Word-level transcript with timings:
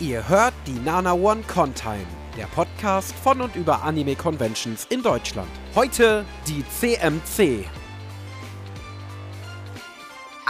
Ihr 0.00 0.28
hört 0.28 0.54
die 0.66 0.72
Nana 0.72 1.12
One 1.12 1.42
Contime, 1.42 2.06
der 2.36 2.46
Podcast 2.46 3.14
von 3.22 3.40
und 3.40 3.54
über 3.54 3.84
Anime 3.84 4.16
Conventions 4.16 4.86
in 4.90 5.04
Deutschland. 5.04 5.48
Heute 5.76 6.24
die 6.48 6.64
CMC. 6.68 7.64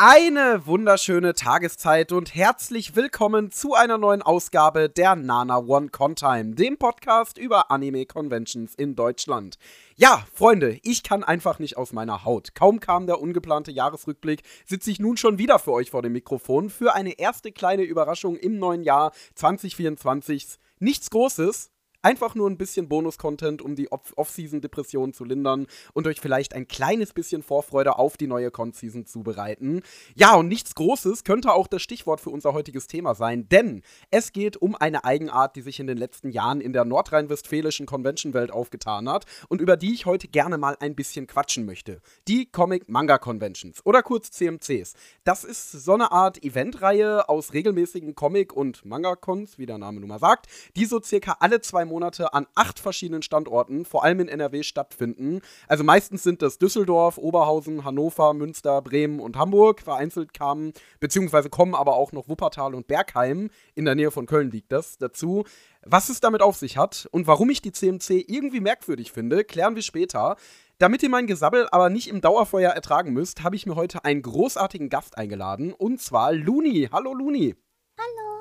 Eine 0.07 0.67
wunderschöne 0.67 1.33
Tageszeit 1.33 2.13
und 2.13 2.35
herzlich 2.35 2.95
willkommen 2.95 3.51
zu 3.51 3.73
einer 3.73 3.97
neuen 3.97 4.21
Ausgabe 4.21 4.91
der 4.91 5.17
Nana 5.17 5.57
One 5.57 5.89
Contime, 5.89 6.55
dem 6.55 6.77
Podcast 6.77 7.39
über 7.39 7.71
Anime 7.71 8.05
Conventions 8.05 8.75
in 8.75 8.97
Deutschland. 8.97 9.57
Ja, 9.97 10.27
Freunde, 10.35 10.79
ich 10.83 11.05
kann 11.05 11.25
einfach 11.25 11.59
nicht 11.59 11.79
aus 11.79 11.95
meiner 11.95 12.27
Haut. 12.27 12.55
Kaum 12.55 12.81
kam 12.81 13.07
der 13.07 13.19
ungeplante 13.19 13.73
Jahresrückblick, 13.73 14.43
sitze 14.67 14.91
ich 14.91 15.01
nun 15.01 15.17
schon 15.17 15.39
wieder 15.39 15.59
für 15.59 15.73
euch 15.73 15.91
vor 15.91 16.03
dem 16.03 16.13
Mikrofon 16.13 16.69
für 16.69 16.93
eine 16.93 17.19
erste 17.19 17.51
kleine 17.51 17.85
Überraschung 17.85 18.37
im 18.37 18.59
neuen 18.59 18.83
Jahr 18.83 19.11
2024. 19.37 20.59
Nichts 20.81 21.09
Großes, 21.09 21.71
Einfach 22.05 22.35
nur 22.35 22.51
ein 22.51 22.59
bisschen 22.59 22.87
Bonus-Content, 22.87 23.63
um 23.63 23.77
die 23.77 23.91
Off-Season-Depression 23.91 25.15
zu 25.15 25.25
lindern 25.25 25.67
und 25.95 26.07
euch 26.07 26.21
vielleicht 26.21 26.53
ein 26.53 26.69
kleines 26.69 27.15
bisschen 27.15 27.43
Vorfreude 27.43 27.99
auf 27.99 28.19
die 28.19 28.27
neue 28.27 28.51
Con-Season 28.51 29.07
zu 29.07 29.23
bereiten. 29.23 29.81
Ja, 30.15 30.35
und 30.35 30.49
nichts 30.49 30.75
Großes 30.75 31.25
könnte 31.25 31.55
auch 31.55 31.67
das 31.67 31.81
Stichwort 31.81 32.21
für 32.21 32.29
unser 32.29 32.53
heutiges 32.53 32.89
Thema 32.89 33.15
sein, 33.15 33.49
denn 33.49 33.81
es 34.11 34.33
geht 34.33 34.59
um 34.59 34.75
eine 34.75 35.07
Eigenart, 35.07 35.57
die 35.57 35.63
sich 35.63 35.81
in 35.81 35.87
den 35.87 35.97
letzten 35.97 36.29
Jahren 36.29 36.61
in 36.61 36.75
der 36.75 36.85
nordrhein-westfälischen 36.85 37.87
Convention-Welt 37.87 38.53
aufgetan 38.53 39.09
hat 39.09 39.25
und 39.49 39.63
über 39.63 39.79
die 39.79 39.95
ich 39.95 40.05
heute 40.05 40.29
gerne 40.29 40.59
mal 40.59 40.77
ein 40.81 40.95
bisschen 40.95 41.27
quatschen 41.27 41.65
möchte. 41.65 42.03
Die 42.29 42.45
Comic-Manga-Conventions 42.45 43.81
oder 43.87 44.03
kurz 44.03 44.31
CMCs. 44.31 44.93
Das 45.25 45.43
ist 45.43 45.73
so 45.73 45.95
eine 45.95 46.13
Art 46.13 46.45
Eventreihe 46.45 47.31
aus 47.31 47.55
regelmäßigen 47.55 48.15
Comic- 48.15 48.53
und 48.53 48.85
Manga-Cons, 48.85 49.57
wie 49.57 49.65
der 49.65 49.79
Name 49.79 50.01
nun 50.01 50.11
mal 50.11 50.19
sagt, 50.19 50.49
die 50.77 50.85
so 50.85 51.01
circa 51.01 51.39
alle 51.41 51.63
zwei 51.63 51.87
Monate 51.87 51.94
Monate 51.95 52.35
an 52.35 52.49
acht 52.57 52.81
verschiedenen 52.81 53.23
Standorten, 53.23 53.85
vor 53.85 54.03
allem 54.03 54.19
in 54.19 54.27
NRW, 54.27 54.65
stattfinden. 54.65 55.41
Also 55.69 55.85
meistens 55.85 56.25
sind 56.25 56.43
das 56.43 56.59
Düsseldorf, 56.59 57.19
Oberhausen, 57.19 57.85
Hannover, 57.85 58.35
Münster, 58.35 58.83
Bremen 58.83 59.21
und 59.21 59.37
Hamburg. 59.37 59.81
Vereinzelt 59.81 60.35
kamen, 60.35 60.73
beziehungsweise 60.99 61.51
kommen 61.51 61.77
aber 61.77 61.95
auch 61.95 62.11
noch 62.11 62.29
Wuppertal 62.29 62.75
und 62.75 62.89
Bergheim, 62.89 63.49
in 63.77 63.85
der 63.85 63.95
Nähe 63.95 64.11
von 64.11 64.27
Köln 64.27 64.51
liegt 64.51 64.73
das, 64.73 64.99
dazu. 64.99 65.45
Was 65.87 66.09
es 66.09 66.19
damit 66.19 66.43
auf 66.43 66.57
sich 66.57 66.77
hat 66.77 67.07
und 67.13 67.29
warum 67.29 67.49
ich 67.51 67.63
die 67.63 67.73
CMC 67.73 68.25
irgendwie 68.27 68.61
merkwürdig 68.61 69.13
finde, 69.13 69.45
klären 69.45 69.77
wir 69.77 69.83
später. 69.83 70.35
Damit 70.79 71.05
ihr 71.05 71.11
mein 71.11 71.29
Gesabbel 71.29 71.69
aber 71.71 71.91
nicht 71.91 72.09
im 72.09 72.21
Dauerfeuer 72.21 72.73
ertragen 72.73 73.13
müsst, 73.13 73.45
habe 73.45 73.55
ich 73.55 73.67
mir 73.67 73.77
heute 73.77 74.05
einen 74.05 74.23
großartigen 74.23 74.89
Gast 74.89 75.17
eingeladen, 75.17 75.73
und 75.73 76.01
zwar 76.01 76.33
Luni. 76.33 76.89
Hallo 76.91 77.15
Luni. 77.15 77.55
Hallo 77.97 78.34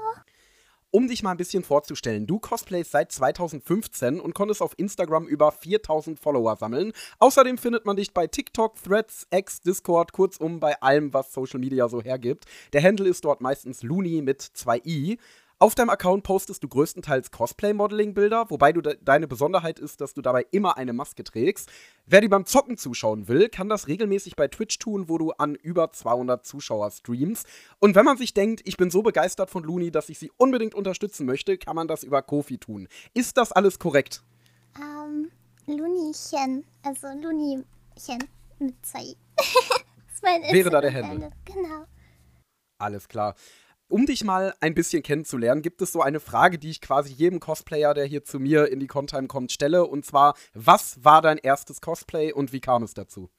um 0.94 1.08
dich 1.08 1.24
mal 1.24 1.32
ein 1.32 1.38
bisschen 1.38 1.64
vorzustellen, 1.64 2.28
du 2.28 2.38
cosplayst 2.38 2.92
seit 2.92 3.12
2015 3.12 4.20
und 4.20 4.36
konntest 4.36 4.62
auf 4.62 4.74
Instagram 4.78 5.28
über 5.28 5.52
4000 5.52 6.20
Follower 6.20 6.56
sammeln. 6.56 6.94
Außerdem 7.18 7.58
findet 7.58 7.86
man 7.86 7.96
dich 7.96 8.14
bei 8.14 8.28
TikTok, 8.28 8.76
Threads, 8.82 9.26
X, 9.32 9.62
Discord, 9.62 10.12
kurzum 10.12 10.60
bei 10.60 10.80
allem, 10.84 11.12
was 11.12 11.34
Social 11.34 11.60
Media 11.60 11.90
so 11.90 12.00
hergibt. 12.00 12.46
Der 12.74 12.84
Handle 12.84 13.10
ist 13.10 13.26
dort 13.26 13.42
meistens 13.42 13.82
Looney 13.82 14.22
mit 14.22 14.44
2i. 14.44 15.18
Auf 15.64 15.76
deinem 15.76 15.92
Account 15.92 16.24
postest 16.24 16.62
du 16.62 16.68
größtenteils 16.68 17.32
Cosplay-Modeling-Bilder, 17.32 18.50
wobei 18.50 18.74
du 18.74 18.82
de 18.82 18.98
deine 19.02 19.30
Besonderheit 19.30 19.80
ist, 19.80 20.02
dass 20.02 20.14
du 20.14 20.22
dabei 20.22 20.46
immer 20.52 20.76
eine 20.76 20.92
Maske 20.92 21.24
trägst. 21.24 21.72
Wer 22.06 22.20
dir 22.20 22.30
beim 22.30 22.46
Zocken 22.46 22.78
zuschauen 22.78 23.30
will, 23.30 23.48
kann 23.48 23.70
das 23.70 23.88
regelmäßig 23.88 24.36
bei 24.36 24.50
Twitch 24.50 24.78
tun, 24.78 25.08
wo 25.08 25.18
du 25.18 25.32
an 25.32 25.56
über 25.56 25.94
200 25.94 26.46
Zuschauer 26.46 26.92
streamst. 26.92 27.48
Und 27.80 27.96
wenn 27.96 28.04
man 28.04 28.18
sich 28.18 28.34
denkt, 28.34 28.60
ich 28.66 28.76
bin 28.76 28.92
so 28.92 29.04
begeistert 29.04 29.50
von 29.50 29.64
Looney, 29.64 29.90
dass 29.90 30.10
ich 30.10 30.20
sie 30.20 30.34
unbedingt 30.36 30.76
unterstützen 30.76 31.26
möchte, 31.26 31.58
kann 31.58 31.78
man 31.78 31.88
das 31.88 32.04
über 32.04 32.22
Kofi 32.22 32.58
tun. 32.58 32.90
Ist 33.14 33.38
das 33.38 33.54
alles 33.54 33.80
korrekt? 33.80 34.22
Ähm, 34.76 35.32
Looneychen. 35.66 36.66
Also 36.84 37.08
Looneychen 37.08 38.22
mit 38.60 38.76
zwei. 38.86 39.16
Wäre 40.52 40.70
da 40.70 40.82
der 40.82 40.92
Händler. 40.92 41.32
Genau. 41.46 41.86
Alles 42.80 43.08
klar 43.08 43.34
um 43.94 44.08
dich 44.08 44.24
mal 44.24 44.56
ein 44.60 44.74
bisschen 44.74 45.04
kennenzulernen, 45.04 45.62
gibt 45.62 45.80
es 45.84 45.92
so 45.92 46.02
eine 46.02 46.20
Frage, 46.20 46.58
die 46.58 46.72
ich 46.72 46.82
quasi 46.82 47.14
jedem 47.14 47.40
Cosplayer, 47.40 47.94
der 47.94 48.06
hier 48.06 48.24
zu 48.24 48.40
mir 48.40 48.72
in 48.72 48.80
die 48.80 48.88
Contime 48.88 49.28
kommt, 49.28 49.52
stelle. 49.52 49.86
Und 49.86 50.04
zwar, 50.04 50.34
was 50.56 51.04
war 51.04 51.22
dein 51.22 51.38
erstes 51.38 51.80
Cosplay 51.80 52.34
und 52.34 52.54
wie 52.54 52.60
kam 52.60 52.82
es 52.82 52.96
dazu? 52.96 53.30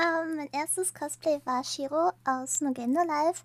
Ähm, 0.00 0.36
mein 0.36 0.48
erstes 0.52 0.94
Cosplay 0.94 1.42
war 1.44 1.62
Shiro 1.62 2.12
aus 2.24 2.62
No 2.62 2.72
Game 2.72 2.92
No 2.92 3.02
Life. 3.02 3.44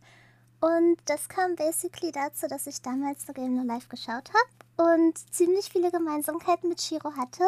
Und 0.62 1.00
das 1.03 1.28
kam 1.28 1.56
basically 1.56 2.13
dazu, 2.13 2.47
dass 2.47 2.66
ich 2.66 2.81
damals 2.81 3.28
No 3.28 3.34
Game 3.34 3.56
No 3.56 3.63
Life 3.63 3.90
geschaut 3.90 4.31
habe 4.31 4.91
und 4.94 5.18
ziemlich 5.34 5.66
viele 5.69 5.91
Gemeinsamkeiten 5.91 6.69
mit 6.69 6.79
Shiro 6.79 7.12
hatte 7.18 7.44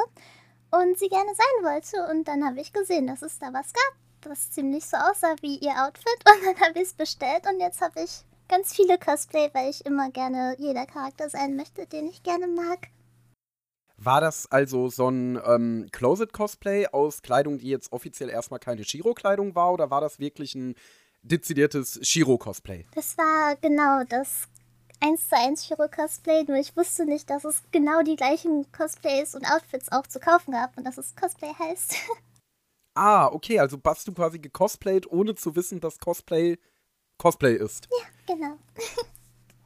und 0.71 0.99
sie 0.99 1.07
gerne 1.07 1.31
sein 1.33 1.71
wollte. 1.71 2.05
Und 2.11 2.27
dann 2.27 2.43
habe 2.43 2.59
ich 2.59 2.73
gesehen, 2.73 3.07
dass 3.07 3.21
es 3.21 3.39
da 3.39 3.53
was 3.53 3.71
gab, 3.71 4.29
was 4.29 4.51
ziemlich 4.51 4.85
so 4.85 4.97
aussah 4.97 5.35
wie 5.39 5.55
ihr 5.59 5.71
Outfit. 5.85 6.19
Und 6.25 6.45
dann 6.45 6.67
habe 6.67 6.79
ich 6.79 6.89
es 6.89 6.93
bestellt 6.93 7.47
und 7.49 7.61
jetzt 7.61 7.79
habe 7.79 8.01
ich 8.01 8.25
ganz 8.47 8.73
viele 8.73 8.97
Cosplay, 8.97 9.49
weil 9.53 9.69
ich 9.69 9.85
immer 9.85 10.09
gerne 10.11 10.55
jeder 10.59 10.85
Charakter 10.85 11.29
sein 11.29 11.55
möchte, 11.55 11.85
den 11.87 12.07
ich 12.07 12.23
gerne 12.23 12.47
mag. 12.47 12.89
War 13.97 14.21
das 14.21 14.51
also 14.51 14.89
so 14.89 15.09
ein 15.09 15.39
ähm, 15.45 15.87
Closet-Cosplay 15.91 16.87
aus 16.87 17.21
Kleidung, 17.21 17.59
die 17.59 17.69
jetzt 17.69 17.91
offiziell 17.93 18.29
erstmal 18.29 18.59
keine 18.59 18.83
Shiro-Kleidung 18.83 19.55
war, 19.55 19.71
oder 19.71 19.89
war 19.89 20.01
das 20.01 20.19
wirklich 20.19 20.53
ein 20.53 20.75
dezidiertes 21.23 21.99
Shiro-Cosplay? 22.01 22.85
Das 22.93 23.17
war 23.17 23.55
genau 23.55 24.03
das 24.09 24.47
1 24.99 25.29
zu 25.29 25.37
1 25.37 25.65
Shiro-Cosplay, 25.65 26.43
nur 26.43 26.57
ich 26.57 26.75
wusste 26.75 27.05
nicht, 27.05 27.29
dass 27.29 27.45
es 27.45 27.63
genau 27.71 28.01
die 28.01 28.17
gleichen 28.17 28.69
Cosplays 28.71 29.33
und 29.33 29.45
Outfits 29.45 29.91
auch 29.91 30.07
zu 30.07 30.19
kaufen 30.19 30.51
gab 30.51 30.77
und 30.77 30.83
dass 30.83 30.97
es 30.97 31.15
Cosplay 31.15 31.53
heißt. 31.57 31.95
Ah, 32.97 33.27
okay, 33.27 33.59
also 33.59 33.77
hast 33.85 34.07
du 34.07 34.13
quasi 34.13 34.39
gecosplayt, 34.39 35.11
ohne 35.11 35.35
zu 35.35 35.53
wissen, 35.57 35.81
dass 35.81 35.99
Cosplay 35.99 36.57
Cosplay 37.17 37.55
ist. 37.55 37.89
Ja, 37.91 38.05
genau. 38.35 38.57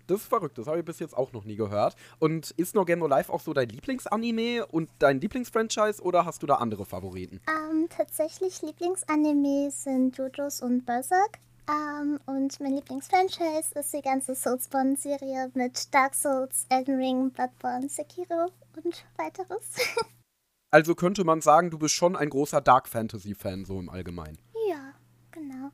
Das 0.09 0.22
ist 0.22 0.28
verrückt, 0.28 0.57
das 0.57 0.66
habe 0.66 0.80
ich 0.80 0.85
bis 0.85 0.97
jetzt 0.97 1.16
auch 1.16 1.34
noch 1.34 1.46
nie 1.46 1.56
gehört. 1.56 1.96
Und 2.18 2.50
ist 2.52 2.74
No 2.74 2.84
Game 2.84 2.97
No 2.97 3.06
Life 3.06 3.31
auch 3.31 3.41
so 3.41 3.53
dein 3.53 3.69
Lieblingsanime 3.69 4.66
und 4.66 4.90
dein 4.97 5.22
Lieblingsfranchise 5.22 6.02
oder 6.02 6.25
hast 6.25 6.41
du 6.41 6.47
da 6.47 6.56
andere 6.56 6.84
Favoriten? 6.84 7.40
Ähm, 7.47 7.88
tatsächlich 7.90 8.59
Lieblingsanime 8.63 9.69
sind 9.69 10.18
JoJo's 10.18 10.63
und 10.63 10.84
Berserk. 10.84 11.38
Ähm, 11.69 12.19
und 12.25 12.59
mein 12.59 12.74
Lieblingsfranchise 12.74 13.78
ist 13.80 13.94
die 13.94 14.02
ganze 14.02 14.34
Soulspawn-Serie 14.34 15.51
mit 15.53 15.94
Dark 15.94 16.16
Souls, 16.16 16.66
Elden 16.69 16.96
Ring, 16.96 17.30
Bloodborne, 17.30 17.88
Sekiro 17.88 18.51
und 18.84 19.06
weiteres. 19.16 19.75
also 20.72 20.96
könnte 20.96 21.24
man 21.24 21.41
sagen, 21.41 21.69
du 21.69 21.78
bist 21.78 21.94
schon 21.94 22.16
ein 22.16 22.31
großer 22.31 22.62
Dark 22.62 22.90
Fantasy-Fan 22.90 23.66
so 23.66 23.80
im 23.80 23.90
Allgemeinen. 23.90 24.40
Ja, 24.68 24.94
genau. 25.30 25.69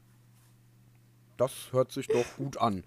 Das 1.37 1.71
hört 1.71 1.91
sich 1.91 2.07
doch 2.07 2.25
gut 2.37 2.57
an. 2.57 2.83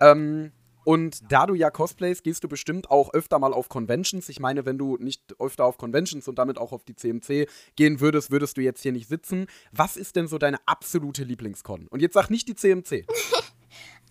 Ähm, 0.00 0.52
und 0.84 1.32
da 1.32 1.46
du 1.46 1.54
ja 1.54 1.70
cosplayst, 1.70 2.22
gehst 2.22 2.44
du 2.44 2.48
bestimmt 2.48 2.90
auch 2.90 3.12
öfter 3.14 3.38
mal 3.38 3.54
auf 3.54 3.68
Conventions. 3.68 4.28
Ich 4.28 4.38
meine, 4.38 4.66
wenn 4.66 4.78
du 4.78 4.96
nicht 4.98 5.34
öfter 5.40 5.64
auf 5.64 5.78
Conventions 5.78 6.28
und 6.28 6.38
damit 6.38 6.58
auch 6.58 6.72
auf 6.72 6.84
die 6.84 6.94
CMC 6.94 7.48
gehen 7.74 8.00
würdest, 8.00 8.30
würdest 8.30 8.56
du 8.58 8.60
jetzt 8.60 8.82
hier 8.82 8.92
nicht 8.92 9.08
sitzen. 9.08 9.46
Was 9.72 9.96
ist 9.96 10.16
denn 10.16 10.28
so 10.28 10.38
deine 10.38 10.58
absolute 10.66 11.24
Lieblingscon? 11.24 11.88
Und 11.88 12.00
jetzt 12.00 12.14
sag 12.14 12.28
nicht 12.28 12.48
die 12.48 12.54
CMC. 12.54 12.92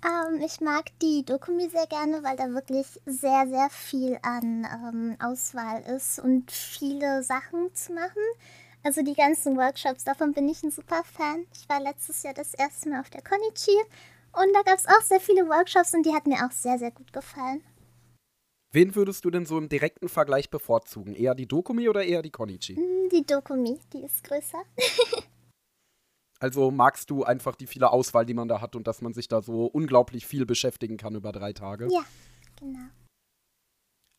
ähm, 0.03 0.41
ich 0.43 0.61
mag 0.61 0.85
die 1.01 1.23
Dokumi 1.23 1.69
sehr 1.69 1.85
gerne, 1.85 2.23
weil 2.23 2.37
da 2.37 2.49
wirklich 2.49 2.87
sehr, 3.05 3.47
sehr 3.47 3.69
viel 3.69 4.17
an 4.23 4.65
ähm, 4.65 5.15
Auswahl 5.19 5.81
ist 5.95 6.19
und 6.19 6.51
viele 6.51 7.21
Sachen 7.21 7.73
zu 7.75 7.93
machen. 7.93 8.23
Also 8.85 9.01
die 9.01 9.13
ganzen 9.13 9.55
Workshops, 9.55 10.03
davon 10.03 10.33
bin 10.33 10.49
ich 10.49 10.61
ein 10.61 10.69
super 10.69 11.03
Fan. 11.05 11.45
Ich 11.53 11.69
war 11.69 11.79
letztes 11.79 12.21
Jahr 12.23 12.33
das 12.33 12.53
erste 12.53 12.89
Mal 12.89 12.99
auf 12.99 13.09
der 13.09 13.21
Konichi 13.21 13.77
und 14.33 14.53
da 14.53 14.61
gab 14.61 14.77
es 14.77 14.85
auch 14.85 15.01
sehr 15.01 15.21
viele 15.21 15.47
Workshops 15.47 15.93
und 15.93 16.05
die 16.05 16.13
hat 16.13 16.27
mir 16.27 16.45
auch 16.45 16.51
sehr, 16.51 16.77
sehr 16.77 16.91
gut 16.91 17.13
gefallen. 17.13 17.63
Wen 18.73 18.93
würdest 18.93 19.23
du 19.23 19.31
denn 19.31 19.45
so 19.45 19.57
im 19.57 19.69
direkten 19.69 20.09
Vergleich 20.09 20.49
bevorzugen? 20.49 21.15
Eher 21.15 21.33
die 21.33 21.47
Dokumi 21.47 21.87
oder 21.87 22.03
eher 22.03 22.21
die 22.21 22.31
Konichi? 22.31 22.75
Hm, 22.75 23.07
die 23.09 23.25
Dokumi, 23.25 23.79
die 23.93 24.03
ist 24.03 24.21
größer. 24.25 24.63
also 26.39 26.69
magst 26.69 27.09
du 27.09 27.23
einfach 27.23 27.55
die 27.55 27.67
viele 27.67 27.89
Auswahl, 27.89 28.25
die 28.25 28.33
man 28.33 28.49
da 28.49 28.59
hat 28.59 28.75
und 28.75 28.85
dass 28.85 29.01
man 29.01 29.13
sich 29.13 29.29
da 29.29 29.41
so 29.41 29.65
unglaublich 29.65 30.25
viel 30.25 30.45
beschäftigen 30.45 30.97
kann 30.97 31.15
über 31.15 31.31
drei 31.31 31.53
Tage? 31.53 31.87
Ja, 31.89 32.03
genau. 32.59 32.89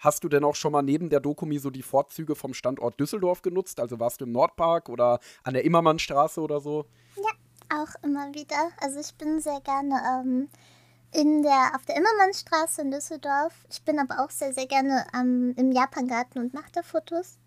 Hast 0.05 0.23
du 0.23 0.29
denn 0.29 0.45
auch 0.45 0.55
schon 0.55 0.73
mal 0.73 0.83
neben 0.83 1.09
der 1.09 1.21
Dokumi 1.21 1.59
so 1.59 1.71
die 1.71 1.83
Vorzüge 1.83 2.37
vom 2.37 2.53
Standort 2.53 3.01
Düsseldorf 3.01 3.41
genutzt? 3.41 3.81
Also 3.81 3.99
warst 4.01 4.21
du 4.21 4.27
im 4.27 4.33
Nordpark 4.33 4.91
oder 4.91 5.19
an 5.45 5.55
der 5.55 5.65
Immermannstraße 5.65 6.43
oder 6.43 6.61
so? 6.61 6.85
Ja, 7.17 7.81
auch 7.81 8.05
immer 8.05 8.35
wieder. 8.35 8.69
Also 8.83 9.01
ich 9.01 9.15
bin 9.15 9.41
sehr 9.41 9.62
gerne 9.62 10.03
ähm, 10.06 10.51
in 11.11 11.43
der, 11.43 11.73
auf 11.75 11.87
der 11.87 11.97
Immermannstraße 11.97 12.83
in 12.83 12.91
Düsseldorf. 12.91 13.55
Ich 13.71 13.83
bin 13.83 13.99
aber 13.99 14.23
auch 14.23 14.29
sehr, 14.29 14.53
sehr 14.53 14.67
gerne 14.67 15.06
ähm, 15.19 15.55
im 15.56 15.73
Japangarten 15.73 16.43
und 16.43 16.53
mache 16.53 16.71
da 16.75 16.83
Fotos. 16.83 17.39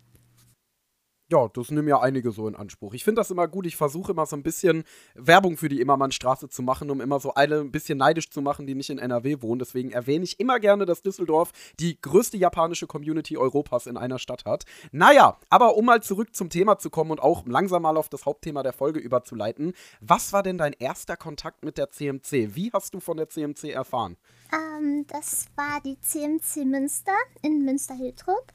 Ja, 1.30 1.46
das 1.48 1.70
nehmen 1.70 1.88
ja 1.88 2.00
einige 2.00 2.30
so 2.30 2.48
in 2.48 2.56
Anspruch. 2.56 2.94
Ich 2.94 3.04
finde 3.04 3.20
das 3.20 3.30
immer 3.30 3.48
gut. 3.48 3.66
Ich 3.66 3.76
versuche 3.76 4.12
immer 4.12 4.24
so 4.24 4.34
ein 4.34 4.42
bisschen 4.42 4.84
Werbung 5.14 5.58
für 5.58 5.68
die 5.68 5.82
Immermannstraße 5.82 6.48
zu 6.48 6.62
machen, 6.62 6.90
um 6.90 7.02
immer 7.02 7.20
so 7.20 7.34
alle 7.34 7.60
ein 7.60 7.70
bisschen 7.70 7.98
neidisch 7.98 8.30
zu 8.30 8.40
machen, 8.40 8.66
die 8.66 8.74
nicht 8.74 8.88
in 8.88 8.98
NRW 8.98 9.42
wohnen. 9.42 9.58
Deswegen 9.58 9.90
erwähne 9.90 10.24
ich 10.24 10.40
immer 10.40 10.58
gerne, 10.58 10.86
dass 10.86 11.02
Düsseldorf 11.02 11.52
die 11.80 12.00
größte 12.00 12.38
japanische 12.38 12.86
Community 12.86 13.36
Europas 13.36 13.86
in 13.86 13.98
einer 13.98 14.18
Stadt 14.18 14.46
hat. 14.46 14.64
Naja, 14.90 15.36
aber 15.50 15.76
um 15.76 15.84
mal 15.84 16.02
zurück 16.02 16.34
zum 16.34 16.48
Thema 16.48 16.78
zu 16.78 16.88
kommen 16.88 17.10
und 17.10 17.20
auch 17.20 17.44
langsam 17.46 17.82
mal 17.82 17.98
auf 17.98 18.08
das 18.08 18.24
Hauptthema 18.24 18.62
der 18.62 18.72
Folge 18.72 18.98
überzuleiten. 18.98 19.74
Was 20.00 20.32
war 20.32 20.42
denn 20.42 20.56
dein 20.56 20.72
erster 20.72 21.18
Kontakt 21.18 21.62
mit 21.62 21.76
der 21.76 21.90
CMC? 21.90 22.54
Wie 22.54 22.70
hast 22.72 22.94
du 22.94 23.00
von 23.00 23.18
der 23.18 23.28
CMC 23.28 23.64
erfahren? 23.64 24.16
Ähm, 24.50 25.04
das 25.08 25.46
war 25.56 25.82
die 25.84 26.00
CMC 26.00 26.64
Münster 26.64 27.12
in 27.42 27.66
Münster-Hiltrup. 27.66 28.50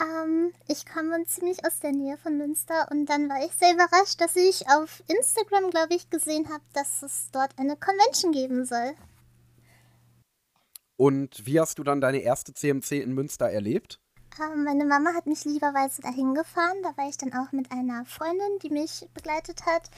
Ähm, 0.00 0.52
ich 0.66 0.86
komme 0.86 1.24
ziemlich 1.26 1.64
aus 1.64 1.78
der 1.78 1.92
Nähe 1.92 2.16
von 2.18 2.36
Münster 2.36 2.88
und 2.90 3.06
dann 3.06 3.28
war 3.28 3.44
ich 3.44 3.52
sehr 3.52 3.74
überrascht, 3.74 4.20
dass 4.20 4.34
ich 4.34 4.68
auf 4.68 5.02
Instagram, 5.06 5.70
glaube 5.70 5.94
ich, 5.94 6.10
gesehen 6.10 6.48
habe, 6.48 6.64
dass 6.72 7.02
es 7.02 7.28
dort 7.32 7.56
eine 7.58 7.76
Convention 7.76 8.32
geben 8.32 8.64
soll. 8.64 8.94
Und 10.96 11.46
wie 11.46 11.60
hast 11.60 11.78
du 11.78 11.84
dann 11.84 12.00
deine 12.00 12.18
erste 12.18 12.54
CMC 12.54 13.02
in 13.02 13.12
Münster 13.12 13.50
erlebt? 13.50 14.00
Ähm, 14.40 14.64
meine 14.64 14.84
Mama 14.84 15.14
hat 15.14 15.26
mich 15.26 15.44
lieberweise 15.44 16.02
dahin 16.02 16.34
gefahren. 16.34 16.82
Da 16.82 16.96
war 16.96 17.08
ich 17.08 17.16
dann 17.16 17.32
auch 17.32 17.52
mit 17.52 17.70
einer 17.70 18.04
Freundin, 18.04 18.58
die 18.62 18.70
mich 18.70 19.08
begleitet 19.14 19.64
hat. 19.66 19.90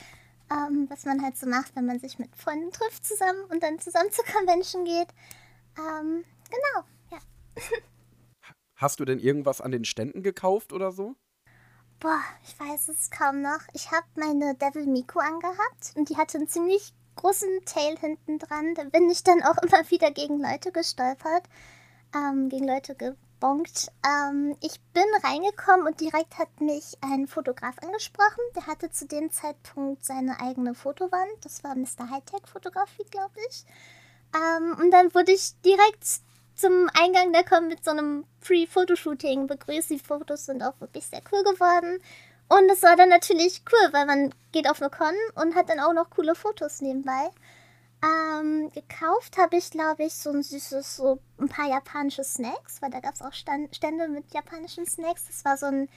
Ähm, 0.50 0.86
was 0.88 1.04
man 1.04 1.22
halt 1.22 1.36
so 1.36 1.46
macht, 1.46 1.74
wenn 1.74 1.86
man 1.86 1.98
sich 1.98 2.18
mit 2.18 2.34
Freunden 2.36 2.70
trifft 2.70 3.04
zusammen 3.04 3.44
und 3.50 3.62
dann 3.62 3.80
zusammen 3.80 4.10
zur 4.12 4.24
Convention 4.24 4.84
geht. 4.84 5.08
Ähm, 5.76 6.24
genau, 6.48 6.86
ja. 7.10 7.18
Hast 8.76 9.00
du 9.00 9.06
denn 9.06 9.18
irgendwas 9.18 9.60
an 9.60 9.72
den 9.72 9.86
Ständen 9.86 10.22
gekauft 10.22 10.72
oder 10.72 10.92
so? 10.92 11.16
Boah, 11.98 12.20
ich 12.44 12.60
weiß 12.60 12.88
es 12.88 13.10
kaum 13.10 13.40
noch. 13.40 13.60
Ich 13.72 13.90
habe 13.90 14.06
meine 14.16 14.54
Devil 14.54 14.86
Miko 14.86 15.18
angehabt 15.18 15.94
und 15.94 16.10
die 16.10 16.16
hatte 16.18 16.36
einen 16.36 16.46
ziemlich 16.46 16.92
großen 17.16 17.64
Tail 17.64 17.96
hinten 17.98 18.38
dran. 18.38 18.74
Da 18.74 18.84
bin 18.84 19.08
ich 19.08 19.24
dann 19.24 19.42
auch 19.42 19.56
immer 19.62 19.90
wieder 19.90 20.10
gegen 20.10 20.38
Leute 20.38 20.72
gestolpert, 20.72 21.44
ähm, 22.14 22.50
gegen 22.50 22.66
Leute 22.66 22.94
gebonkt. 22.94 23.90
Ähm, 24.06 24.54
ich 24.62 24.78
bin 24.92 25.04
reingekommen 25.24 25.86
und 25.86 25.98
direkt 26.02 26.38
hat 26.38 26.60
mich 26.60 26.98
ein 27.00 27.26
Fotograf 27.26 27.76
angesprochen. 27.78 28.42
Der 28.54 28.66
hatte 28.66 28.90
zu 28.90 29.06
dem 29.06 29.30
Zeitpunkt 29.30 30.04
seine 30.04 30.38
eigene 30.40 30.74
Fotowand. 30.74 31.30
Das 31.40 31.64
war 31.64 31.74
Mr. 31.74 32.10
Hightech 32.10 32.46
Fotografie, 32.46 33.06
glaube 33.10 33.38
ich. 33.48 33.64
Ähm, 34.34 34.76
und 34.78 34.90
dann 34.90 35.14
wurde 35.14 35.32
ich 35.32 35.58
direkt 35.62 36.25
zum 36.56 36.90
Eingang 36.98 37.32
der 37.32 37.44
Con 37.44 37.68
mit 37.68 37.84
so 37.84 37.90
einem 37.90 38.24
Free-Fotoshooting 38.40 39.46
begrüßt. 39.46 39.90
Die 39.90 39.98
Fotos 39.98 40.46
sind 40.46 40.62
auch 40.62 40.80
wirklich 40.80 41.06
sehr 41.06 41.20
cool 41.30 41.44
geworden. 41.44 42.00
Und 42.48 42.70
es 42.70 42.82
war 42.82 42.96
dann 42.96 43.08
natürlich 43.08 43.62
cool, 43.70 43.92
weil 43.92 44.06
man 44.06 44.34
geht 44.52 44.68
auf 44.68 44.80
eine 44.80 44.90
Con 44.90 45.14
und 45.34 45.54
hat 45.54 45.68
dann 45.68 45.80
auch 45.80 45.92
noch 45.92 46.10
coole 46.10 46.34
Fotos 46.34 46.80
nebenbei. 46.80 47.30
Ähm, 48.04 48.70
gekauft 48.72 49.36
habe 49.38 49.56
ich, 49.56 49.70
glaube 49.70 50.04
ich, 50.04 50.14
so 50.14 50.30
ein 50.30 50.42
süßes, 50.42 50.96
so 50.96 51.18
ein 51.38 51.48
paar 51.48 51.68
japanische 51.68 52.24
Snacks, 52.24 52.80
weil 52.80 52.90
da 52.90 53.00
gab 53.00 53.14
es 53.14 53.22
auch 53.22 53.32
Stand 53.32 53.74
Stände 53.74 54.08
mit 54.08 54.32
japanischen 54.32 54.86
Snacks. 54.86 55.26
Das 55.26 55.44
war 55.44 55.56
so 55.56 55.66
ein 55.66 55.88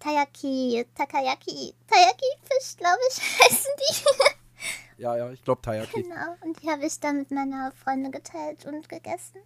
Tayaki, 0.00 0.86
Takayaki, 0.94 1.74
Tayaki-Fisch, 1.88 2.76
glaube 2.76 2.98
ich, 3.10 3.40
heißen 3.40 3.70
die. 3.78 5.02
ja, 5.02 5.16
ja, 5.16 5.30
ich 5.30 5.42
glaube 5.42 5.62
Tayaki. 5.62 6.02
Genau, 6.02 6.36
und 6.42 6.62
die 6.62 6.70
habe 6.70 6.84
ich 6.84 7.00
dann 7.00 7.18
mit 7.18 7.30
meiner 7.30 7.72
Freundin 7.72 8.12
geteilt 8.12 8.66
und 8.66 8.88
gegessen. 8.88 9.40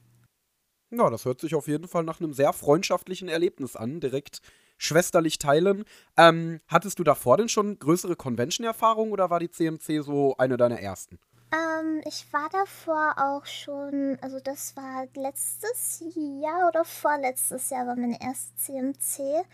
Ja, 0.91 1.09
das 1.09 1.25
hört 1.25 1.41
sich 1.41 1.55
auf 1.55 1.69
jeden 1.69 1.87
Fall 1.87 2.03
nach 2.03 2.21
einem 2.21 2.33
sehr 2.33 2.53
freundschaftlichen 2.53 3.29
Erlebnis 3.29 3.77
an, 3.77 4.01
direkt 4.01 4.43
schwesterlich 4.77 5.39
teilen. 5.39 5.85
Ähm, 6.17 6.61
hattest 6.67 6.99
du 6.99 7.05
davor 7.05 7.37
denn 7.37 7.49
schon 7.49 7.79
größere 7.79 8.17
Convention-Erfahrungen 8.17 9.13
oder 9.13 9.31
war 9.31 9.39
die 9.39 9.51
CMC 9.51 10.03
so 10.03 10.35
eine 10.39 10.57
deiner 10.57 10.81
ersten? 10.81 11.21
Ähm, 11.53 12.01
ich 12.07 12.33
war 12.33 12.49
davor 12.51 13.15
auch 13.19 13.45
schon, 13.47 14.19
also 14.21 14.39
das 14.41 14.77
war 14.77 15.07
letztes 15.15 16.03
Jahr 16.15 16.69
oder 16.69 16.85
vorletztes 16.85 17.71
Jahr 17.71 17.87
war 17.87 17.97
meine 17.97 18.21
erste 18.21 18.55
CMC. 18.57 19.45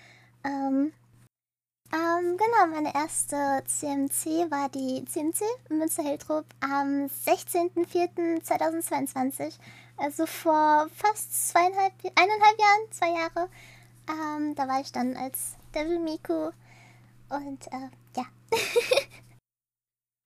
Ähm, 0.44 0.92
ähm, 1.92 2.36
genau, 2.36 2.66
meine 2.70 2.92
erste 2.94 3.62
CMC 3.64 4.50
war 4.50 4.68
die 4.68 5.04
CMC 5.04 5.44
Münster-Hiltrup 5.68 6.44
am 6.60 7.06
16.04.2022 7.06 9.58
also 9.96 10.26
vor 10.26 10.88
fast 10.94 11.50
zweieinhalb, 11.50 11.92
eineinhalb 12.14 12.58
Jahren, 12.58 12.90
zwei 12.90 13.08
Jahre. 13.08 13.48
Ähm, 14.08 14.54
da 14.54 14.68
war 14.68 14.80
ich 14.80 14.92
dann 14.92 15.16
als 15.16 15.56
Devil 15.74 15.98
Miku 15.98 16.50
und 17.28 17.66
äh, 17.68 17.88
ja. 18.16 18.24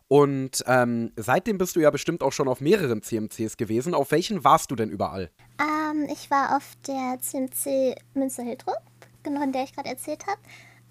und 0.09 0.63
ähm, 0.67 1.13
seitdem 1.17 1.59
bist 1.59 1.77
du 1.77 1.81
ja 1.81 1.91
bestimmt 1.91 2.23
auch 2.23 2.33
schon 2.33 2.49
auf 2.49 2.61
mehreren 2.61 3.03
CMCs 3.03 3.57
gewesen. 3.57 3.95
Auf 3.95 4.11
welchen 4.11 4.45
warst 4.45 4.71
du 4.71 4.77
denn 4.77 4.91
überall? 4.91 5.31
Ähm, 5.59 6.09
ich 6.11 6.31
war 6.31 6.57
auf 6.57 6.77
der 6.87 7.19
CMC 7.21 7.97
Münster-Hiltrup, 8.15 8.83
genau 9.23 9.43
in 9.43 9.53
der 9.53 9.65
ich 9.65 9.75
gerade 9.75 9.89
erzählt 9.89 10.27
habe. 10.27 10.41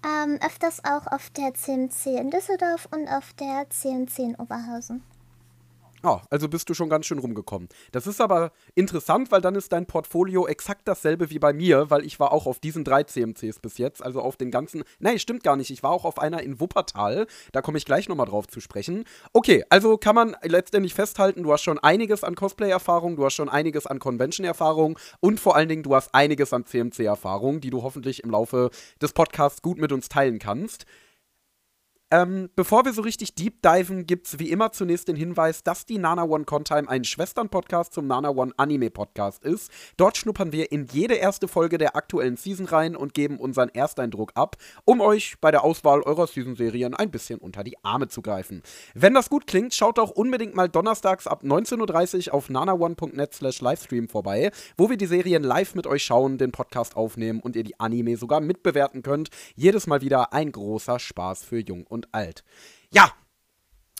Ähm, 0.02 0.38
öfters 0.44 0.82
auch 0.84 1.06
auf 1.06 1.30
der 1.30 1.52
CMC 1.54 2.18
in 2.18 2.30
Düsseldorf 2.30 2.88
und 2.90 3.06
auf 3.08 3.34
der 3.34 3.68
CMC 3.68 4.18
in 4.20 4.34
Oberhausen. 4.36 5.02
Oh, 6.02 6.18
also 6.30 6.48
bist 6.48 6.68
du 6.70 6.74
schon 6.74 6.88
ganz 6.88 7.04
schön 7.04 7.18
rumgekommen. 7.18 7.68
Das 7.92 8.06
ist 8.06 8.22
aber 8.22 8.52
interessant, 8.74 9.30
weil 9.30 9.42
dann 9.42 9.54
ist 9.54 9.70
dein 9.72 9.84
Portfolio 9.84 10.46
exakt 10.46 10.88
dasselbe 10.88 11.28
wie 11.28 11.38
bei 11.38 11.52
mir, 11.52 11.90
weil 11.90 12.06
ich 12.06 12.18
war 12.18 12.32
auch 12.32 12.46
auf 12.46 12.58
diesen 12.58 12.84
drei 12.84 13.02
CMCs 13.02 13.58
bis 13.58 13.76
jetzt, 13.76 14.02
also 14.02 14.22
auf 14.22 14.36
den 14.36 14.50
ganzen. 14.50 14.82
Nein, 14.98 15.18
stimmt 15.18 15.42
gar 15.42 15.56
nicht. 15.56 15.70
Ich 15.70 15.82
war 15.82 15.90
auch 15.90 16.06
auf 16.06 16.18
einer 16.18 16.42
in 16.42 16.58
Wuppertal. 16.58 17.26
Da 17.52 17.60
komme 17.60 17.76
ich 17.76 17.84
gleich 17.84 18.08
nochmal 18.08 18.26
drauf 18.26 18.48
zu 18.48 18.60
sprechen. 18.60 19.04
Okay, 19.34 19.62
also 19.68 19.98
kann 19.98 20.14
man 20.14 20.36
letztendlich 20.42 20.94
festhalten, 20.94 21.42
du 21.42 21.52
hast 21.52 21.62
schon 21.62 21.78
einiges 21.78 22.24
an 22.24 22.34
Cosplay-Erfahrung, 22.34 23.16
du 23.16 23.24
hast 23.26 23.34
schon 23.34 23.50
einiges 23.50 23.86
an 23.86 23.98
Convention-Erfahrung 23.98 24.98
und 25.20 25.38
vor 25.38 25.54
allen 25.54 25.68
Dingen, 25.68 25.82
du 25.82 25.94
hast 25.94 26.14
einiges 26.14 26.54
an 26.54 26.64
CMC-Erfahrung, 26.64 27.60
die 27.60 27.70
du 27.70 27.82
hoffentlich 27.82 28.24
im 28.24 28.30
Laufe 28.30 28.70
des 29.02 29.12
Podcasts 29.12 29.60
gut 29.60 29.78
mit 29.78 29.92
uns 29.92 30.08
teilen 30.08 30.38
kannst. 30.38 30.86
Ähm, 32.12 32.50
bevor 32.56 32.84
wir 32.84 32.92
so 32.92 33.02
richtig 33.02 33.36
deep 33.36 33.62
diven, 33.62 34.04
gibt 34.04 34.26
es 34.26 34.40
wie 34.40 34.50
immer 34.50 34.72
zunächst 34.72 35.06
den 35.06 35.14
Hinweis, 35.14 35.62
dass 35.62 35.86
die 35.86 35.96
Nana 35.96 36.24
One 36.24 36.44
Contime 36.44 36.88
ein 36.88 37.04
Schwestern-Podcast 37.04 37.94
zum 37.94 38.08
Nana 38.08 38.30
One 38.30 38.52
Anime-Podcast 38.56 39.44
ist. 39.44 39.70
Dort 39.96 40.16
schnuppern 40.16 40.50
wir 40.50 40.72
in 40.72 40.88
jede 40.90 41.14
erste 41.14 41.46
Folge 41.46 41.78
der 41.78 41.94
aktuellen 41.94 42.36
Season 42.36 42.66
rein 42.66 42.96
und 42.96 43.14
geben 43.14 43.38
unseren 43.38 43.68
Ersteindruck 43.68 44.32
ab, 44.34 44.56
um 44.84 45.00
euch 45.00 45.36
bei 45.40 45.52
der 45.52 45.62
Auswahl 45.62 46.02
eurer 46.02 46.26
Season-Serien 46.26 46.94
ein 46.94 47.12
bisschen 47.12 47.38
unter 47.38 47.62
die 47.62 47.76
Arme 47.84 48.08
zu 48.08 48.22
greifen. 48.22 48.64
Wenn 48.94 49.14
das 49.14 49.30
gut 49.30 49.46
klingt, 49.46 49.72
schaut 49.72 50.00
auch 50.00 50.10
unbedingt 50.10 50.56
mal 50.56 50.68
donnerstags 50.68 51.28
ab 51.28 51.44
19.30 51.44 52.26
Uhr 52.26 52.34
auf 52.34 52.50
nanaone.net 52.50 53.34
slash 53.34 53.60
Livestream 53.60 54.08
vorbei, 54.08 54.50
wo 54.76 54.90
wir 54.90 54.96
die 54.96 55.06
Serien 55.06 55.44
live 55.44 55.76
mit 55.76 55.86
euch 55.86 56.02
schauen, 56.02 56.38
den 56.38 56.50
Podcast 56.50 56.96
aufnehmen 56.96 57.38
und 57.38 57.54
ihr 57.54 57.62
die 57.62 57.78
Anime 57.78 58.16
sogar 58.16 58.40
mitbewerten 58.40 59.02
könnt. 59.02 59.30
Jedes 59.54 59.86
Mal 59.86 60.00
wieder 60.00 60.32
ein 60.32 60.50
großer 60.50 60.98
Spaß 60.98 61.44
für 61.44 61.60
Jung 61.60 61.84
und 61.86 61.99
und 62.00 62.14
alt. 62.14 62.44
Ja, 62.90 63.12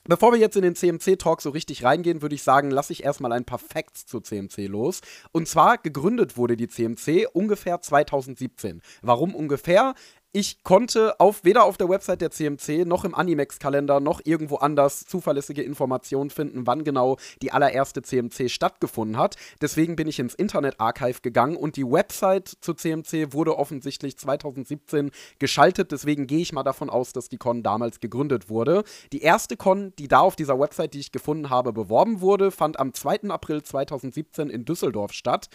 Bevor 0.09 0.33
wir 0.33 0.41
jetzt 0.41 0.57
in 0.57 0.63
den 0.63 0.75
CMC-Talk 0.75 1.43
so 1.43 1.51
richtig 1.51 1.85
reingehen, 1.85 2.23
würde 2.23 2.35
ich 2.35 2.43
sagen, 2.43 2.71
lasse 2.71 2.93
ich 2.93 3.05
erstmal 3.05 3.33
ein 3.33 3.45
paar 3.45 3.59
Facts 3.59 4.07
zu 4.07 4.21
CMC 4.21 4.67
los. 4.67 5.03
Und 5.31 5.47
zwar 5.47 5.77
gegründet 5.77 6.39
wurde 6.39 6.57
die 6.57 6.69
CMC 6.69 7.29
ungefähr 7.33 7.83
2017. 7.83 8.81
Warum 9.03 9.35
ungefähr? 9.35 9.95
Ich 10.33 10.63
konnte 10.63 11.19
auf, 11.19 11.45
weder 11.45 11.65
auf 11.65 11.77
der 11.77 11.89
Website 11.89 12.21
der 12.21 12.31
CMC 12.31 12.87
noch 12.87 13.05
im 13.05 13.17
Animex-Kalender 13.17 13.99
noch 13.99 14.21
irgendwo 14.25 14.57
anders 14.57 15.05
zuverlässige 15.05 15.63
Informationen 15.63 16.31
finden, 16.31 16.69
wann 16.69 16.85
genau 16.85 17.17
die 17.43 17.51
allererste 17.51 18.03
CMC 18.03 18.49
stattgefunden 18.49 19.17
hat. 19.17 19.35
Deswegen 19.61 19.97
bin 19.97 20.07
ich 20.07 20.21
ins 20.21 20.35
Internet-Archive 20.35 21.21
gegangen 21.23 21.57
und 21.57 21.77
die 21.77 21.85
Website 21.85 22.49
zur 22.61 22.77
CMC 22.77 23.33
wurde 23.33 23.59
offensichtlich 23.59 24.17
2017 24.19 25.11
geschaltet. 25.41 25.91
Deswegen 25.91 26.29
gehe 26.29 26.41
ich 26.41 26.53
mal 26.53 26.63
davon 26.63 26.91
aus, 26.91 27.13
dass 27.13 27.29
die 27.29 27.39
Con 27.39 27.65
damals 27.65 27.99
gegründet 27.99 28.49
wurde. 28.49 28.85
Die 29.13 29.23
erste 29.23 29.57
Con, 29.57 29.93
die 29.99 30.07
da 30.07 30.21
auf 30.21 30.37
dieser 30.37 30.61
Website, 30.61 30.95
die 30.95 31.01
ich 31.01 31.11
gefunden 31.11 31.51
habe, 31.51 31.73
beworben 31.73 32.21
wurde, 32.21 32.53
fand 32.53 32.79
am 32.79 32.95
2. 32.95 33.31
April 33.31 33.63
2017 33.63 34.49
in 34.49 34.65
Düsseldorf 34.65 35.13
statt. 35.13 35.49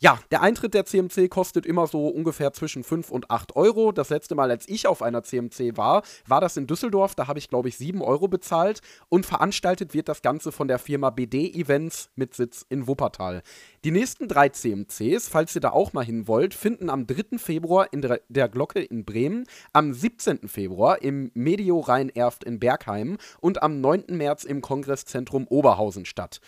Ja, 0.00 0.20
der 0.30 0.42
Eintritt 0.42 0.74
der 0.74 0.84
CMC 0.84 1.28
kostet 1.28 1.66
immer 1.66 1.88
so 1.88 2.06
ungefähr 2.06 2.52
zwischen 2.52 2.84
5 2.84 3.10
und 3.10 3.32
8 3.32 3.56
Euro. 3.56 3.90
Das 3.90 4.10
letzte 4.10 4.36
Mal, 4.36 4.48
als 4.48 4.68
ich 4.68 4.86
auf 4.86 5.02
einer 5.02 5.24
CMC 5.24 5.76
war, 5.76 6.04
war 6.24 6.40
das 6.40 6.56
in 6.56 6.68
Düsseldorf. 6.68 7.16
Da 7.16 7.26
habe 7.26 7.40
ich, 7.40 7.48
glaube 7.48 7.68
ich, 7.68 7.76
7 7.78 8.00
Euro 8.00 8.28
bezahlt. 8.28 8.80
Und 9.08 9.26
veranstaltet 9.26 9.94
wird 9.94 10.08
das 10.08 10.22
Ganze 10.22 10.52
von 10.52 10.68
der 10.68 10.78
Firma 10.78 11.10
BD 11.10 11.52
Events 11.52 12.10
mit 12.14 12.32
Sitz 12.32 12.64
in 12.68 12.86
Wuppertal. 12.86 13.42
Die 13.82 13.90
nächsten 13.90 14.28
drei 14.28 14.50
CMCs, 14.50 15.28
falls 15.28 15.56
ihr 15.56 15.60
da 15.60 15.70
auch 15.70 15.92
mal 15.92 16.04
hin 16.04 16.28
wollt, 16.28 16.54
finden 16.54 16.90
am 16.90 17.08
3. 17.08 17.38
Februar 17.38 17.92
in 17.92 18.20
der 18.28 18.48
Glocke 18.48 18.80
in 18.80 19.04
Bremen, 19.04 19.46
am 19.72 19.92
17. 19.92 20.46
Februar 20.46 21.02
im 21.02 21.32
Medio 21.34 21.80
Rhein-Erft 21.80 22.44
in 22.44 22.60
Bergheim 22.60 23.18
und 23.40 23.64
am 23.64 23.80
9. 23.80 24.04
März 24.10 24.44
im 24.44 24.60
Kongresszentrum 24.60 25.48
Oberhausen 25.48 26.04
statt. 26.04 26.40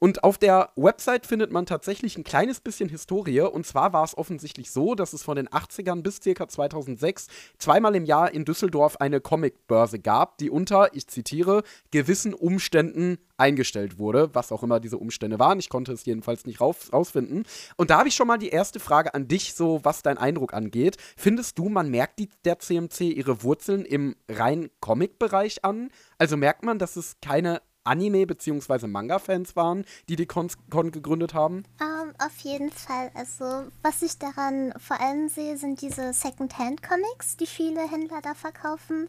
Und 0.00 0.24
auf 0.24 0.38
der 0.38 0.70
Website 0.76 1.26
findet 1.26 1.52
man 1.52 1.66
tatsächlich 1.66 2.16
ein 2.16 2.24
kleines 2.24 2.60
bisschen 2.60 2.88
Historie. 2.88 3.42
Und 3.42 3.66
zwar 3.66 3.92
war 3.92 4.02
es 4.02 4.16
offensichtlich 4.16 4.70
so, 4.70 4.94
dass 4.94 5.12
es 5.12 5.22
von 5.22 5.36
den 5.36 5.46
80ern 5.48 6.02
bis 6.02 6.20
ca. 6.20 6.48
2006 6.48 7.28
zweimal 7.58 7.94
im 7.94 8.06
Jahr 8.06 8.32
in 8.32 8.46
Düsseldorf 8.46 8.96
eine 8.96 9.20
Comicbörse 9.20 9.98
gab, 9.98 10.38
die 10.38 10.48
unter, 10.48 10.94
ich 10.94 11.06
zitiere, 11.06 11.62
gewissen 11.90 12.32
Umständen 12.32 13.18
eingestellt 13.36 13.98
wurde, 13.98 14.34
was 14.34 14.52
auch 14.52 14.62
immer 14.62 14.80
diese 14.80 14.96
Umstände 14.96 15.38
waren. 15.38 15.58
Ich 15.58 15.68
konnte 15.68 15.92
es 15.92 16.06
jedenfalls 16.06 16.46
nicht 16.46 16.62
raus 16.62 16.90
rausfinden. 16.92 17.44
Und 17.76 17.90
da 17.90 17.98
habe 17.98 18.08
ich 18.08 18.14
schon 18.14 18.26
mal 18.26 18.38
die 18.38 18.48
erste 18.48 18.80
Frage 18.80 19.14
an 19.14 19.28
dich, 19.28 19.52
so 19.54 19.80
was 19.82 20.02
dein 20.02 20.16
Eindruck 20.16 20.54
angeht. 20.54 20.96
Findest 21.16 21.58
du, 21.58 21.68
man 21.68 21.90
merkt 21.90 22.18
die, 22.18 22.30
der 22.46 22.58
CMC 22.58 23.12
ihre 23.12 23.42
Wurzeln 23.42 23.84
im 23.84 24.16
rein 24.30 24.70
Comic-Bereich 24.80 25.62
an? 25.62 25.90
Also 26.16 26.38
merkt 26.38 26.64
man, 26.64 26.78
dass 26.78 26.96
es 26.96 27.16
keine 27.20 27.60
Anime- 27.84 28.26
bzw. 28.26 28.86
Manga-Fans 28.86 29.56
waren, 29.56 29.84
die 30.08 30.16
die 30.16 30.26
Con, 30.26 30.50
Con 30.70 30.90
gegründet 30.90 31.34
haben? 31.34 31.64
Um, 31.80 32.10
ähm, 32.10 32.14
auf 32.18 32.38
jeden 32.40 32.70
Fall. 32.70 33.10
Also, 33.14 33.70
was 33.82 34.02
ich 34.02 34.18
daran 34.18 34.74
vor 34.78 35.00
allem 35.00 35.28
sehe, 35.28 35.56
sind 35.56 35.80
diese 35.80 36.12
Second-Hand-Comics, 36.12 37.36
die 37.36 37.46
viele 37.46 37.88
Händler 37.88 38.20
da 38.22 38.34
verkaufen. 38.34 39.08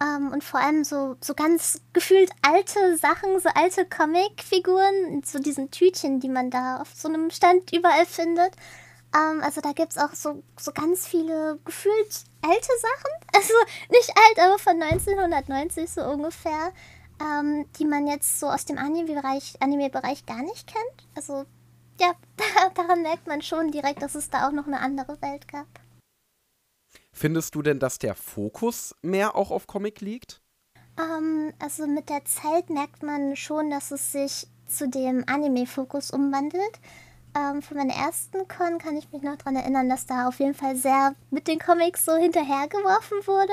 Um, 0.00 0.26
ähm, 0.26 0.32
und 0.32 0.44
vor 0.44 0.60
allem 0.60 0.84
so, 0.84 1.16
so 1.20 1.34
ganz 1.34 1.80
gefühlt 1.92 2.30
alte 2.42 2.96
Sachen, 2.98 3.40
so 3.40 3.48
alte 3.54 3.86
Comic-Figuren, 3.86 5.22
so 5.24 5.38
diesen 5.38 5.70
Tütchen, 5.70 6.20
die 6.20 6.28
man 6.28 6.50
da 6.50 6.82
auf 6.82 6.92
so 6.94 7.08
einem 7.08 7.30
Stand 7.30 7.72
überall 7.72 8.06
findet. 8.06 8.54
Um, 9.14 9.38
ähm, 9.38 9.42
also 9.42 9.60
da 9.60 9.72
gibt 9.72 9.92
es 9.92 9.98
auch 9.98 10.12
so, 10.12 10.42
so 10.58 10.72
ganz 10.72 11.06
viele 11.06 11.58
gefühlt 11.64 12.24
alte 12.42 12.72
Sachen. 12.80 13.10
Also 13.36 13.52
nicht 13.90 14.10
alt, 14.16 14.38
aber 14.48 14.58
von 14.58 14.80
1990 14.82 15.90
so 15.90 16.00
ungefähr 16.00 16.72
ähm, 17.20 17.66
die 17.78 17.84
man 17.84 18.06
jetzt 18.06 18.40
so 18.40 18.48
aus 18.48 18.64
dem 18.64 18.78
Anime-Bereich 18.78 19.56
Anime 19.60 19.88
-Bereich 19.88 20.26
gar 20.26 20.42
nicht 20.42 20.66
kennt. 20.66 21.08
Also 21.14 21.46
ja, 22.00 22.12
daran 22.74 23.02
merkt 23.02 23.26
man 23.26 23.42
schon 23.42 23.70
direkt, 23.70 24.02
dass 24.02 24.14
es 24.14 24.30
da 24.30 24.48
auch 24.48 24.52
noch 24.52 24.66
eine 24.66 24.80
andere 24.80 25.20
Welt 25.22 25.48
gab. 25.48 25.66
Findest 27.12 27.54
du 27.54 27.62
denn, 27.62 27.78
dass 27.78 27.98
der 27.98 28.14
Fokus 28.14 28.94
mehr 29.02 29.36
auch 29.36 29.50
auf 29.50 29.66
Comic 29.66 30.00
liegt? 30.00 30.42
Ähm, 30.98 31.52
also 31.58 31.86
mit 31.86 32.08
der 32.08 32.24
Zeit 32.24 32.70
merkt 32.70 33.02
man 33.02 33.36
schon, 33.36 33.70
dass 33.70 33.90
es 33.90 34.12
sich 34.12 34.46
zu 34.66 34.88
dem 34.88 35.24
Anime-Fokus 35.26 36.10
umwandelt. 36.10 36.80
Ähm, 37.34 37.62
von 37.62 37.76
meiner 37.76 37.94
ersten 37.94 38.48
Con 38.48 38.78
kann 38.78 38.96
ich 38.96 39.12
mich 39.12 39.22
noch 39.22 39.36
daran 39.36 39.56
erinnern, 39.56 39.88
dass 39.88 40.06
da 40.06 40.28
auf 40.28 40.38
jeden 40.38 40.54
Fall 40.54 40.76
sehr 40.76 41.14
mit 41.30 41.48
den 41.48 41.58
Comics 41.58 42.04
so 42.04 42.16
hinterhergeworfen 42.16 43.26
wurde. 43.26 43.52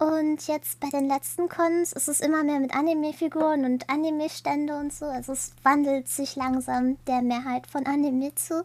Und 0.00 0.46
jetzt 0.48 0.80
bei 0.80 0.88
den 0.88 1.08
letzten 1.08 1.50
Cons 1.50 1.92
ist 1.92 2.08
es 2.08 2.22
immer 2.22 2.42
mehr 2.42 2.58
mit 2.58 2.74
Anime-Figuren 2.74 3.66
und 3.66 3.90
Anime-Stände 3.90 4.74
und 4.74 4.94
so. 4.94 5.04
Also 5.04 5.32
es 5.32 5.52
wandelt 5.62 6.08
sich 6.08 6.36
langsam 6.36 6.96
der 7.04 7.20
Mehrheit 7.20 7.66
von 7.66 7.84
Anime 7.84 8.34
zu. 8.34 8.64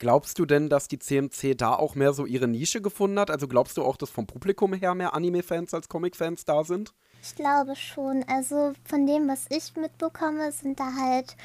Glaubst 0.00 0.40
du 0.40 0.44
denn, 0.44 0.68
dass 0.68 0.88
die 0.88 0.98
CMC 0.98 1.54
da 1.56 1.76
auch 1.76 1.94
mehr 1.94 2.12
so 2.12 2.26
ihre 2.26 2.48
Nische 2.48 2.82
gefunden 2.82 3.20
hat? 3.20 3.30
Also 3.30 3.46
glaubst 3.46 3.76
du 3.76 3.84
auch, 3.84 3.96
dass 3.96 4.10
vom 4.10 4.26
Publikum 4.26 4.74
her 4.74 4.96
mehr 4.96 5.14
Anime-Fans 5.14 5.72
als 5.72 5.88
Comic-Fans 5.88 6.44
da 6.44 6.64
sind? 6.64 6.92
Ich 7.22 7.36
glaube 7.36 7.76
schon. 7.76 8.24
Also 8.26 8.72
von 8.84 9.06
dem, 9.06 9.28
was 9.28 9.46
ich 9.50 9.76
mitbekomme, 9.76 10.50
sind 10.50 10.80
da 10.80 10.92
halt 11.00 11.36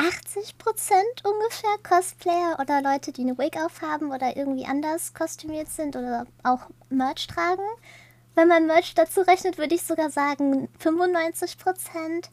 80% 0.00 0.54
ungefähr 1.24 1.76
Cosplayer 1.82 2.58
oder 2.58 2.80
Leute, 2.80 3.12
die 3.12 3.22
eine 3.22 3.36
Wig 3.36 3.56
aufhaben 3.58 4.12
oder 4.12 4.36
irgendwie 4.36 4.64
anders 4.64 5.12
kostümiert 5.12 5.68
sind 5.68 5.94
oder 5.94 6.26
auch 6.42 6.60
Merch 6.88 7.26
tragen. 7.26 7.62
Wenn 8.34 8.48
man 8.48 8.66
Merch 8.66 8.94
dazu 8.94 9.20
rechnet, 9.20 9.58
würde 9.58 9.74
ich 9.74 9.82
sogar 9.82 10.10
sagen 10.10 10.68
95% 10.82 12.28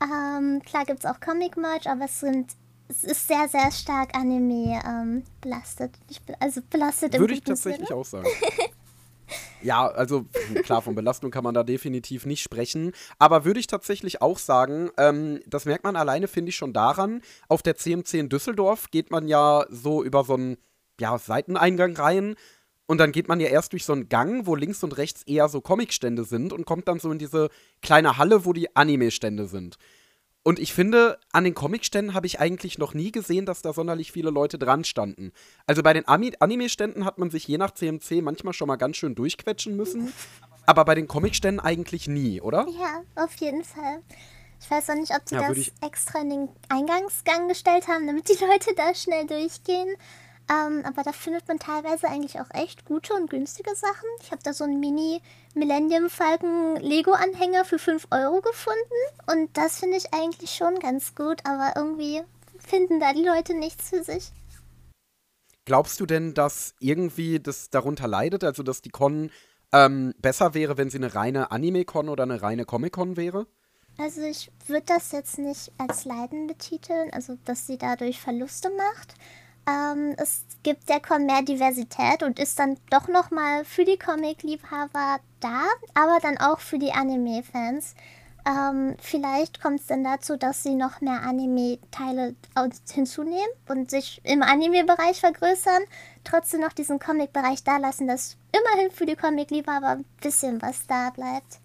Ähm, 0.00 0.62
klar 0.62 0.84
gibt 0.84 1.00
es 1.00 1.06
auch 1.06 1.18
Comic-Merch, 1.18 1.88
aber 1.88 2.04
es 2.04 2.20
sind 2.20 2.52
es 2.88 3.04
ist 3.04 3.28
sehr, 3.28 3.48
sehr 3.48 3.70
stark 3.70 4.14
Anime 4.16 4.80
ähm, 4.86 5.24
belastet. 5.40 5.94
also 6.40 6.62
belastet 6.70 7.18
Würde 7.18 7.34
ich 7.34 7.42
tatsächlich 7.42 7.88
Sinne. 7.88 8.00
auch 8.00 8.04
sagen. 8.04 8.28
Ja, 9.62 9.86
also 9.88 10.26
klar, 10.62 10.82
von 10.82 10.94
Belastung 10.94 11.30
kann 11.30 11.44
man 11.44 11.54
da 11.54 11.62
definitiv 11.62 12.26
nicht 12.26 12.42
sprechen. 12.42 12.92
Aber 13.18 13.44
würde 13.44 13.60
ich 13.60 13.66
tatsächlich 13.66 14.22
auch 14.22 14.38
sagen, 14.38 14.90
ähm, 14.96 15.40
das 15.46 15.64
merkt 15.64 15.84
man 15.84 15.96
alleine, 15.96 16.28
finde 16.28 16.50
ich, 16.50 16.56
schon 16.56 16.72
daran. 16.72 17.22
Auf 17.48 17.62
der 17.62 17.76
CMC 17.76 18.14
in 18.14 18.28
Düsseldorf 18.28 18.90
geht 18.90 19.10
man 19.10 19.28
ja 19.28 19.66
so 19.70 20.02
über 20.02 20.24
so 20.24 20.34
einen 20.34 20.56
ja, 21.00 21.18
Seiteneingang 21.18 21.96
rein. 21.96 22.34
Und 22.86 22.98
dann 22.98 23.12
geht 23.12 23.28
man 23.28 23.38
ja 23.38 23.48
erst 23.48 23.72
durch 23.72 23.84
so 23.84 23.92
einen 23.92 24.08
Gang, 24.08 24.46
wo 24.46 24.54
links 24.54 24.82
und 24.82 24.96
rechts 24.96 25.22
eher 25.24 25.48
so 25.48 25.60
Comicstände 25.60 26.24
sind 26.24 26.54
und 26.54 26.64
kommt 26.64 26.88
dann 26.88 27.00
so 27.00 27.12
in 27.12 27.18
diese 27.18 27.50
kleine 27.82 28.16
Halle, 28.16 28.46
wo 28.46 28.54
die 28.54 28.74
Anime-Stände 28.74 29.46
sind. 29.46 29.76
Und 30.48 30.58
ich 30.58 30.72
finde, 30.72 31.18
an 31.30 31.44
den 31.44 31.54
Comicständen 31.54 32.14
habe 32.14 32.26
ich 32.26 32.40
eigentlich 32.40 32.78
noch 32.78 32.94
nie 32.94 33.12
gesehen, 33.12 33.44
dass 33.44 33.60
da 33.60 33.74
sonderlich 33.74 34.12
viele 34.12 34.30
Leute 34.30 34.58
dran 34.58 34.82
standen. 34.82 35.30
Also 35.66 35.82
bei 35.82 35.92
den 35.92 36.08
Anime-Ständen 36.08 37.04
hat 37.04 37.18
man 37.18 37.28
sich 37.28 37.46
je 37.46 37.58
nach 37.58 37.72
CMC 37.72 38.22
manchmal 38.22 38.54
schon 38.54 38.66
mal 38.66 38.76
ganz 38.76 38.96
schön 38.96 39.14
durchquetschen 39.14 39.76
müssen. 39.76 40.10
Aber 40.64 40.86
bei 40.86 40.94
den 40.94 41.06
Comicständen 41.06 41.60
eigentlich 41.60 42.08
nie, 42.08 42.40
oder? 42.40 42.66
Ja, 42.80 43.02
auf 43.22 43.34
jeden 43.34 43.62
Fall. 43.62 44.00
Ich 44.58 44.70
weiß 44.70 44.88
auch 44.88 44.94
nicht, 44.94 45.12
ob 45.14 45.26
die 45.26 45.34
ja, 45.34 45.52
das 45.52 45.70
extra 45.82 46.22
in 46.22 46.30
den 46.30 46.48
Eingangsgang 46.70 47.48
gestellt 47.48 47.86
haben, 47.86 48.06
damit 48.06 48.30
die 48.30 48.42
Leute 48.42 48.74
da 48.74 48.94
schnell 48.94 49.26
durchgehen. 49.26 49.96
Ähm, 50.50 50.82
aber 50.84 51.02
da 51.02 51.12
findet 51.12 51.46
man 51.46 51.58
teilweise 51.58 52.08
eigentlich 52.08 52.40
auch 52.40 52.50
echt 52.54 52.86
gute 52.86 53.12
und 53.12 53.28
günstige 53.28 53.74
Sachen. 53.74 54.08
Ich 54.22 54.30
habe 54.30 54.42
da 54.42 54.54
so 54.54 54.64
einen 54.64 54.80
Mini 54.80 55.20
Millennium 55.54 56.08
Falcon 56.08 56.76
Lego 56.76 57.12
Anhänger 57.12 57.64
für 57.64 57.78
5 57.78 58.06
Euro 58.10 58.40
gefunden. 58.40 58.78
Und 59.30 59.54
das 59.56 59.80
finde 59.80 59.98
ich 59.98 60.14
eigentlich 60.14 60.52
schon 60.52 60.78
ganz 60.78 61.14
gut, 61.14 61.42
aber 61.44 61.74
irgendwie 61.76 62.22
finden 62.58 62.98
da 62.98 63.12
die 63.12 63.24
Leute 63.24 63.54
nichts 63.54 63.90
für 63.90 64.02
sich. 64.02 64.32
Glaubst 65.66 66.00
du 66.00 66.06
denn, 66.06 66.32
dass 66.32 66.74
irgendwie 66.80 67.40
das 67.40 67.68
darunter 67.68 68.08
leidet, 68.08 68.42
also 68.42 68.62
dass 68.62 68.80
die 68.80 68.88
Con 68.88 69.30
ähm, 69.70 70.14
besser 70.18 70.54
wäre, 70.54 70.78
wenn 70.78 70.88
sie 70.88 70.96
eine 70.96 71.14
reine 71.14 71.50
Anime-Con 71.50 72.08
oder 72.08 72.22
eine 72.22 72.40
reine 72.40 72.64
Comic-Con 72.64 73.18
wäre? 73.18 73.46
Also 73.98 74.22
ich 74.22 74.50
würde 74.66 74.86
das 74.86 75.12
jetzt 75.12 75.38
nicht 75.38 75.72
als 75.76 76.06
Leiden 76.06 76.46
betiteln, 76.46 77.10
also 77.12 77.36
dass 77.44 77.66
sie 77.66 77.76
dadurch 77.76 78.18
Verluste 78.18 78.70
macht. 78.70 79.14
Ähm, 79.68 80.14
es 80.16 80.46
gibt 80.62 80.88
der 80.88 81.00
Con 81.00 81.26
mehr 81.26 81.42
Diversität 81.42 82.22
und 82.22 82.38
ist 82.38 82.58
dann 82.58 82.78
doch 82.90 83.08
nochmal 83.08 83.64
für 83.64 83.84
die 83.84 83.98
Comic-Liebhaber 83.98 85.18
da, 85.40 85.64
aber 85.94 86.18
dann 86.22 86.38
auch 86.38 86.60
für 86.60 86.78
die 86.78 86.92
Anime-Fans. 86.92 87.94
Ähm, 88.46 88.96
vielleicht 88.98 89.60
kommt 89.60 89.80
es 89.80 89.86
dann 89.86 90.04
dazu, 90.04 90.36
dass 90.38 90.62
sie 90.62 90.74
noch 90.74 91.02
mehr 91.02 91.22
Anime-Teile 91.22 92.34
hinzunehmen 92.90 93.50
und 93.68 93.90
sich 93.90 94.22
im 94.24 94.42
Anime-Bereich 94.42 95.20
vergrößern, 95.20 95.82
trotzdem 96.24 96.60
noch 96.60 96.72
diesen 96.72 96.98
Comic-Bereich 96.98 97.62
da 97.62 97.76
lassen, 97.76 98.06
dass 98.06 98.38
immerhin 98.52 98.90
für 98.90 99.04
die 99.04 99.16
Comic-Liebhaber 99.16 99.88
ein 99.88 100.04
bisschen 100.22 100.62
was 100.62 100.86
da 100.86 101.10
bleibt. 101.10 101.60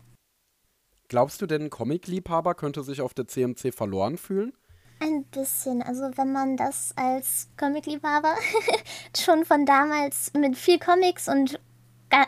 Glaubst 1.07 1.41
du 1.41 1.45
denn, 1.45 1.69
Comic-Liebhaber 1.69 2.55
könnte 2.55 2.83
sich 2.83 3.00
auf 3.00 3.13
der 3.13 3.27
CMC 3.27 3.72
verloren 3.74 4.17
fühlen? 4.17 4.51
Ein 5.00 5.23
bisschen. 5.25 5.81
Also 5.81 6.12
wenn 6.15 6.31
man 6.31 6.57
das 6.57 6.93
als 6.95 7.50
Comic-Liebhaber 7.57 8.35
schon 9.17 9.45
von 9.45 9.65
damals 9.65 10.31
mit 10.33 10.57
viel 10.57 10.79
Comics 10.79 11.27
und 11.27 11.59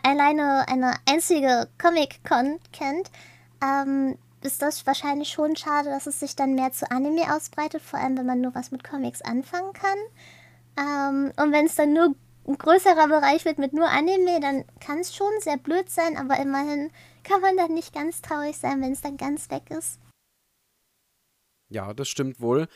alleine 0.03 0.67
eine 0.67 0.95
einzige 1.10 1.69
Comic-Con 1.77 2.60
kennt, 2.72 3.12
ähm, 3.63 4.17
ist 4.41 4.62
das 4.62 4.86
wahrscheinlich 4.86 5.29
schon 5.29 5.55
schade, 5.55 5.89
dass 5.89 6.07
es 6.07 6.19
sich 6.19 6.36
dann 6.36 6.55
mehr 6.55 6.72
zu 6.72 6.89
Anime 6.91 7.34
ausbreitet, 7.36 7.81
vor 7.81 8.00
allem 8.00 8.17
wenn 8.17 8.25
man 8.25 8.41
nur 8.41 8.53
was 8.55 8.72
mit 8.72 8.84
Comics 8.84 9.22
anfangen 9.22 9.74
kann. 9.74 9.98
Ähm, 10.77 11.31
und 11.38 11.51
wenn 11.51 11.65
es 11.65 11.75
dann 11.75 11.93
nur 11.93 12.15
ein 12.48 12.57
größerer 12.57 13.07
Bereich 13.07 13.45
wird 13.45 13.57
mit 13.57 13.74
nur 13.74 13.88
Anime, 13.88 14.39
dann 14.39 14.65
kann 14.79 15.00
es 15.00 15.15
schon 15.15 15.31
sehr 15.39 15.57
blöd 15.57 15.89
sein, 15.89 16.17
aber 16.17 16.38
immerhin 16.38 16.91
kann 17.24 17.41
man 17.41 17.57
dann 17.57 17.74
nicht 17.74 17.93
ganz 17.93 18.22
traurig 18.22 18.57
sein, 18.57 18.81
wenn 18.81 18.91
es 18.91 19.01
dann 19.01 19.17
ganz 19.17 19.50
weg 19.50 19.72
ist. 19.72 20.00
Ja, 21.69 21.93
das 21.93 22.07
stimmt 22.07 22.39
wohl. 22.39 22.67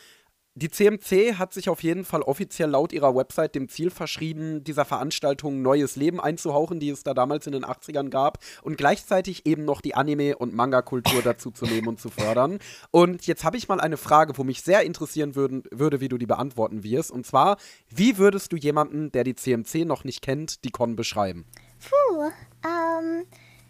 Die 0.55 0.69
CMC 0.69 1.36
hat 1.36 1.53
sich 1.53 1.69
auf 1.69 1.84
jeden 1.84 2.03
Fall 2.03 2.22
offiziell 2.22 2.72
laut 2.72 2.91
ihrer 2.91 3.15
Website 3.15 3.55
dem 3.55 3.69
Ziel 3.69 3.89
verschrieben, 3.91 4.62
dieser 4.63 4.84
Veranstaltung 4.84 5.62
neues 5.62 5.96
Leben 5.96 6.19
einzuhauchen, 6.19 6.81
die 6.81 6.89
es 6.89 7.03
da 7.03 7.13
damals 7.13 7.46
in 7.48 7.53
den 7.53 7.63
80ern 7.63 8.10
gab, 8.10 8.39
und 8.62 8.77
gleichzeitig 8.77 9.46
eben 9.46 9.63
noch 9.63 9.79
die 9.79 9.96
Anime- 9.96 10.36
und 10.36 10.53
Manga-Kultur 10.53 11.22
dazu 11.22 11.51
zu 11.51 11.63
nehmen 11.65 11.88
und 11.88 12.01
zu 12.01 12.10
fördern. 12.10 12.60
Und 12.91 13.25
jetzt 13.25 13.46
habe 13.46 13.55
ich 13.55 13.69
mal 13.69 13.79
eine 13.79 13.96
Frage, 13.96 14.38
wo 14.38 14.43
mich 14.43 14.62
sehr 14.62 14.81
interessieren 14.81 15.36
würden, 15.36 15.63
würde, 15.72 16.01
wie 16.01 16.10
du 16.10 16.17
die 16.17 16.25
beantworten 16.25 16.84
wirst. 16.84 17.12
Und 17.12 17.25
zwar, 17.25 17.55
wie 17.88 18.17
würdest 18.17 18.51
du 18.51 18.58
jemanden, 18.58 19.13
der 19.13 19.24
die 19.24 19.36
CMC 19.36 19.86
noch 19.86 20.03
nicht 20.03 20.22
kennt, 20.22 20.65
die 20.65 20.72
Con 20.72 20.98
beschreiben? 20.98 21.46
Puh, 21.79 22.31
ähm, 22.65 23.24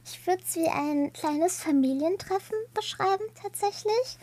ich 0.04 0.26
würde 0.26 0.42
es 0.44 0.56
wie 0.56 0.68
ein 0.68 1.14
kleines 1.14 1.62
Familientreffen 1.62 2.58
beschreiben, 2.74 3.26
tatsächlich. 3.40 4.18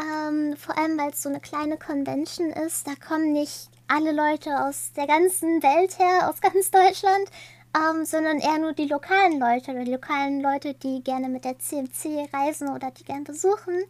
Ähm, 0.00 0.56
vor 0.56 0.78
allem, 0.78 0.98
weil 0.98 1.10
es 1.10 1.22
so 1.22 1.28
eine 1.28 1.40
kleine 1.40 1.76
Convention 1.76 2.50
ist. 2.50 2.86
Da 2.86 2.92
kommen 2.94 3.32
nicht 3.32 3.68
alle 3.86 4.12
Leute 4.12 4.64
aus 4.64 4.92
der 4.96 5.06
ganzen 5.06 5.62
Welt 5.62 5.98
her, 5.98 6.28
aus 6.28 6.40
ganz 6.40 6.70
Deutschland, 6.70 7.28
ähm, 7.76 8.04
sondern 8.04 8.38
eher 8.38 8.58
nur 8.58 8.72
die 8.72 8.86
lokalen 8.86 9.38
Leute 9.38 9.72
oder 9.72 9.84
die 9.84 9.92
lokalen 9.92 10.40
Leute, 10.40 10.74
die 10.74 11.02
gerne 11.02 11.28
mit 11.28 11.44
der 11.44 11.58
CMC 11.58 12.28
reisen 12.32 12.68
oder 12.68 12.90
die 12.90 13.04
gerne 13.04 13.24
besuchen. 13.24 13.82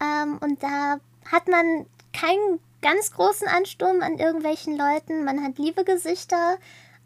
Ähm, 0.00 0.38
und 0.40 0.62
da 0.62 1.00
hat 1.30 1.48
man 1.48 1.86
keinen 2.12 2.60
ganz 2.80 3.10
großen 3.12 3.48
Ansturm 3.48 4.02
an 4.02 4.18
irgendwelchen 4.18 4.76
Leuten. 4.76 5.24
Man 5.24 5.42
hat 5.42 5.58
liebe 5.58 5.84
Gesichter. 5.84 6.58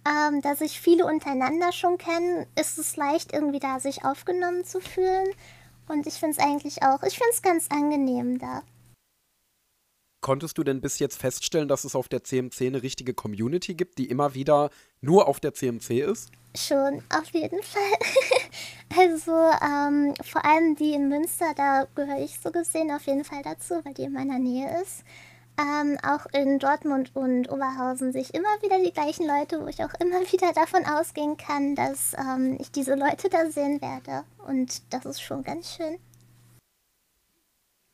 Ähm, 0.05 0.43
da 0.43 0.57
sich 0.57 0.81
viele 0.81 1.07
untereinander 1.07 1.71
schon 1.71 1.97
kennen, 1.97 2.47
ist 2.61 2.77
es 2.77 2.97
leicht, 2.97 3.33
irgendwie 3.33 3.61
da 3.61 3.79
sich 3.79 4.05
aufgenommen 4.05 4.65
zu 4.65 4.81
fühlen. 4.81 5.29
Und 5.93 6.07
ich 6.07 6.15
finde 6.15 6.39
es 6.39 6.43
eigentlich 6.43 6.83
auch, 6.83 7.03
ich 7.03 7.19
finde 7.19 7.33
es 7.33 7.43
ganz 7.43 7.69
angenehm 7.71 8.39
da. 8.39 8.63
Konntest 10.23 10.57
du 10.57 10.65
denn 10.65 10.81
bis 10.81 10.99
jetzt 11.01 11.19
feststellen, 11.19 11.69
dass 11.69 11.85
es 11.85 11.95
auf 11.95 12.09
der 12.09 12.25
CMC 12.25 12.63
eine 12.63 12.83
richtige 12.83 13.13
Community 13.13 13.75
gibt, 13.75 13.99
die 13.99 14.09
immer 14.09 14.35
wieder 14.35 14.71
nur 15.03 15.29
auf 15.29 15.39
der 15.39 15.53
CMC 15.53 16.01
ist? 16.01 16.31
Schon, 16.57 17.03
auf 17.15 17.29
jeden 17.33 17.63
Fall. 17.63 17.83
also 18.97 19.33
ähm, 19.33 20.15
vor 20.25 20.45
allem 20.47 20.77
die 20.77 20.95
in 20.95 21.09
Münster, 21.11 21.53
da 21.57 21.87
gehöre 21.95 22.25
ich 22.25 22.39
so 22.41 22.51
gesehen 22.51 22.91
auf 22.91 23.05
jeden 23.07 23.25
Fall 23.25 23.43
dazu, 23.43 23.75
weil 23.85 23.93
die 23.93 24.05
in 24.05 24.13
meiner 24.13 24.39
Nähe 24.39 24.81
ist. 24.81 25.05
Ähm, 25.59 25.99
auch 26.03 26.27
in 26.33 26.59
Dortmund 26.59 27.11
und 27.15 27.51
Oberhausen 27.51 28.13
sehe 28.13 28.23
ich 28.23 28.35
immer 28.35 28.49
wieder 28.63 28.83
die 28.83 28.93
gleichen 28.93 29.27
Leute, 29.27 29.61
wo 29.61 29.67
ich 29.67 29.85
auch 29.85 29.93
immer 30.01 30.21
wieder 30.33 30.53
davon 30.53 30.87
ausgehen 30.87 31.37
kann, 31.37 31.75
dass 31.75 32.15
ähm, 32.15 32.57
ich 32.59 32.73
diese 32.73 32.95
Leute 32.95 33.29
da 33.29 33.51
sehen 33.51 33.81
werde. 33.83 34.25
Und 34.47 34.83
das 34.93 35.05
ist 35.05 35.21
schon 35.21 35.43
ganz 35.43 35.77
schön. 35.77 35.99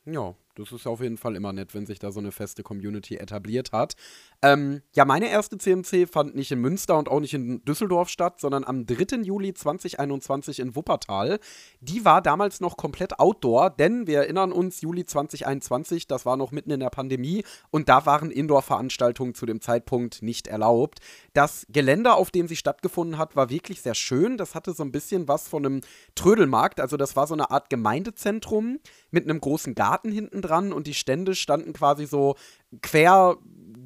Ja, 0.04 0.34
das 0.54 0.72
ist 0.72 0.86
auf 0.86 1.00
jeden 1.00 1.18
Fall 1.18 1.36
immer 1.36 1.52
nett, 1.52 1.74
wenn 1.74 1.86
sich 1.86 1.98
da 1.98 2.10
so 2.10 2.20
eine 2.20 2.32
feste 2.32 2.62
Community 2.62 3.16
etabliert 3.16 3.72
hat. 3.72 3.94
Ähm, 4.40 4.82
ja, 4.94 5.04
meine 5.04 5.28
erste 5.28 5.58
CMC 5.58 6.06
fand 6.08 6.36
nicht 6.36 6.52
in 6.52 6.60
Münster 6.60 6.96
und 6.96 7.08
auch 7.08 7.18
nicht 7.18 7.34
in 7.34 7.64
Düsseldorf 7.64 8.08
statt, 8.08 8.40
sondern 8.40 8.62
am 8.62 8.86
3. 8.86 9.22
Juli 9.22 9.52
2021 9.52 10.60
in 10.60 10.76
Wuppertal. 10.76 11.40
Die 11.80 12.04
war 12.04 12.22
damals 12.22 12.60
noch 12.60 12.76
komplett 12.76 13.18
outdoor, 13.18 13.70
denn 13.70 14.06
wir 14.06 14.18
erinnern 14.18 14.52
uns, 14.52 14.80
Juli 14.80 15.04
2021, 15.04 16.06
das 16.06 16.24
war 16.24 16.36
noch 16.36 16.52
mitten 16.52 16.70
in 16.70 16.78
der 16.78 16.90
Pandemie 16.90 17.42
und 17.70 17.88
da 17.88 18.06
waren 18.06 18.30
Indoor-Veranstaltungen 18.30 19.34
zu 19.34 19.44
dem 19.44 19.60
Zeitpunkt 19.60 20.22
nicht 20.22 20.46
erlaubt. 20.46 21.00
Das 21.32 21.66
Gelände, 21.68 22.14
auf 22.14 22.30
dem 22.30 22.46
sie 22.46 22.56
stattgefunden 22.56 23.18
hat, 23.18 23.34
war 23.34 23.50
wirklich 23.50 23.82
sehr 23.82 23.96
schön. 23.96 24.36
Das 24.36 24.54
hatte 24.54 24.72
so 24.72 24.84
ein 24.84 24.92
bisschen 24.92 25.26
was 25.26 25.48
von 25.48 25.66
einem 25.66 25.80
Trödelmarkt, 26.14 26.80
also 26.80 26.96
das 26.96 27.16
war 27.16 27.26
so 27.26 27.34
eine 27.34 27.50
Art 27.50 27.70
Gemeindezentrum 27.70 28.78
mit 29.10 29.24
einem 29.24 29.40
großen 29.40 29.74
Garten 29.74 30.12
hinten 30.12 30.42
dran 30.42 30.72
und 30.72 30.86
die 30.86 30.94
Stände 30.94 31.34
standen 31.34 31.72
quasi 31.72 32.06
so 32.06 32.36
quer 32.82 33.36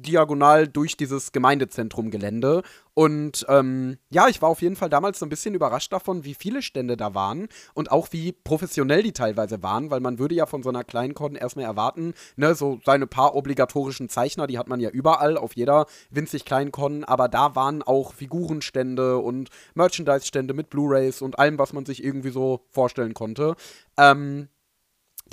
diagonal 0.03 0.67
durch 0.67 0.97
dieses 0.97 1.31
Gemeindezentrum-Gelände. 1.31 2.61
Und 2.93 3.45
ähm, 3.49 3.97
ja, 4.09 4.27
ich 4.27 4.41
war 4.41 4.49
auf 4.49 4.61
jeden 4.61 4.75
Fall 4.75 4.89
damals 4.89 5.17
so 5.17 5.25
ein 5.25 5.29
bisschen 5.29 5.55
überrascht 5.55 5.91
davon, 5.91 6.25
wie 6.25 6.35
viele 6.35 6.61
Stände 6.61 6.95
da 6.95 7.15
waren 7.15 7.47
und 7.73 7.91
auch 7.91 8.09
wie 8.11 8.31
professionell 8.31 9.01
die 9.01 9.13
teilweise 9.13 9.63
waren, 9.63 9.89
weil 9.89 9.99
man 9.99 10.19
würde 10.19 10.35
ja 10.35 10.45
von 10.45 10.61
so 10.61 10.69
einer 10.69 10.83
kleinen 10.83 11.15
Con 11.15 11.35
erstmal 11.35 11.65
erwarten, 11.65 12.13
ne, 12.35 12.53
so 12.53 12.79
seine 12.85 13.07
paar 13.07 13.35
obligatorischen 13.35 14.09
Zeichner, 14.09 14.45
die 14.45 14.59
hat 14.59 14.69
man 14.69 14.79
ja 14.79 14.89
überall, 14.89 15.37
auf 15.37 15.55
jeder 15.55 15.87
winzig 16.11 16.45
kleinen 16.45 16.71
Con, 16.71 17.03
aber 17.03 17.29
da 17.29 17.55
waren 17.55 17.81
auch 17.81 18.13
Figurenstände 18.13 19.17
und 19.17 19.49
Merchandise-Stände 19.73 20.53
mit 20.53 20.69
Blu-Rays 20.69 21.23
und 21.23 21.39
allem, 21.39 21.57
was 21.57 21.73
man 21.73 21.85
sich 21.85 22.03
irgendwie 22.03 22.29
so 22.29 22.61
vorstellen 22.69 23.15
konnte. 23.15 23.55
Ähm, 23.97 24.49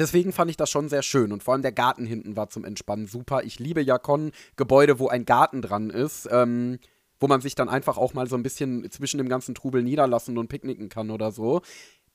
Deswegen 0.00 0.32
fand 0.32 0.50
ich 0.50 0.56
das 0.56 0.70
schon 0.70 0.88
sehr 0.88 1.02
schön 1.02 1.30
und 1.30 1.42
vor 1.42 1.52
allem 1.52 1.60
der 1.62 1.72
Garten 1.72 2.06
hinten 2.06 2.34
war 2.34 2.48
zum 2.48 2.64
Entspannen 2.64 3.06
super. 3.06 3.44
Ich 3.44 3.58
liebe 3.58 3.82
Jakon, 3.82 4.32
Gebäude, 4.56 4.98
wo 4.98 5.08
ein 5.08 5.26
Garten 5.26 5.60
dran 5.60 5.90
ist, 5.90 6.26
ähm, 6.32 6.78
wo 7.18 7.26
man 7.26 7.42
sich 7.42 7.54
dann 7.54 7.68
einfach 7.68 7.98
auch 7.98 8.14
mal 8.14 8.26
so 8.26 8.34
ein 8.34 8.42
bisschen 8.42 8.90
zwischen 8.90 9.18
dem 9.18 9.28
ganzen 9.28 9.54
Trubel 9.54 9.82
niederlassen 9.82 10.38
und 10.38 10.48
picknicken 10.48 10.88
kann 10.88 11.10
oder 11.10 11.32
so. 11.32 11.60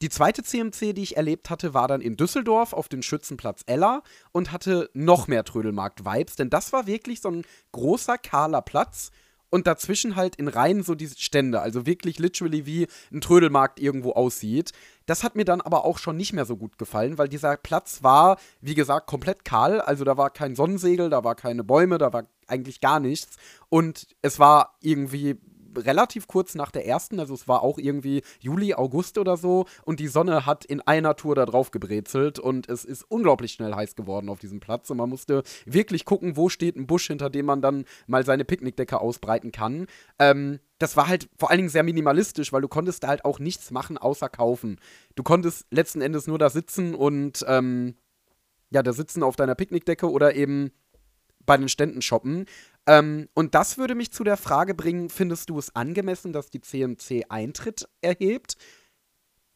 Die 0.02 0.10
zweite 0.10 0.42
CMC, 0.42 0.94
die 0.94 1.04
ich 1.04 1.16
erlebt 1.16 1.52
hatte, 1.52 1.76
war 1.76 1.88
dann 1.88 2.02
in 2.02 2.18
Düsseldorf 2.18 2.74
auf 2.74 2.90
dem 2.90 3.04
Schützenplatz 3.04 3.62
Ella 3.68 4.02
und 4.32 4.52
hatte 4.52 4.90
noch 4.94 5.28
mehr 5.28 5.44
Trödelmarkt-Vibes, 5.44 6.38
denn 6.38 6.50
das 6.50 6.74
war 6.74 6.88
wirklich 6.88 7.22
so 7.22 7.30
ein 7.30 7.44
großer, 7.72 8.18
kahler 8.18 8.64
Platz 8.64 9.12
und 9.56 9.68
dazwischen 9.68 10.18
halt 10.18 10.36
in 10.36 10.50
Reihen 10.50 10.84
so 10.84 10.96
diese 10.96 11.18
Stände, 11.18 11.62
also 11.62 11.86
wirklich 11.86 12.20
literally 12.20 12.66
wie 12.66 12.88
ein 13.14 13.22
Trödelmarkt 13.22 13.80
irgendwo 13.80 14.12
aussieht. 14.12 14.74
Das 15.06 15.24
hat 15.24 15.38
mir 15.38 15.46
dann 15.46 15.62
aber 15.62 15.86
auch 15.86 15.98
schon 15.98 16.18
nicht 16.18 16.34
mehr 16.34 16.44
so 16.44 16.58
gut 16.58 16.78
gefallen, 16.78 17.18
weil 17.18 17.30
dieser 17.30 17.56
Platz 17.56 18.04
war, 18.04 18.38
wie 18.60 18.76
gesagt, 18.76 19.08
komplett 19.08 19.46
kahl, 19.46 19.80
also 19.80 20.04
da 20.04 20.18
war 20.18 20.30
kein 20.30 20.56
Sonnensegel, 20.56 21.10
da 21.10 21.24
war 21.24 21.36
keine 21.36 21.64
Bäume, 21.64 21.98
da 21.98 22.12
war 22.12 22.28
eigentlich 22.48 22.82
gar 22.82 23.00
nichts 23.00 23.38
und 23.70 24.08
es 24.22 24.40
war 24.40 24.76
irgendwie 24.82 25.38
relativ 25.78 26.28
kurz 26.28 26.56
nach 26.56 26.72
der 26.72 26.86
ersten, 26.86 27.20
also 27.20 27.34
es 27.34 27.48
war 27.48 27.62
auch 27.62 27.78
irgendwie 27.78 28.22
Juli, 28.40 28.74
August 28.74 29.18
oder 29.18 29.38
so, 29.38 29.66
und 29.84 30.00
die 30.00 30.08
Sonne 30.08 30.46
hat 30.46 30.66
in 30.66 30.82
einer 30.82 31.16
Tour 31.16 31.36
da 31.36 31.46
drauf 31.46 31.72
gebrezelt 31.72 32.40
und 32.40 32.70
es 32.70 32.86
ist 32.86 33.04
unglaublich 33.10 33.54
schnell 33.54 33.74
heiß 33.74 33.96
geworden 33.96 34.30
auf 34.30 34.40
diesem 34.40 34.60
Platz 34.60 34.90
und 34.90 34.98
man 34.98 35.10
musste 35.10 35.44
wirklich 35.66 36.06
gucken, 36.06 36.38
wo 36.38 36.50
steht 36.50 36.76
ein 36.76 36.88
Busch, 36.88 37.08
hinter 37.08 37.30
dem 37.30 37.46
man 37.46 37.62
dann 37.62 37.86
mal 38.08 38.26
seine 38.26 38.46
Picknickdecke 38.46 39.00
ausbreiten 39.00 39.52
kann. 39.52 39.88
Ähm, 40.20 40.60
das 40.80 40.98
war 40.98 41.08
halt 41.08 41.30
vor 41.38 41.50
allen 41.50 41.60
Dingen 41.60 41.70
sehr 41.70 41.84
minimalistisch, 41.84 42.52
weil 42.52 42.62
du 42.62 42.68
konntest 42.68 43.04
da 43.04 43.08
halt 43.08 43.26
auch 43.26 43.40
nichts 43.40 43.72
machen 43.72 43.98
außer 43.98 44.30
kaufen. 44.30 44.80
Du 45.16 45.24
konntest 45.24 45.66
letzten 45.72 46.02
Endes 46.02 46.28
nur 46.28 46.38
da 46.38 46.50
sitzen 46.50 46.96
und 46.96 47.46
ähm, 47.48 47.96
ja, 48.72 48.84
da 48.84 48.92
sitzen 48.92 49.24
auf 49.24 49.36
deiner 49.36 49.56
Picknickdecke 49.56 50.10
oder 50.10 50.36
eben 50.36 50.72
bei 51.46 51.58
den 51.58 51.70
Ständen 51.70 52.02
shoppen. 52.02 52.46
Ähm, 52.88 53.30
und 53.34 53.56
das 53.56 53.78
würde 53.78 53.96
mich 53.96 54.12
zu 54.12 54.24
der 54.24 54.38
Frage 54.38 54.74
bringen, 54.74 55.10
findest 55.10 55.50
du 55.50 55.58
es 55.58 55.76
angemessen, 55.76 56.34
dass 56.34 56.50
die 56.50 56.62
CMC 56.62 57.26
Eintritt 57.30 57.88
erhebt? 58.02 58.58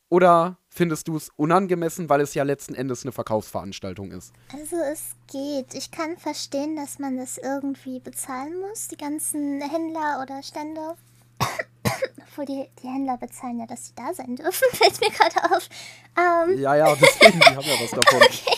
Oder 0.09 0.57
findest 0.69 1.07
du 1.07 1.15
es 1.15 1.29
unangemessen, 1.35 2.09
weil 2.09 2.21
es 2.21 2.33
ja 2.33 2.41
letzten 2.43 2.73
Endes 2.73 3.03
eine 3.03 3.11
Verkaufsveranstaltung 3.11 4.11
ist? 4.11 4.33
Also 4.51 4.75
es 4.91 5.15
geht. 5.31 5.75
Ich 5.75 5.91
kann 5.91 6.17
verstehen, 6.17 6.75
dass 6.75 6.97
man 6.97 7.17
das 7.17 7.37
irgendwie 7.37 7.99
bezahlen 7.99 8.59
muss. 8.59 8.87
Die 8.87 8.97
ganzen 8.97 9.61
Händler 9.61 10.19
oder 10.23 10.41
Stände. 10.41 10.95
Obwohl 12.23 12.45
die, 12.45 12.65
die 12.81 12.87
Händler 12.87 13.17
bezahlen 13.17 13.59
ja, 13.59 13.67
dass 13.67 13.85
sie 13.87 13.93
da 13.95 14.11
sein 14.11 14.35
dürfen, 14.35 14.67
fällt 14.71 14.99
mir 14.99 15.11
gerade 15.11 15.55
auf. 15.55 15.69
Ähm, 16.17 16.57
ja, 16.57 16.75
ja, 16.75 16.95
deswegen, 16.95 17.39
die 17.39 17.55
haben 17.55 17.65
ja 17.65 17.75
was 17.79 17.91
davon. 17.91 18.21
Okay. 18.21 18.57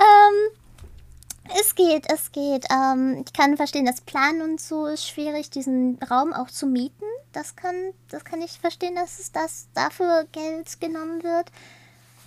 Ähm, 0.00 0.59
es 1.58 1.74
geht, 1.74 2.10
es 2.12 2.32
geht. 2.32 2.66
Ähm, 2.70 3.24
ich 3.26 3.32
kann 3.32 3.56
verstehen, 3.56 3.86
das 3.86 4.00
Planen 4.00 4.42
und 4.42 4.60
so 4.60 4.86
ist 4.86 5.06
schwierig, 5.06 5.50
diesen 5.50 5.98
Raum 6.02 6.32
auch 6.32 6.48
zu 6.48 6.66
mieten. 6.66 7.04
Das 7.32 7.56
kann, 7.56 7.92
das 8.08 8.24
kann 8.24 8.42
ich 8.42 8.58
verstehen, 8.58 8.94
dass 8.94 9.18
es 9.18 9.32
das 9.32 9.68
dafür 9.74 10.26
Geld 10.32 10.80
genommen 10.80 11.22
wird. 11.22 11.50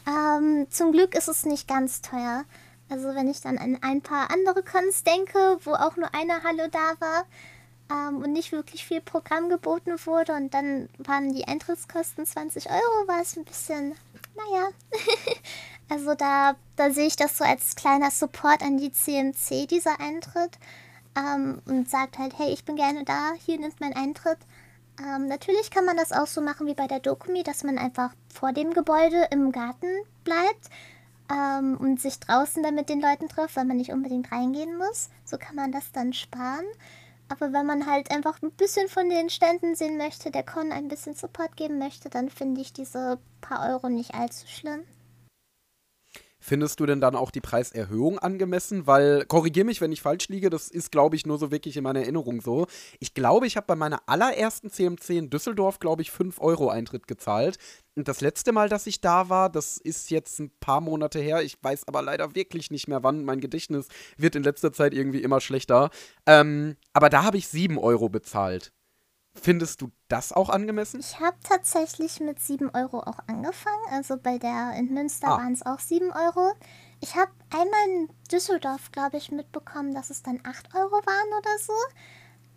Ähm, 0.07 0.67
zum 0.69 0.91
Glück 0.91 1.15
ist 1.15 1.27
es 1.27 1.45
nicht 1.45 1.67
ganz 1.67 2.01
teuer. 2.01 2.45
Also 2.89 3.15
wenn 3.15 3.29
ich 3.29 3.41
dann 3.41 3.57
an 3.57 3.79
ein 3.81 4.01
paar 4.01 4.29
andere 4.31 4.63
Cons 4.63 5.03
denke, 5.03 5.57
wo 5.63 5.73
auch 5.73 5.95
nur 5.95 6.13
eine 6.13 6.43
Halle 6.43 6.69
da 6.69 6.93
war 6.99 7.25
ähm, 7.89 8.17
und 8.17 8.33
nicht 8.33 8.51
wirklich 8.51 8.85
viel 8.85 9.01
Programm 9.01 9.49
geboten 9.49 9.93
wurde 10.05 10.33
und 10.33 10.53
dann 10.53 10.89
waren 10.97 11.33
die 11.33 11.47
Eintrittskosten 11.47 12.25
20 12.25 12.69
Euro, 12.69 13.07
war 13.07 13.21
es 13.21 13.37
ein 13.37 13.45
bisschen, 13.45 13.95
naja. 14.35 14.69
Also 15.89 16.15
da, 16.15 16.55
da 16.75 16.91
sehe 16.91 17.07
ich 17.07 17.15
das 17.15 17.37
so 17.37 17.43
als 17.43 17.75
kleiner 17.75 18.11
Support 18.11 18.61
an 18.61 18.77
die 18.77 18.91
CMC, 18.91 19.67
dieser 19.67 19.99
Eintritt. 19.99 20.57
Ähm, 21.15 21.61
und 21.65 21.89
sagt 21.89 22.17
halt, 22.17 22.37
hey, 22.39 22.51
ich 22.51 22.65
bin 22.65 22.75
gerne 22.75 23.03
da, 23.03 23.33
hier 23.45 23.59
nimmt 23.59 23.79
mein 23.79 23.95
Eintritt. 23.95 24.39
Ähm, 24.99 25.27
natürlich 25.27 25.69
kann 25.71 25.85
man 25.85 25.97
das 25.97 26.11
auch 26.11 26.27
so 26.27 26.41
machen 26.41 26.67
wie 26.67 26.73
bei 26.73 26.87
der 26.87 26.99
Dokumi, 26.99 27.43
dass 27.43 27.63
man 27.63 27.77
einfach 27.77 28.13
vor 28.33 28.51
dem 28.51 28.73
Gebäude 28.73 29.27
im 29.31 29.51
Garten 29.51 29.87
bleibt 30.23 30.69
ähm, 31.31 31.77
und 31.77 32.01
sich 32.01 32.19
draußen 32.19 32.61
dann 32.63 32.75
mit 32.75 32.89
den 32.89 33.01
Leuten 33.01 33.27
trifft, 33.27 33.55
weil 33.55 33.65
man 33.65 33.77
nicht 33.77 33.91
unbedingt 33.91 34.31
reingehen 34.31 34.77
muss. 34.77 35.09
So 35.25 35.37
kann 35.37 35.55
man 35.55 35.71
das 35.71 35.91
dann 35.91 36.13
sparen. 36.13 36.65
Aber 37.29 37.53
wenn 37.53 37.65
man 37.65 37.87
halt 37.87 38.11
einfach 38.11 38.41
ein 38.41 38.51
bisschen 38.51 38.87
von 38.87 39.09
den 39.09 39.29
Ständen 39.29 39.75
sehen 39.75 39.97
möchte, 39.97 40.29
der 40.29 40.43
Con 40.43 40.71
ein 40.71 40.87
bisschen 40.87 41.15
Support 41.15 41.55
geben 41.55 41.79
möchte, 41.79 42.09
dann 42.09 42.29
finde 42.29 42.61
ich 42.61 42.73
diese 42.73 43.19
paar 43.41 43.69
Euro 43.71 43.89
nicht 43.89 44.13
allzu 44.13 44.47
schlimm. 44.47 44.81
Findest 46.45 46.81
du 46.81 46.85
denn 46.85 46.99
dann 46.99 47.15
auch 47.15 47.31
die 47.31 47.39
Preiserhöhung 47.39 48.19
angemessen? 48.19 48.85
Weil, 48.85 49.23
korrigier 49.25 49.63
mich, 49.63 49.79
wenn 49.79 49.93
ich 49.93 50.01
falsch 50.01 50.27
liege, 50.27 50.49
das 50.49 50.67
ist, 50.67 50.91
glaube 50.91 51.15
ich, 51.15 51.25
nur 51.25 51.37
so 51.37 51.51
wirklich 51.51 51.77
in 51.77 51.83
meiner 51.83 52.01
Erinnerung 52.01 52.41
so. 52.41 52.67
Ich 52.99 53.13
glaube, 53.13 53.47
ich 53.47 53.55
habe 53.55 53.65
bei 53.65 53.75
meiner 53.75 54.01
allerersten 54.07 54.69
CMC 54.69 55.11
in 55.11 55.29
Düsseldorf, 55.29 55.79
glaube 55.79 56.01
ich, 56.01 56.11
5 56.11 56.41
Euro 56.41 56.67
Eintritt 56.67 57.07
gezahlt. 57.07 57.59
Und 57.95 58.09
das 58.09 58.19
letzte 58.19 58.51
Mal, 58.51 58.67
dass 58.67 58.87
ich 58.87 58.99
da 58.99 59.29
war, 59.29 59.49
das 59.49 59.77
ist 59.77 60.11
jetzt 60.11 60.37
ein 60.41 60.51
paar 60.59 60.81
Monate 60.81 61.19
her. 61.19 61.41
Ich 61.43 61.63
weiß 61.63 61.87
aber 61.87 62.01
leider 62.01 62.35
wirklich 62.35 62.71
nicht 62.71 62.89
mehr 62.89 63.03
wann. 63.03 63.23
Mein 63.23 63.39
Gedächtnis 63.39 63.87
wird 64.17 64.35
in 64.35 64.43
letzter 64.43 64.73
Zeit 64.73 64.93
irgendwie 64.93 65.23
immer 65.23 65.39
schlechter. 65.39 65.91
Ähm, 66.25 66.75
aber 66.91 67.09
da 67.09 67.23
habe 67.23 67.37
ich 67.37 67.47
7 67.47 67.77
Euro 67.77 68.09
bezahlt. 68.09 68.73
Findest 69.35 69.81
du 69.81 69.91
das 70.07 70.31
auch 70.31 70.49
angemessen? 70.49 70.99
Ich 70.99 71.19
habe 71.19 71.35
tatsächlich 71.43 72.19
mit 72.19 72.39
7 72.39 72.69
Euro 72.69 72.99
auch 72.99 73.17
angefangen. 73.27 73.83
Also 73.91 74.17
bei 74.17 74.37
der 74.37 74.73
in 74.77 74.93
Münster 74.93 75.27
ah. 75.27 75.37
waren 75.37 75.53
es 75.53 75.65
auch 75.65 75.79
7 75.79 76.11
Euro. 76.11 76.53
Ich 77.01 77.15
habe 77.15 77.31
einmal 77.49 77.89
in 77.89 78.09
Düsseldorf, 78.31 78.91
glaube 78.91 79.17
ich, 79.17 79.31
mitbekommen, 79.31 79.93
dass 79.93 80.09
es 80.09 80.21
dann 80.21 80.39
8 80.43 80.75
Euro 80.75 80.91
waren 80.91 81.39
oder 81.39 81.57
so. 81.59 81.73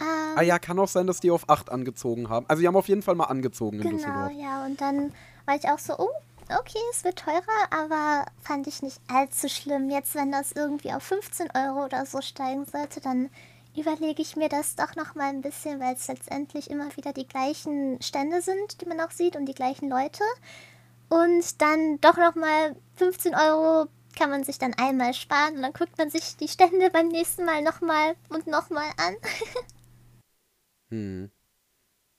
Ähm, 0.01 0.37
ah 0.37 0.43
ja, 0.43 0.59
kann 0.59 0.79
auch 0.79 0.89
sein, 0.89 1.07
dass 1.07 1.21
die 1.21 1.31
auf 1.31 1.49
8 1.49 1.71
angezogen 1.71 2.29
haben. 2.29 2.47
Also 2.49 2.61
die 2.61 2.69
haben 2.69 2.77
auf 2.77 2.89
jeden 2.89 3.03
Fall 3.03 3.15
mal 3.15 3.25
angezogen 3.25 3.79
in 3.79 3.83
genau, 3.83 3.97
Düsseldorf. 3.97 4.29
Genau, 4.29 4.43
ja. 4.43 4.67
Und 4.67 4.81
dann 4.81 5.13
war 5.47 5.57
ich 5.57 5.65
auch 5.69 5.79
so, 5.79 5.99
oh, 5.99 6.11
okay, 6.51 6.79
es 6.93 7.05
wird 7.05 7.19
teurer, 7.19 7.43
aber 7.71 8.27
fand 8.41 8.67
ich 8.67 8.83
nicht 8.83 9.01
allzu 9.09 9.49
schlimm. 9.49 9.91
Jetzt, 9.91 10.15
wenn 10.15 10.31
das 10.31 10.53
irgendwie 10.53 10.93
auf 10.93 11.03
15 11.03 11.49
Euro 11.55 11.87
oder 11.87 12.05
so 12.05 12.21
steigen 12.21 12.67
sollte, 12.67 13.01
dann 13.01 13.31
überlege 13.79 14.23
ich 14.23 14.37
mir 14.37 14.49
das 14.49 14.77
doch 14.77 14.97
noch 14.97 15.15
mal 15.15 15.29
ein 15.29 15.43
bisschen, 15.43 15.81
weil 15.81 15.95
es 15.95 16.09
letztendlich 16.09 16.71
immer 16.71 16.95
wieder 16.97 17.13
die 17.13 17.27
gleichen 17.27 18.01
Stände 18.03 18.43
sind, 18.43 18.81
die 18.81 18.87
man 18.87 19.01
auch 19.01 19.11
sieht 19.11 19.37
und 19.37 19.47
die 19.47 19.55
gleichen 19.55 19.89
Leute. 19.89 20.23
Und 21.09 21.61
dann 21.61 22.01
doch 22.01 22.17
noch 22.17 22.35
mal 22.35 22.77
15 22.97 23.35
Euro 23.35 23.89
kann 24.17 24.31
man 24.31 24.45
sich 24.45 24.59
dann 24.59 24.75
einmal 24.75 25.15
sparen 25.15 25.57
und 25.57 25.63
dann 25.63 25.73
guckt 25.73 25.97
man 25.99 26.11
sich 26.11 26.37
die 26.37 26.49
Stände 26.49 26.91
beim 26.91 27.09
nächsten 27.09 27.45
Mal 27.45 27.63
noch 27.63 27.81
mal 27.81 28.17
und 28.31 28.47
noch 28.47 28.71
mal 28.71 28.91
an. 28.97 29.17
hm. 30.91 31.31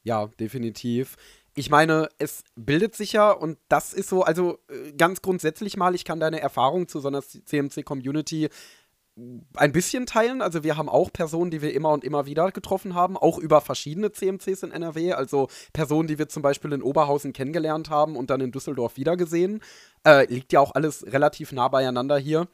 Ja, 0.03 0.27
definitiv. 0.39 1.17
Ich 1.53 1.71
meine, 1.71 2.07
es 2.19 2.43
bildet 2.55 2.95
sich 2.95 3.13
ja 3.13 3.31
und 3.31 3.57
das 3.67 3.93
ist 3.93 4.09
so, 4.09 4.23
also 4.23 4.59
äh, 4.69 4.93
ganz 4.93 5.23
grundsätzlich 5.23 5.75
mal, 5.75 5.95
ich 5.95 6.05
kann 6.05 6.19
deine 6.19 6.39
Erfahrung 6.39 6.87
zu 6.87 6.99
so 6.99 7.07
einer 7.07 7.23
CMC-Community 7.23 8.49
ein 9.55 9.71
bisschen 9.71 10.05
teilen. 10.05 10.41
Also 10.41 10.63
wir 10.63 10.77
haben 10.77 10.89
auch 10.89 11.11
Personen, 11.11 11.49
die 11.49 11.61
wir 11.61 11.73
immer 11.73 11.91
und 11.91 12.03
immer 12.03 12.25
wieder 12.25 12.51
getroffen 12.51 12.93
haben, 12.93 13.17
auch 13.17 13.39
über 13.39 13.61
verschiedene 13.61 14.11
CMCs 14.11 14.63
in 14.63 14.71
NRW. 14.71 15.13
Also 15.13 15.47
Personen, 15.73 16.07
die 16.07 16.19
wir 16.19 16.29
zum 16.29 16.43
Beispiel 16.43 16.71
in 16.73 16.83
Oberhausen 16.83 17.33
kennengelernt 17.33 17.89
haben 17.89 18.15
und 18.15 18.29
dann 18.29 18.41
in 18.41 18.51
Düsseldorf 18.51 18.97
wiedergesehen. 18.97 19.61
Äh, 20.05 20.31
liegt 20.31 20.53
ja 20.53 20.59
auch 20.59 20.75
alles 20.75 21.05
relativ 21.07 21.51
nah 21.51 21.67
beieinander 21.67 22.17
hier. 22.17 22.47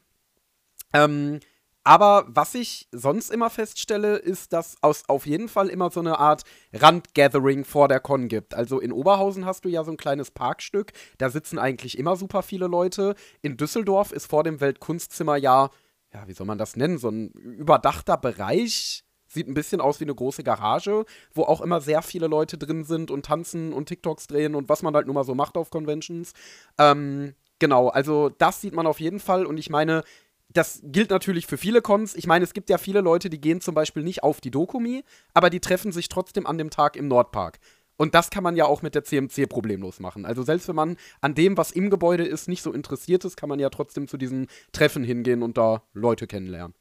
Ähm, 0.93 1.39
aber 1.85 2.25
was 2.29 2.55
ich 2.55 2.87
sonst 2.93 3.29
immer 3.29 3.49
feststelle, 3.49 4.15
ist, 4.15 4.53
dass 4.53 4.77
es 4.81 5.09
auf 5.09 5.25
jeden 5.25 5.49
Fall 5.49 5.67
immer 5.67 5.91
so 5.91 5.99
eine 5.99 6.17
Art 6.17 6.43
Randgathering 6.71 7.65
vor 7.65 7.89
der 7.89 7.99
Con 7.99 8.29
gibt. 8.29 8.53
Also 8.53 8.79
in 8.79 8.93
Oberhausen 8.93 9.45
hast 9.45 9.65
du 9.65 9.69
ja 9.69 9.83
so 9.83 9.91
ein 9.91 9.97
kleines 9.97 10.31
Parkstück, 10.31 10.93
da 11.17 11.29
sitzen 11.29 11.59
eigentlich 11.59 11.97
immer 11.97 12.15
super 12.15 12.41
viele 12.41 12.67
Leute. 12.67 13.15
In 13.41 13.57
Düsseldorf 13.57 14.13
ist 14.13 14.27
vor 14.27 14.45
dem 14.45 14.61
Weltkunstzimmer 14.61 15.35
ja 15.35 15.71
ja, 16.13 16.27
wie 16.27 16.33
soll 16.33 16.47
man 16.47 16.57
das 16.57 16.75
nennen, 16.75 16.97
so 16.97 17.09
ein 17.09 17.29
überdachter 17.29 18.17
Bereich. 18.17 19.03
Sieht 19.27 19.47
ein 19.47 19.55
bisschen 19.55 19.81
aus 19.81 19.99
wie 19.99 20.05
eine 20.05 20.13
große 20.13 20.43
Garage, 20.43 21.05
wo 21.33 21.43
auch 21.43 21.61
immer 21.61 21.81
sehr 21.81 22.03
viele 22.03 22.27
Leute 22.27 22.59
drin 22.59 22.83
sind 22.83 23.09
und 23.09 23.25
tanzen 23.25 23.73
und 23.73 23.87
TikToks 23.87 24.27
drehen 24.27 24.53
und 24.53 24.69
was 24.69 24.83
man 24.83 24.93
halt 24.93 25.07
nun 25.07 25.15
mal 25.15 25.23
so 25.23 25.33
macht 25.33 25.57
auf 25.57 25.71
Conventions. 25.71 26.33
Ähm, 26.77 27.33
genau, 27.57 27.87
also 27.87 28.29
das 28.29 28.61
sieht 28.61 28.75
man 28.75 28.85
auf 28.85 28.99
jeden 28.99 29.19
Fall 29.19 29.47
und 29.47 29.57
ich 29.57 29.71
meine, 29.71 30.03
das 30.49 30.81
gilt 30.83 31.09
natürlich 31.09 31.47
für 31.47 31.57
viele 31.57 31.81
Cons. 31.81 32.13
Ich 32.13 32.27
meine, 32.27 32.43
es 32.43 32.53
gibt 32.53 32.69
ja 32.69 32.77
viele 32.77 33.01
Leute, 33.01 33.31
die 33.31 33.41
gehen 33.41 33.59
zum 33.59 33.73
Beispiel 33.73 34.03
nicht 34.03 34.21
auf 34.21 34.39
die 34.39 34.51
Dokumi, 34.51 35.03
aber 35.33 35.49
die 35.49 35.59
treffen 35.59 35.91
sich 35.91 36.09
trotzdem 36.09 36.45
an 36.45 36.59
dem 36.59 36.69
Tag 36.69 36.95
im 36.95 37.07
Nordpark. 37.07 37.59
Und 37.97 38.15
das 38.15 38.29
kann 38.29 38.43
man 38.43 38.55
ja 38.55 38.65
auch 38.65 38.81
mit 38.81 38.95
der 38.95 39.03
CMC 39.03 39.47
problemlos 39.47 39.99
machen. 39.99 40.25
Also 40.25 40.43
selbst 40.43 40.67
wenn 40.67 40.75
man 40.75 40.97
an 41.21 41.35
dem, 41.35 41.57
was 41.57 41.71
im 41.71 41.89
Gebäude 41.89 42.25
ist, 42.25 42.47
nicht 42.47 42.63
so 42.63 42.71
interessiert 42.71 43.23
ist, 43.25 43.37
kann 43.37 43.49
man 43.49 43.59
ja 43.59 43.69
trotzdem 43.69 44.07
zu 44.07 44.17
diesen 44.17 44.47
Treffen 44.71 45.03
hingehen 45.03 45.43
und 45.43 45.57
da 45.57 45.83
Leute 45.93 46.27
kennenlernen. 46.27 46.73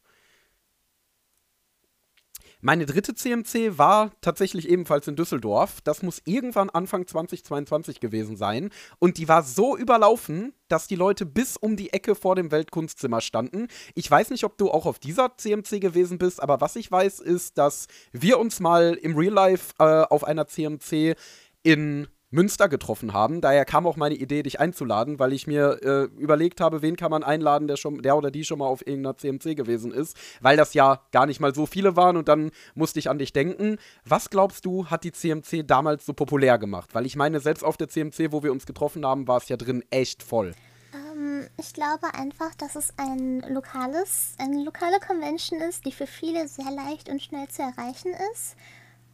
Meine 2.64 2.86
dritte 2.86 3.12
CMC 3.12 3.76
war 3.76 4.12
tatsächlich 4.20 4.68
ebenfalls 4.68 5.08
in 5.08 5.16
Düsseldorf. 5.16 5.80
Das 5.82 6.04
muss 6.04 6.22
irgendwann 6.26 6.70
Anfang 6.70 7.08
2022 7.08 7.98
gewesen 7.98 8.36
sein. 8.36 8.70
Und 9.00 9.18
die 9.18 9.26
war 9.26 9.42
so 9.42 9.76
überlaufen, 9.76 10.54
dass 10.68 10.86
die 10.86 10.94
Leute 10.94 11.26
bis 11.26 11.56
um 11.56 11.76
die 11.76 11.92
Ecke 11.92 12.14
vor 12.14 12.36
dem 12.36 12.52
Weltkunstzimmer 12.52 13.20
standen. 13.20 13.66
Ich 13.96 14.08
weiß 14.08 14.30
nicht, 14.30 14.44
ob 14.44 14.58
du 14.58 14.70
auch 14.70 14.86
auf 14.86 15.00
dieser 15.00 15.36
CMC 15.36 15.80
gewesen 15.80 16.18
bist, 16.18 16.40
aber 16.40 16.60
was 16.60 16.76
ich 16.76 16.88
weiß, 16.88 17.18
ist, 17.18 17.58
dass 17.58 17.88
wir 18.12 18.38
uns 18.38 18.60
mal 18.60 18.94
im 18.94 19.16
Real 19.16 19.34
Life 19.34 19.74
äh, 19.80 20.04
auf 20.04 20.22
einer 20.22 20.46
CMC 20.46 21.16
in 21.64 22.06
Münster 22.32 22.68
getroffen 22.68 23.12
haben. 23.12 23.40
Daher 23.40 23.64
kam 23.64 23.86
auch 23.86 23.96
meine 23.96 24.14
Idee, 24.16 24.42
dich 24.42 24.58
einzuladen, 24.58 25.18
weil 25.18 25.32
ich 25.32 25.46
mir 25.46 25.78
äh, 25.82 26.04
überlegt 26.20 26.60
habe, 26.60 26.82
wen 26.82 26.96
kann 26.96 27.10
man 27.10 27.22
einladen, 27.22 27.68
der, 27.68 27.76
schon, 27.76 28.02
der 28.02 28.16
oder 28.16 28.30
die 28.30 28.44
schon 28.44 28.58
mal 28.58 28.66
auf 28.66 28.84
irgendeiner 28.86 29.16
CMC 29.16 29.54
gewesen 29.54 29.92
ist, 29.92 30.16
weil 30.40 30.56
das 30.56 30.74
ja 30.74 31.02
gar 31.12 31.26
nicht 31.26 31.40
mal 31.40 31.54
so 31.54 31.66
viele 31.66 31.94
waren 31.94 32.16
und 32.16 32.28
dann 32.28 32.50
musste 32.74 32.98
ich 32.98 33.08
an 33.08 33.18
dich 33.18 33.32
denken. 33.32 33.76
Was 34.04 34.30
glaubst 34.30 34.64
du, 34.64 34.86
hat 34.86 35.04
die 35.04 35.12
CMC 35.12 35.66
damals 35.66 36.06
so 36.06 36.14
populär 36.14 36.58
gemacht? 36.58 36.94
Weil 36.94 37.06
ich 37.06 37.16
meine, 37.16 37.40
selbst 37.40 37.62
auf 37.62 37.76
der 37.76 37.88
CMC, 37.88 38.32
wo 38.32 38.42
wir 38.42 38.50
uns 38.50 38.66
getroffen 38.66 39.06
haben, 39.06 39.28
war 39.28 39.36
es 39.36 39.48
ja 39.48 39.56
drin 39.56 39.84
echt 39.90 40.22
voll. 40.22 40.52
Ähm, 40.94 41.46
ich 41.58 41.74
glaube 41.74 42.14
einfach, 42.14 42.54
dass 42.54 42.76
es 42.76 42.94
ein 42.96 43.40
lokales, 43.48 44.34
eine 44.38 44.64
lokale 44.64 44.98
Convention 45.00 45.60
ist, 45.60 45.84
die 45.84 45.92
für 45.92 46.06
viele 46.06 46.48
sehr 46.48 46.70
leicht 46.70 47.08
und 47.08 47.22
schnell 47.22 47.48
zu 47.48 47.62
erreichen 47.62 48.12
ist. 48.32 48.56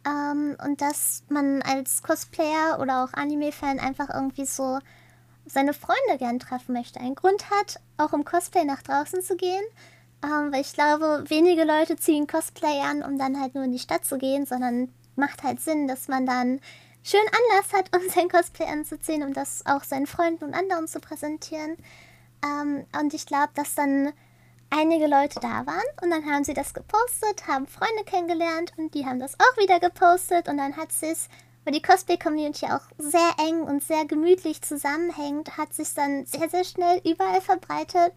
Ähm, 0.05 0.57
und 0.63 0.81
dass 0.81 1.23
man 1.29 1.61
als 1.61 2.01
Cosplayer 2.01 2.79
oder 2.79 3.03
auch 3.03 3.13
Anime-Fan 3.13 3.79
einfach 3.79 4.09
irgendwie 4.13 4.45
so 4.45 4.79
seine 5.45 5.73
Freunde 5.73 6.17
gern 6.17 6.39
treffen 6.39 6.73
möchte. 6.73 6.99
Einen 6.99 7.15
Grund 7.15 7.49
hat, 7.49 7.79
auch 7.97 8.13
im 8.13 8.23
Cosplay 8.23 8.63
nach 8.65 8.81
draußen 8.81 9.21
zu 9.21 9.35
gehen. 9.35 9.63
Ähm, 10.23 10.51
weil 10.51 10.61
ich 10.61 10.73
glaube, 10.73 11.23
wenige 11.27 11.63
Leute 11.63 11.95
ziehen 11.95 12.27
Cosplay 12.27 12.81
an, 12.81 13.03
um 13.03 13.17
dann 13.17 13.39
halt 13.39 13.55
nur 13.55 13.63
in 13.63 13.71
die 13.71 13.79
Stadt 13.79 14.03
zu 14.05 14.17
gehen, 14.17 14.45
sondern 14.45 14.91
macht 15.15 15.43
halt 15.43 15.61
Sinn, 15.61 15.87
dass 15.87 16.07
man 16.07 16.25
dann 16.25 16.59
schön 17.03 17.21
Anlass 17.21 17.73
hat, 17.73 17.95
um 17.95 18.09
sein 18.09 18.29
Cosplay 18.29 18.65
anzuziehen 18.65 19.23
und 19.23 19.35
das 19.35 19.65
auch 19.65 19.83
seinen 19.83 20.07
Freunden 20.07 20.45
und 20.45 20.53
anderen 20.53 20.87
zu 20.87 20.99
präsentieren. 20.99 21.77
Ähm, 22.43 22.85
und 22.99 23.13
ich 23.13 23.25
glaube, 23.25 23.49
dass 23.55 23.75
dann 23.75 24.11
einige 24.69 25.07
Leute 25.07 25.39
da 25.39 25.65
waren 25.65 25.83
und 26.01 26.09
dann 26.11 26.25
haben 26.25 26.43
sie 26.43 26.53
das 26.53 26.73
gepostet, 26.73 27.47
haben 27.47 27.67
Freunde 27.67 28.03
kennengelernt 28.05 28.73
und 28.77 28.93
die 28.93 29.05
haben 29.05 29.19
das 29.19 29.35
auch 29.35 29.57
wieder 29.57 29.79
gepostet 29.79 30.47
und 30.47 30.57
dann 30.57 30.77
hat 30.77 30.89
es, 31.01 31.29
weil 31.63 31.73
die 31.73 31.81
Cosplay-Community 31.81 32.67
auch 32.67 32.81
sehr 32.97 33.31
eng 33.39 33.61
und 33.61 33.83
sehr 33.83 34.05
gemütlich 34.05 34.61
zusammenhängt, 34.61 35.57
hat 35.57 35.73
sich 35.73 35.93
dann 35.93 36.25
sehr, 36.25 36.49
sehr 36.49 36.63
schnell 36.63 37.01
überall 37.03 37.41
verbreitet 37.41 38.13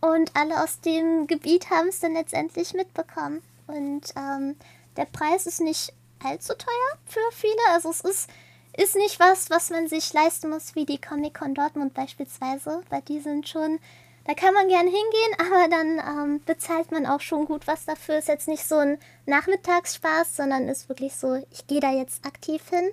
und 0.00 0.34
alle 0.34 0.62
aus 0.62 0.80
dem 0.80 1.26
Gebiet 1.26 1.70
haben 1.70 1.88
es 1.88 2.00
dann 2.00 2.14
letztendlich 2.14 2.72
mitbekommen. 2.72 3.42
Und 3.66 4.12
ähm, 4.16 4.56
der 4.96 5.04
Preis 5.04 5.46
ist 5.46 5.60
nicht 5.60 5.92
allzu 6.24 6.54
teuer 6.54 6.98
für 7.06 7.20
viele, 7.32 7.60
also 7.72 7.90
es 7.90 8.00
ist 8.00 8.30
ist 8.76 8.96
nicht 8.96 9.18
was, 9.18 9.50
was 9.50 9.70
man 9.70 9.88
sich 9.88 10.12
leisten 10.12 10.48
muss, 10.48 10.74
wie 10.74 10.86
die 10.86 11.00
Comic-Con 11.00 11.54
Dortmund 11.54 11.92
beispielsweise, 11.92 12.82
weil 12.88 13.02
die 13.02 13.20
sind 13.20 13.48
schon 13.48 13.80
da 14.24 14.34
kann 14.34 14.54
man 14.54 14.68
gern 14.68 14.86
hingehen, 14.86 15.34
aber 15.38 15.68
dann 15.68 15.98
ähm, 15.98 16.40
bezahlt 16.44 16.92
man 16.92 17.06
auch 17.06 17.20
schon 17.20 17.46
gut 17.46 17.66
was 17.66 17.84
dafür. 17.86 18.18
Ist 18.18 18.28
jetzt 18.28 18.48
nicht 18.48 18.64
so 18.64 18.76
ein 18.76 18.98
Nachmittagsspaß, 19.26 20.36
sondern 20.36 20.68
ist 20.68 20.88
wirklich 20.88 21.14
so, 21.14 21.42
ich 21.50 21.66
gehe 21.66 21.80
da 21.80 21.92
jetzt 21.92 22.24
aktiv 22.26 22.62
hin. 22.68 22.90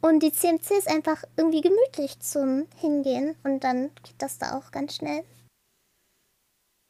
Und 0.00 0.22
die 0.22 0.32
CMC 0.32 0.70
ist 0.78 0.88
einfach 0.88 1.22
irgendwie 1.36 1.60
gemütlich 1.60 2.18
zum 2.20 2.66
Hingehen 2.76 3.36
und 3.44 3.64
dann 3.64 3.90
geht 4.02 4.16
das 4.18 4.38
da 4.38 4.56
auch 4.56 4.70
ganz 4.70 4.96
schnell. 4.96 5.24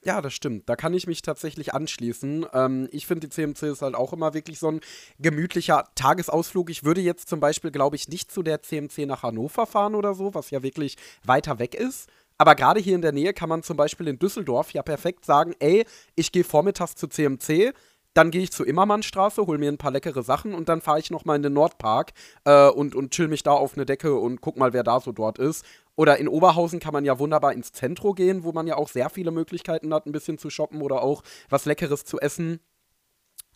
Ja, 0.03 0.23
das 0.23 0.33
stimmt. 0.33 0.67
Da 0.67 0.77
kann 0.77 0.95
ich 0.95 1.07
mich 1.07 1.21
tatsächlich 1.21 1.75
anschließen. 1.75 2.47
Ähm, 2.55 2.89
ich 2.91 3.07
finde, 3.07 3.27
die 3.27 3.35
CMC 3.35 3.65
ist 3.65 3.83
halt 3.83 3.95
auch 3.95 4.15
immer 4.15 4.33
wirklich 4.33 4.59
so 4.59 4.71
ein 4.71 4.81
gemütlicher 5.19 5.89
Tagesausflug. 5.95 6.71
Ich 6.71 6.85
würde 6.85 7.03
jetzt 7.03 7.29
zum 7.29 7.41
Beispiel, 7.41 7.71
glaube 7.71 7.97
ich, 7.97 8.09
nicht 8.09 8.33
zu 8.33 8.43
der 8.43 8.63
CMC 8.63 9.05
nach 9.07 9.23
Hannover 9.23 9.67
fahren 9.67 9.95
oder 9.95 10.15
so, 10.15 10.33
was 10.33 10.51
ja 10.51 10.63
wirklich 10.63 10.97
weiter 11.23 11.59
weg 11.59 11.75
ist. 11.75 12.09
Aber 12.41 12.55
gerade 12.55 12.81
hier 12.81 12.95
in 12.95 13.03
der 13.03 13.13
Nähe 13.13 13.35
kann 13.35 13.51
man 13.51 13.63
zum 13.63 13.77
Beispiel 13.77 14.09
in 14.09 14.19
Düsseldorf 14.19 14.73
ja 14.73 14.83
perfekt 14.83 15.27
sagen, 15.27 15.53
ey, 15.59 15.85
ich 16.15 16.33
gehe 16.33 16.43
vormittags 16.43 16.95
zu 16.95 17.07
CMC, 17.07 17.75
dann 18.15 18.31
gehe 18.31 18.41
ich 18.41 18.51
zur 18.51 18.67
Immermannstraße, 18.67 19.47
hole 19.47 19.59
mir 19.59 19.71
ein 19.71 19.77
paar 19.77 19.91
leckere 19.91 20.23
Sachen 20.23 20.55
und 20.55 20.71
dann 20.71 20.81
fahre 20.81 21.01
ich 21.01 21.11
nochmal 21.11 21.37
in 21.37 21.43
den 21.43 21.53
Nordpark 21.53 22.13
äh, 22.47 22.71
und, 22.71 22.95
und 22.95 23.11
chill 23.11 23.29
mich 23.29 23.43
da 23.43 23.53
auf 23.53 23.75
eine 23.75 23.85
Decke 23.85 24.15
und 24.15 24.41
guck 24.41 24.57
mal, 24.57 24.73
wer 24.73 24.83
da 24.83 25.01
so 25.01 25.13
dort 25.13 25.39
ist. 25.39 25.67
Oder 25.97 26.17
in 26.17 26.29
Oberhausen 26.29 26.81
kann 26.81 26.95
man 26.95 27.05
ja 27.05 27.19
wunderbar 27.19 27.53
ins 27.53 27.73
Zentrum 27.73 28.15
gehen, 28.15 28.43
wo 28.43 28.53
man 28.53 28.67
ja 28.67 28.77
auch 28.77 28.89
sehr 28.89 29.11
viele 29.11 29.33
Möglichkeiten 29.33 29.93
hat, 29.93 30.07
ein 30.07 30.13
bisschen 30.13 30.39
zu 30.39 30.49
shoppen 30.49 30.81
oder 30.81 31.03
auch 31.03 31.23
was 31.51 31.67
Leckeres 31.67 32.07
zu 32.07 32.21
essen. 32.21 32.61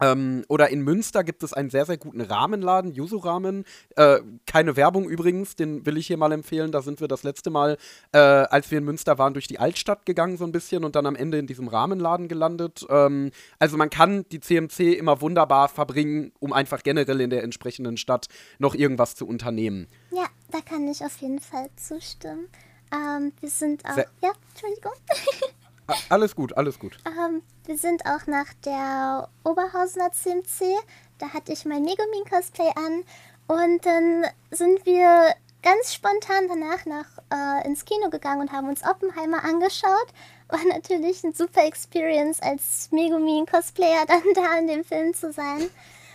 Ähm, 0.01 0.45
oder 0.49 0.71
in 0.71 0.81
Münster 0.81 1.25
gibt 1.25 1.43
es 1.43 1.53
einen 1.53 1.71
sehr, 1.71 1.87
sehr 1.87 1.97
guten 1.97 2.21
Rahmenladen, 2.21 2.93
Yuzu 2.93 3.19
Ramen. 3.19 3.65
Äh, 3.97 4.21
keine 4.47 4.77
Werbung 4.77 5.09
übrigens, 5.09 5.57
den 5.57 5.87
will 5.87 5.97
ich 5.97 6.07
hier 6.07 6.17
mal 6.17 6.33
empfehlen. 6.33 6.73
Da 6.73 6.83
sind 6.83 7.01
wir 7.01 7.09
das 7.09 7.23
letzte 7.23 7.51
Mal, 7.51 7.77
äh, 8.13 8.19
als 8.19 8.71
wir 8.71 8.79
in 8.79 8.85
Münster 8.85 9.19
waren, 9.19 9.35
durch 9.35 9.47
die 9.47 9.59
Altstadt 9.59 10.07
gegangen 10.07 10.37
so 10.37 10.45
ein 10.45 10.53
bisschen 10.53 10.85
und 10.85 10.97
dann 10.97 11.07
am 11.07 11.17
Ende 11.17 11.39
in 11.39 11.47
diesem 11.47 11.69
Rahmenladen 11.69 12.29
gelandet. 12.29 12.85
Ähm, 12.89 13.31
also 13.59 13.77
man 13.77 13.91
kann 13.91 14.25
die 14.31 14.41
CMC 14.41 14.95
immer 14.95 15.21
wunderbar 15.21 15.69
verbringen, 15.69 16.33
um 16.41 16.53
einfach 16.53 16.83
generell 16.83 17.21
in 17.21 17.31
der 17.31 17.43
entsprechenden 17.43 17.97
Stadt 17.97 18.27
noch 18.59 18.75
irgendwas 18.75 19.15
zu 19.15 19.27
unternehmen. 19.27 19.87
Ja, 20.11 20.27
da 20.51 20.61
kann 20.61 20.89
ich 20.89 21.05
auf 21.05 21.17
jeden 21.19 21.41
Fall 21.41 21.71
zustimmen. 21.77 22.49
Ähm, 22.93 23.33
wir 23.41 23.51
sind 23.51 23.85
auch. 23.85 23.95
Sehr 23.95 24.07
ja, 24.23 24.33
Entschuldigung. 24.51 24.93
Alles 26.09 26.35
gut, 26.35 26.57
alles 26.57 26.79
gut. 26.79 26.99
Ähm, 27.07 27.43
wir 27.67 27.77
sind 27.77 28.07
auch 28.07 28.27
nach 28.27 28.53
der 28.65 29.29
Oberhausener 29.45 30.13
CMC. 30.13 30.77
Da 31.19 31.29
hatte 31.31 31.53
ich 31.53 31.65
mein 31.65 31.83
Megumin-Cosplay 31.83 32.73
an. 32.77 33.05
Und 33.47 33.85
dann 33.85 34.25
sind 34.51 34.87
wir 34.87 35.35
ganz 35.63 35.95
spontan 35.95 36.49
danach 36.49 36.87
nach, 36.87 37.07
äh, 37.33 37.67
ins 37.67 37.85
Kino 37.85 38.11
gegangen 38.11 38.43
und 38.43 38.53
haben 38.53 38.69
uns 38.69 38.85
Oppenheimer 38.85 39.45
angeschaut. 39.45 40.07
War 40.49 40.65
natürlich 40.69 41.25
eine 41.25 41.35
super 41.35 41.65
Experience, 41.65 42.41
als 42.41 42.91
Megumin-Cosplayer 42.93 44.05
dann 44.09 44.23
da 44.35 44.59
in 44.59 44.67
dem 44.67 44.85
Film 44.85 45.15
zu 45.15 45.33
sein. 45.33 45.69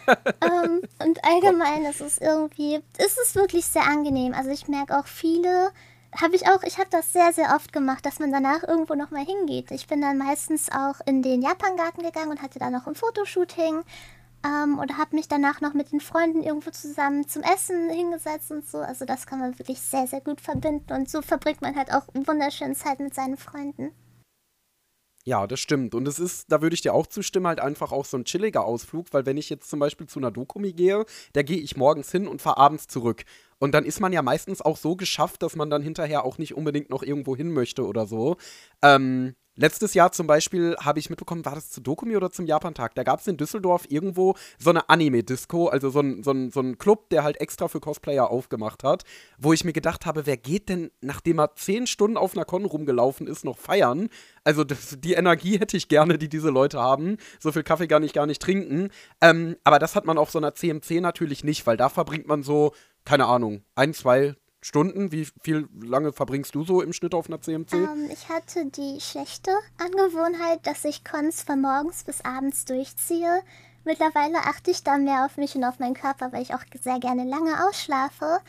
ähm, 0.41 0.81
und 1.03 1.23
allgemein 1.23 1.85
ist 1.85 2.01
es 2.01 2.17
irgendwie, 2.17 2.81
ist 2.97 3.19
es 3.23 3.35
wirklich 3.35 3.65
sehr 3.65 3.83
angenehm. 3.83 4.33
Also 4.33 4.49
ich 4.49 4.67
merke 4.67 4.97
auch 4.97 5.05
viele 5.05 5.71
habe 6.15 6.35
ich 6.35 6.47
auch, 6.47 6.63
ich 6.63 6.77
habe 6.77 6.89
das 6.89 7.13
sehr, 7.13 7.33
sehr 7.33 7.55
oft 7.55 7.71
gemacht, 7.71 8.05
dass 8.05 8.19
man 8.19 8.31
danach 8.31 8.63
irgendwo 8.63 8.95
nochmal 8.95 9.25
hingeht. 9.25 9.71
Ich 9.71 9.87
bin 9.87 10.01
dann 10.01 10.17
meistens 10.17 10.71
auch 10.71 10.99
in 11.05 11.21
den 11.21 11.41
Japan-Garten 11.41 12.01
gegangen 12.01 12.31
und 12.31 12.41
hatte 12.41 12.59
da 12.59 12.69
noch 12.69 12.87
ein 12.87 12.95
Fotoshooting 12.95 13.83
ähm, 14.45 14.79
oder 14.79 14.97
habe 14.97 15.15
mich 15.15 15.27
danach 15.27 15.61
noch 15.61 15.73
mit 15.73 15.91
den 15.91 15.99
Freunden 15.99 16.43
irgendwo 16.43 16.71
zusammen 16.71 17.27
zum 17.27 17.43
Essen 17.43 17.89
hingesetzt 17.89 18.51
und 18.51 18.67
so. 18.67 18.79
Also 18.79 19.05
das 19.05 19.27
kann 19.27 19.39
man 19.39 19.59
wirklich 19.59 19.81
sehr, 19.81 20.07
sehr 20.07 20.21
gut 20.21 20.41
verbinden 20.41 20.93
und 20.93 21.09
so 21.09 21.21
verbringt 21.21 21.61
man 21.61 21.75
halt 21.75 21.93
auch 21.93 22.03
wunderschöne 22.13 22.75
Zeit 22.75 22.99
mit 22.99 23.13
seinen 23.13 23.37
Freunden. 23.37 23.91
Ja, 25.29 25.45
das 25.45 25.59
stimmt. 25.59 25.93
Und 25.93 26.07
es 26.07 26.17
ist, 26.17 26.51
da 26.51 26.63
würde 26.63 26.73
ich 26.73 26.81
dir 26.81 26.95
auch 26.95 27.05
zustimmen, 27.05 27.45
halt 27.45 27.59
einfach 27.59 27.91
auch 27.91 28.03
so 28.03 28.17
ein 28.17 28.25
chilliger 28.25 28.65
Ausflug, 28.65 29.05
weil 29.11 29.27
wenn 29.27 29.37
ich 29.37 29.47
jetzt 29.51 29.69
zum 29.69 29.79
Beispiel 29.79 30.07
zu 30.07 30.17
einer 30.17 30.31
Dokumi 30.31 30.73
gehe, 30.73 31.05
da 31.33 31.43
gehe 31.43 31.59
ich 31.59 31.77
morgens 31.77 32.11
hin 32.11 32.27
und 32.27 32.41
fahre 32.41 32.57
abends 32.57 32.87
zurück. 32.87 33.25
Und 33.59 33.75
dann 33.75 33.85
ist 33.85 33.99
man 33.99 34.11
ja 34.11 34.23
meistens 34.23 34.59
auch 34.59 34.75
so 34.75 34.95
geschafft, 34.95 35.43
dass 35.43 35.55
man 35.55 35.69
dann 35.69 35.83
hinterher 35.83 36.25
auch 36.25 36.39
nicht 36.39 36.55
unbedingt 36.55 36.89
noch 36.89 37.03
irgendwo 37.03 37.35
hin 37.35 37.51
möchte 37.51 37.85
oder 37.85 38.07
so. 38.07 38.37
Ähm, 38.81 39.35
Letztes 39.61 39.93
Jahr 39.93 40.13
zum 40.13 40.25
Beispiel 40.25 40.77
habe 40.79 40.99
ich 40.99 41.09
mitbekommen, 41.09 41.43
war 41.43 41.53
das 41.53 41.69
zu 41.69 41.81
Dokumi 41.81 42.15
oder 42.15 42.31
zum 42.31 42.45
Japantag? 42.45 42.95
Da 42.95 43.03
gab 43.03 43.19
es 43.19 43.27
in 43.27 43.35
Düsseldorf 43.35 43.83
irgendwo 43.89 44.35
so 44.57 44.69
eine 44.69 44.87
Anime-Disco, 44.87 45.67
also 45.67 45.89
so 45.89 45.99
ein, 45.99 46.23
so, 46.23 46.31
ein, 46.31 46.49
so 46.49 46.61
ein 46.61 46.77
Club, 46.77 47.09
der 47.09 47.25
halt 47.25 47.41
extra 47.41 47.67
für 47.67 47.81
Cosplayer 47.81 48.29
aufgemacht 48.29 48.85
hat, 48.85 49.03
wo 49.37 49.51
ich 49.51 49.65
mir 49.65 49.73
gedacht 49.73 50.05
habe, 50.05 50.25
wer 50.25 50.37
geht 50.37 50.69
denn, 50.69 50.91
nachdem 51.01 51.41
er 51.41 51.55
zehn 51.55 51.87
Stunden 51.87 52.15
auf 52.15 52.37
einer 52.37 52.45
Con 52.45 52.63
rumgelaufen 52.63 53.27
ist, 53.27 53.43
noch 53.43 53.57
feiern? 53.57 54.07
Also 54.45 54.63
das, 54.63 54.95
die 54.97 55.15
Energie 55.15 55.59
hätte 55.59 55.75
ich 55.75 55.89
gerne, 55.89 56.17
die 56.17 56.29
diese 56.29 56.51
Leute 56.51 56.79
haben. 56.79 57.17
So 57.37 57.51
viel 57.51 57.63
Kaffee 57.63 57.87
gar 57.87 57.99
nicht, 57.99 58.15
gar 58.15 58.27
nicht 58.27 58.41
trinken. 58.41 58.87
Ähm, 59.19 59.57
aber 59.65 59.79
das 59.79 59.93
hat 59.93 60.05
man 60.05 60.17
auf 60.17 60.31
so 60.31 60.39
einer 60.39 60.55
CMC 60.55 61.01
natürlich 61.01 61.43
nicht, 61.43 61.67
weil 61.67 61.75
da 61.75 61.89
verbringt 61.89 62.27
man 62.27 62.43
so, 62.43 62.71
keine 63.03 63.25
Ahnung, 63.25 63.63
ein, 63.75 63.93
zwei, 63.93 64.35
Stunden? 64.61 65.11
Wie 65.11 65.27
viel 65.41 65.67
lange 65.81 66.11
verbringst 66.11 66.53
du 66.55 66.63
so 66.63 66.81
im 66.81 66.93
Schnitt 66.93 67.13
auf 67.13 67.27
einer 67.27 67.41
CMC? 67.41 67.73
Ähm, 67.73 68.09
ich 68.11 68.29
hatte 68.29 68.65
die 68.65 68.99
schlechte 68.99 69.51
Angewohnheit, 69.77 70.65
dass 70.67 70.85
ich 70.85 71.03
Cons 71.03 71.43
von 71.43 71.61
morgens 71.61 72.03
bis 72.03 72.21
abends 72.25 72.65
durchziehe. 72.65 73.41
Mittlerweile 73.85 74.39
achte 74.39 74.71
ich 74.71 74.83
da 74.83 74.97
mehr 74.97 75.25
auf 75.25 75.37
mich 75.37 75.55
und 75.55 75.63
auf 75.63 75.79
meinen 75.79 75.93
Körper, 75.93 76.31
weil 76.33 76.41
ich 76.41 76.53
auch 76.53 76.63
sehr 76.81 76.99
gerne 76.99 77.23
lange 77.23 77.67
ausschlafe. 77.67 78.39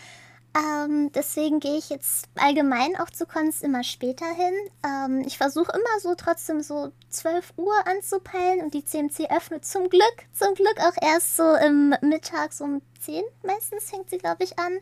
Ähm, 0.53 1.13
deswegen 1.13 1.61
gehe 1.61 1.79
ich 1.79 1.91
jetzt 1.91 2.29
allgemein 2.35 2.97
auch 2.97 3.11
zu 3.11 3.25
Cons 3.25 3.63
immer 3.63 3.85
später 3.85 4.27
hin. 4.27 4.55
Ähm, 4.85 5.23
ich 5.25 5.39
versuche 5.39 5.71
immer 5.71 6.01
so 6.01 6.17
trotzdem 6.17 6.61
so 6.61 6.91
12 7.11 7.53
Uhr 7.57 7.73
anzupeilen 7.87 8.61
und 8.63 8.75
die 8.75 8.85
CMC 8.85 9.31
öffnet 9.31 9.65
zum 9.65 9.89
Glück, 9.89 10.17
zum 10.33 10.55
Glück 10.55 10.77
auch 10.81 11.01
erst 11.01 11.37
so 11.37 11.55
im 11.55 11.95
Mittag 12.01 12.53
so 12.53 12.65
um 12.65 12.83
10 13.01 13.23
meistens 13.45 13.91
fängt 13.91 14.11
sie 14.11 14.19
glaube 14.19 14.43
ich 14.43 14.59
an 14.59 14.79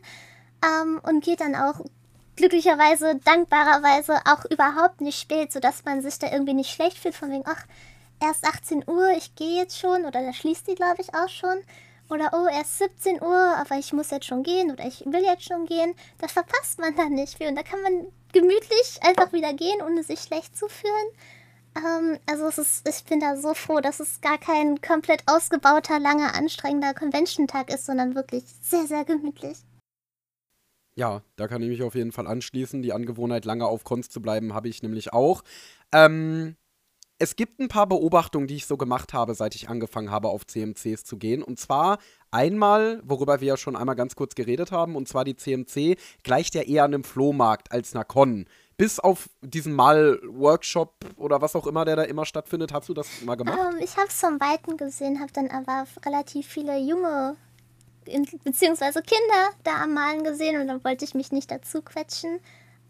ähm, 0.63 0.99
und 1.03 1.23
geht 1.23 1.41
dann 1.41 1.55
auch 1.55 1.81
glücklicherweise, 2.35 3.19
dankbarerweise 3.23 4.21
auch 4.25 4.45
überhaupt 4.45 5.01
nicht 5.01 5.19
spät, 5.19 5.51
sodass 5.51 5.83
man 5.83 6.01
sich 6.01 6.19
da 6.19 6.31
irgendwie 6.31 6.53
nicht 6.53 6.71
schlecht 6.71 6.97
fühlt, 6.97 7.15
von 7.15 7.31
wegen, 7.31 7.43
ach, 7.45 7.65
erst 8.21 8.45
18 8.45 8.85
Uhr, 8.87 9.11
ich 9.17 9.35
gehe 9.35 9.61
jetzt 9.61 9.77
schon, 9.77 10.05
oder 10.05 10.23
da 10.23 10.33
schließt 10.33 10.67
die, 10.67 10.75
glaube 10.75 11.01
ich, 11.01 11.13
auch 11.13 11.29
schon. 11.29 11.57
Oder, 12.09 12.31
oh, 12.33 12.47
erst 12.47 12.79
17 12.79 13.21
Uhr, 13.21 13.55
aber 13.57 13.75
ich 13.77 13.93
muss 13.93 14.09
jetzt 14.09 14.25
schon 14.25 14.41
gehen 14.41 14.71
oder 14.71 14.85
ich 14.85 15.03
will 15.05 15.21
jetzt 15.21 15.43
schon 15.43 15.67
gehen. 15.67 15.93
Das 16.17 16.31
verpasst 16.31 16.79
man 16.79 16.95
dann 16.95 17.13
nicht 17.13 17.37
viel. 17.37 17.47
Und 17.47 17.55
da 17.55 17.61
kann 17.61 17.81
man 17.83 18.07
gemütlich 18.33 18.99
einfach 19.01 19.31
wieder 19.31 19.53
gehen, 19.53 19.81
ohne 19.85 20.03
sich 20.03 20.21
schlecht 20.21 20.57
zu 20.57 20.67
fühlen. 20.67 21.07
Ähm, 21.75 22.19
also 22.25 22.47
es 22.47 22.57
ist, 22.57 22.89
ich 22.89 23.03
bin 23.03 23.19
da 23.19 23.37
so 23.37 23.53
froh, 23.53 23.79
dass 23.79 23.99
es 23.99 24.21
gar 24.21 24.39
kein 24.39 24.81
komplett 24.81 25.21
ausgebauter, 25.27 25.99
langer, 25.99 26.33
anstrengender 26.35 26.95
Convention-Tag 26.95 27.71
ist, 27.71 27.85
sondern 27.85 28.15
wirklich 28.15 28.43
sehr, 28.61 28.87
sehr 28.87 29.05
gemütlich. 29.05 29.59
Ja, 30.99 31.21
da 31.37 31.47
kann 31.47 31.61
ich 31.61 31.69
mich 31.69 31.81
auf 31.81 31.95
jeden 31.95 32.11
Fall 32.11 32.27
anschließen. 32.27 32.81
Die 32.81 32.91
Angewohnheit, 32.91 33.45
lange 33.45 33.65
auf 33.65 33.85
Cons 33.85 34.09
zu 34.09 34.21
bleiben, 34.21 34.53
habe 34.53 34.67
ich 34.67 34.83
nämlich 34.83 35.13
auch. 35.13 35.43
Ähm, 35.93 36.57
es 37.19 37.37
gibt 37.37 37.61
ein 37.61 37.69
paar 37.69 37.87
Beobachtungen, 37.87 38.47
die 38.47 38.57
ich 38.57 38.65
so 38.65 38.75
gemacht 38.75 39.13
habe, 39.13 39.33
seit 39.33 39.55
ich 39.55 39.69
angefangen 39.69 40.11
habe, 40.11 40.27
auf 40.27 40.45
CMCs 40.45 41.05
zu 41.05 41.15
gehen. 41.15 41.41
Und 41.41 41.57
zwar 41.57 41.99
einmal, 42.31 43.01
worüber 43.05 43.39
wir 43.39 43.47
ja 43.47 43.55
schon 43.55 43.77
einmal 43.77 43.95
ganz 43.95 44.15
kurz 44.15 44.35
geredet 44.35 44.73
haben, 44.73 44.97
und 44.97 45.07
zwar 45.07 45.23
die 45.23 45.37
CMC 45.37 45.95
gleicht 46.23 46.53
ja 46.53 46.63
eher 46.63 46.83
einem 46.83 47.05
Flohmarkt 47.05 47.71
als 47.71 47.95
einer 47.95 48.03
Con. 48.03 48.45
Bis 48.75 48.99
auf 48.99 49.29
diesen 49.41 49.71
Mal-Workshop 49.71 50.95
oder 51.15 51.41
was 51.41 51.55
auch 51.55 51.65
immer, 51.65 51.85
der 51.85 51.95
da 51.95 52.03
immer 52.03 52.25
stattfindet. 52.25 52.73
Hast 52.73 52.89
du 52.89 52.93
das 52.93 53.21
mal 53.21 53.35
gemacht? 53.35 53.57
Ähm, 53.57 53.79
ich 53.81 53.95
habe 53.95 54.07
es 54.09 54.19
vom 54.19 54.37
Weiten 54.41 54.75
gesehen, 54.75 55.21
habe 55.21 55.31
dann 55.31 55.47
aber 55.49 55.85
relativ 56.05 56.45
viele 56.45 56.77
junge 56.77 57.37
beziehungsweise 58.43 59.01
Kinder 59.01 59.49
da 59.63 59.83
am 59.83 59.93
Malen 59.93 60.23
gesehen 60.23 60.59
und 60.59 60.67
dann 60.67 60.83
wollte 60.83 61.05
ich 61.05 61.13
mich 61.13 61.31
nicht 61.31 61.51
dazu 61.51 61.81
quetschen. 61.81 62.39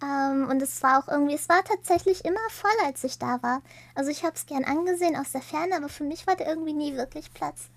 Ähm, 0.02 0.48
und 0.50 0.62
es 0.62 0.82
war 0.82 1.04
auch 1.04 1.08
irgendwie, 1.08 1.36
es 1.36 1.50
war 1.50 1.64
tatsächlich 1.64 2.24
immer 2.24 2.50
voll, 2.50 2.72
als 2.86 3.04
ich 3.04 3.20
da 3.20 3.42
war. 3.44 3.62
Also 3.96 4.12
ich 4.12 4.24
habe 4.24 4.36
es 4.36 4.46
gern 4.46 4.64
angesehen 4.64 5.16
aus 5.16 5.32
der 5.32 5.42
Ferne, 5.42 5.76
aber 5.76 5.90
für 5.90 6.04
mich 6.04 6.26
war 6.26 6.36
da 6.36 6.46
irgendwie 6.46 6.74
nie 6.74 6.96
wirklich 6.96 7.34
Platz. 7.34 7.70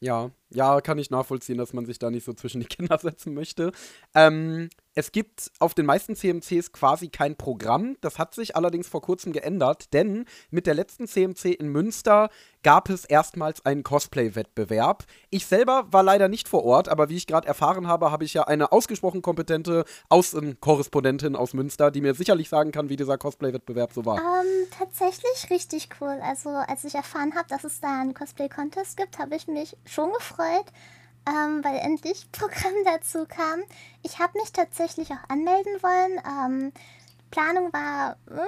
Ja, 0.00 0.30
ja, 0.54 0.80
kann 0.80 0.98
ich 0.98 1.10
nachvollziehen, 1.10 1.58
dass 1.58 1.72
man 1.72 1.84
sich 1.84 1.98
da 1.98 2.10
nicht 2.10 2.24
so 2.24 2.32
zwischen 2.32 2.60
die 2.60 2.66
Kinder 2.66 2.98
setzen 3.02 3.34
möchte. 3.34 3.72
Ähm, 4.14 4.70
es 4.96 5.10
gibt 5.10 5.50
auf 5.58 5.74
den 5.74 5.86
meisten 5.86 6.14
CMCs 6.14 6.70
quasi 6.70 7.08
kein 7.08 7.34
Programm. 7.34 7.96
Das 8.00 8.18
hat 8.18 8.32
sich 8.32 8.54
allerdings 8.54 8.86
vor 8.86 9.02
kurzem 9.02 9.32
geändert, 9.32 9.92
denn 9.92 10.24
mit 10.50 10.66
der 10.66 10.74
letzten 10.74 11.08
CMC 11.08 11.46
in 11.46 11.66
Münster 11.66 12.28
gab 12.62 12.88
es 12.88 13.04
erstmals 13.04 13.66
einen 13.66 13.82
Cosplay-Wettbewerb. 13.82 15.04
Ich 15.30 15.46
selber 15.46 15.88
war 15.90 16.04
leider 16.04 16.28
nicht 16.28 16.48
vor 16.48 16.64
Ort, 16.64 16.88
aber 16.88 17.08
wie 17.08 17.16
ich 17.16 17.26
gerade 17.26 17.48
erfahren 17.48 17.88
habe, 17.88 18.12
habe 18.12 18.24
ich 18.24 18.34
ja 18.34 18.44
eine 18.44 18.70
ausgesprochen 18.70 19.20
kompetente 19.20 19.84
Außenkorrespondentin 20.10 21.34
aus 21.34 21.54
Münster, 21.54 21.90
die 21.90 22.00
mir 22.00 22.14
sicherlich 22.14 22.48
sagen 22.48 22.70
kann, 22.70 22.88
wie 22.88 22.96
dieser 22.96 23.18
Cosplay-Wettbewerb 23.18 23.92
so 23.92 24.06
war. 24.06 24.18
Ähm, 24.18 24.68
tatsächlich 24.78 25.50
richtig 25.50 25.88
cool. 26.00 26.20
Also 26.22 26.50
als 26.50 26.84
ich 26.84 26.94
erfahren 26.94 27.34
habe, 27.34 27.48
dass 27.48 27.64
es 27.64 27.80
da 27.80 28.00
einen 28.00 28.14
Cosplay-Contest 28.14 28.96
gibt, 28.96 29.18
habe 29.18 29.34
ich 29.34 29.48
mich 29.48 29.76
schon 29.84 30.12
gefreut 30.12 30.43
ähm, 31.26 31.64
weil 31.64 31.76
endlich 31.76 32.26
Programm 32.32 32.74
dazu 32.84 33.26
kam. 33.26 33.62
Ich 34.02 34.18
habe 34.18 34.38
mich 34.38 34.52
tatsächlich 34.52 35.10
auch 35.10 35.28
anmelden 35.28 35.82
wollen. 35.82 36.20
Ähm, 36.26 36.72
Planung 37.30 37.72
war, 37.72 38.16
äh, 38.30 38.40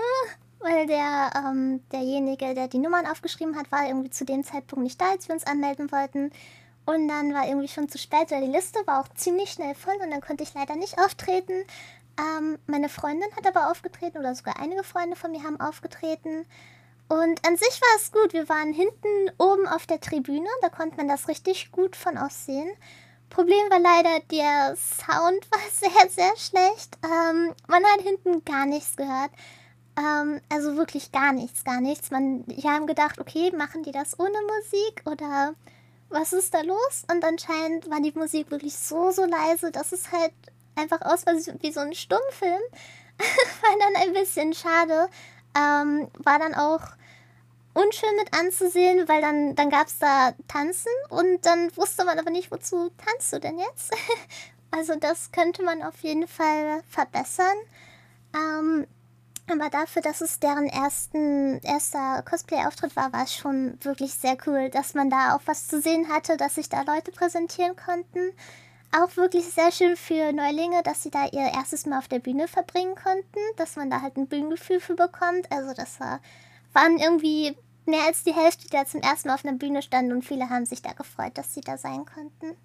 weil 0.60 0.86
der, 0.86 1.30
ähm, 1.36 1.80
derjenige, 1.92 2.54
der 2.54 2.68
die 2.68 2.78
Nummern 2.78 3.06
aufgeschrieben 3.06 3.56
hat, 3.56 3.70
war 3.72 3.86
irgendwie 3.86 4.10
zu 4.10 4.24
dem 4.24 4.44
Zeitpunkt 4.44 4.84
nicht 4.84 5.00
da, 5.00 5.10
als 5.10 5.28
wir 5.28 5.34
uns 5.34 5.46
anmelden 5.46 5.90
wollten. 5.92 6.30
Und 6.84 7.08
dann 7.08 7.34
war 7.34 7.48
irgendwie 7.48 7.68
schon 7.68 7.88
zu 7.88 7.98
spät, 7.98 8.30
weil 8.30 8.42
die 8.42 8.52
Liste 8.52 8.78
war 8.86 9.00
auch 9.00 9.08
ziemlich 9.14 9.50
schnell 9.50 9.74
voll 9.74 9.96
und 10.02 10.10
dann 10.10 10.20
konnte 10.20 10.44
ich 10.44 10.54
leider 10.54 10.76
nicht 10.76 10.98
auftreten. 10.98 11.64
Ähm, 12.18 12.58
meine 12.66 12.88
Freundin 12.88 13.28
hat 13.36 13.46
aber 13.46 13.70
aufgetreten 13.70 14.18
oder 14.18 14.34
sogar 14.34 14.60
einige 14.60 14.84
Freunde 14.84 15.16
von 15.16 15.32
mir 15.32 15.42
haben 15.42 15.60
aufgetreten. 15.60 16.46
Und 17.08 17.46
an 17.46 17.56
sich 17.56 17.80
war 17.80 17.96
es 17.96 18.10
gut. 18.10 18.32
Wir 18.32 18.48
waren 18.48 18.72
hinten 18.72 19.30
oben 19.38 19.66
auf 19.68 19.86
der 19.86 20.00
Tribüne, 20.00 20.48
da 20.60 20.68
konnte 20.68 20.96
man 20.96 21.08
das 21.08 21.28
richtig 21.28 21.70
gut 21.70 21.94
von 21.94 22.18
aussehen. 22.18 22.70
Problem 23.30 23.70
war 23.70 23.80
leider, 23.80 24.20
der 24.30 24.76
Sound 24.76 25.46
war 25.50 25.60
sehr, 25.72 26.10
sehr 26.10 26.36
schlecht. 26.36 26.98
Ähm, 27.04 27.54
man 27.68 27.84
hat 27.84 28.00
hinten 28.02 28.44
gar 28.44 28.66
nichts 28.66 28.96
gehört. 28.96 29.30
Ähm, 29.98 30.40
also 30.50 30.76
wirklich 30.76 31.12
gar 31.12 31.32
nichts, 31.32 31.64
gar 31.64 31.80
nichts. 31.80 32.10
Man, 32.10 32.44
die 32.46 32.68
haben 32.68 32.86
gedacht, 32.86 33.18
okay, 33.20 33.52
machen 33.56 33.82
die 33.82 33.92
das 33.92 34.18
ohne 34.18 34.38
Musik 34.58 35.02
oder 35.06 35.54
was 36.08 36.32
ist 36.32 36.54
da 36.54 36.60
los? 36.60 37.04
Und 37.10 37.24
anscheinend 37.24 37.90
war 37.90 38.00
die 38.00 38.12
Musik 38.12 38.50
wirklich 38.50 38.76
so, 38.76 39.10
so 39.10 39.24
leise, 39.24 39.72
dass 39.72 39.92
es 39.92 40.12
halt 40.12 40.32
einfach 40.76 41.00
aus 41.02 41.24
wie 41.60 41.72
so 41.72 41.80
ein 41.80 41.94
Stummfilm. 41.94 42.62
war 43.18 43.78
dann 43.78 44.02
ein 44.02 44.12
bisschen 44.12 44.52
schade. 44.52 45.08
Ähm, 45.56 46.08
war 46.18 46.38
dann 46.38 46.54
auch 46.54 46.82
unschön 47.74 48.16
mit 48.16 48.32
anzusehen, 48.32 49.08
weil 49.08 49.20
dann, 49.20 49.54
dann 49.54 49.70
gab 49.70 49.86
es 49.86 49.98
da 49.98 50.32
Tanzen 50.48 50.92
und 51.10 51.44
dann 51.44 51.74
wusste 51.76 52.04
man 52.04 52.18
aber 52.18 52.30
nicht, 52.30 52.50
wozu 52.50 52.90
tanzt 52.96 53.32
du 53.32 53.40
denn 53.40 53.58
jetzt? 53.58 53.94
also 54.70 54.94
das 54.96 55.30
könnte 55.32 55.62
man 55.62 55.82
auf 55.82 56.00
jeden 56.00 56.26
Fall 56.26 56.82
verbessern. 56.88 57.56
Ähm, 58.34 58.86
aber 59.48 59.70
dafür, 59.70 60.02
dass 60.02 60.22
es 60.22 60.40
deren 60.40 60.66
ersten, 60.66 61.60
erster 61.60 62.22
Cosplay-Auftritt 62.22 62.96
war, 62.96 63.12
war 63.12 63.24
es 63.24 63.34
schon 63.34 63.78
wirklich 63.82 64.14
sehr 64.14 64.36
cool, 64.46 64.70
dass 64.70 64.94
man 64.94 65.08
da 65.08 65.36
auch 65.36 65.40
was 65.46 65.68
zu 65.68 65.80
sehen 65.80 66.08
hatte, 66.08 66.36
dass 66.36 66.56
sich 66.56 66.68
da 66.68 66.82
Leute 66.82 67.12
präsentieren 67.12 67.76
konnten 67.76 68.32
auch 69.02 69.16
wirklich 69.16 69.44
sehr 69.44 69.72
schön 69.72 69.96
für 69.96 70.32
Neulinge, 70.32 70.82
dass 70.82 71.02
sie 71.02 71.10
da 71.10 71.26
ihr 71.26 71.52
erstes 71.54 71.86
Mal 71.86 71.98
auf 71.98 72.08
der 72.08 72.18
Bühne 72.18 72.48
verbringen 72.48 72.94
konnten, 72.94 73.38
dass 73.56 73.76
man 73.76 73.90
da 73.90 74.00
halt 74.00 74.16
ein 74.16 74.28
Bühnengefühl 74.28 74.80
für 74.80 74.94
bekommt. 74.94 75.50
Also 75.50 75.74
das 75.74 76.00
war, 76.00 76.20
waren 76.72 76.98
irgendwie 76.98 77.56
mehr 77.84 78.04
als 78.06 78.24
die 78.24 78.34
Hälfte, 78.34 78.64
die 78.64 78.70
da 78.70 78.84
zum 78.86 79.00
ersten 79.00 79.28
Mal 79.28 79.34
auf 79.34 79.44
einer 79.44 79.58
Bühne 79.58 79.82
standen 79.82 80.12
und 80.12 80.24
viele 80.24 80.48
haben 80.48 80.66
sich 80.66 80.82
da 80.82 80.92
gefreut, 80.92 81.36
dass 81.36 81.54
sie 81.54 81.60
da 81.60 81.76
sein 81.76 82.04
konnten. 82.06 82.56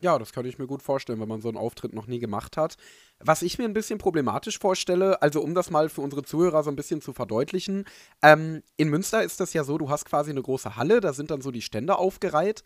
Ja, 0.00 0.16
das 0.16 0.32
kann 0.32 0.46
ich 0.46 0.58
mir 0.58 0.68
gut 0.68 0.80
vorstellen, 0.80 1.20
wenn 1.20 1.28
man 1.28 1.40
so 1.40 1.48
einen 1.48 1.56
Auftritt 1.58 1.92
noch 1.92 2.06
nie 2.06 2.20
gemacht 2.20 2.56
hat. 2.56 2.76
Was 3.18 3.42
ich 3.42 3.58
mir 3.58 3.64
ein 3.64 3.74
bisschen 3.74 3.98
problematisch 3.98 4.60
vorstelle, 4.60 5.20
also 5.22 5.40
um 5.40 5.54
das 5.54 5.70
mal 5.70 5.88
für 5.88 6.02
unsere 6.02 6.22
Zuhörer 6.22 6.62
so 6.62 6.70
ein 6.70 6.76
bisschen 6.76 7.00
zu 7.00 7.12
verdeutlichen, 7.12 7.84
ähm, 8.22 8.62
in 8.76 8.90
Münster 8.90 9.24
ist 9.24 9.40
das 9.40 9.54
ja 9.54 9.64
so, 9.64 9.76
du 9.76 9.90
hast 9.90 10.04
quasi 10.04 10.30
eine 10.30 10.42
große 10.42 10.76
Halle, 10.76 11.00
da 11.00 11.12
sind 11.12 11.32
dann 11.32 11.40
so 11.40 11.50
die 11.50 11.62
Stände 11.62 11.98
aufgereiht 11.98 12.62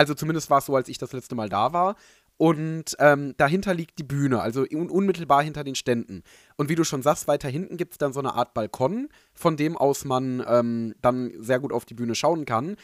also 0.00 0.14
zumindest 0.14 0.48
war 0.48 0.58
es 0.58 0.64
so, 0.64 0.74
als 0.74 0.88
ich 0.88 0.96
das 0.96 1.12
letzte 1.12 1.34
Mal 1.34 1.50
da 1.50 1.74
war. 1.74 1.94
und 2.38 2.96
ähm, 3.00 3.34
dahinter 3.36 3.74
liegt 3.74 3.98
die 3.98 4.02
Bühne, 4.02 4.40
also 4.40 4.62
un 4.62 4.88
unmittelbar 4.88 5.42
hinter 5.42 5.62
den 5.62 5.74
Ständen. 5.74 6.22
Und 6.56 6.70
wie 6.70 6.74
du 6.74 6.84
schon 6.84 7.02
sagst, 7.02 7.28
weiter 7.28 7.50
hinten 7.50 7.76
gibt 7.76 7.92
es 7.92 7.98
dann 7.98 8.14
so 8.14 8.20
eine 8.20 8.32
Art 8.32 8.54
Balkon, 8.54 9.10
von 9.34 9.58
dem 9.58 9.76
aus 9.76 10.06
man 10.06 10.42
ähm, 10.48 10.94
dann 11.02 11.34
sehr 11.38 11.60
gut 11.60 11.70
auf 11.70 11.84
die 11.84 11.92
Bühne 11.92 12.14
schauen 12.14 12.46
kann. 12.46 12.76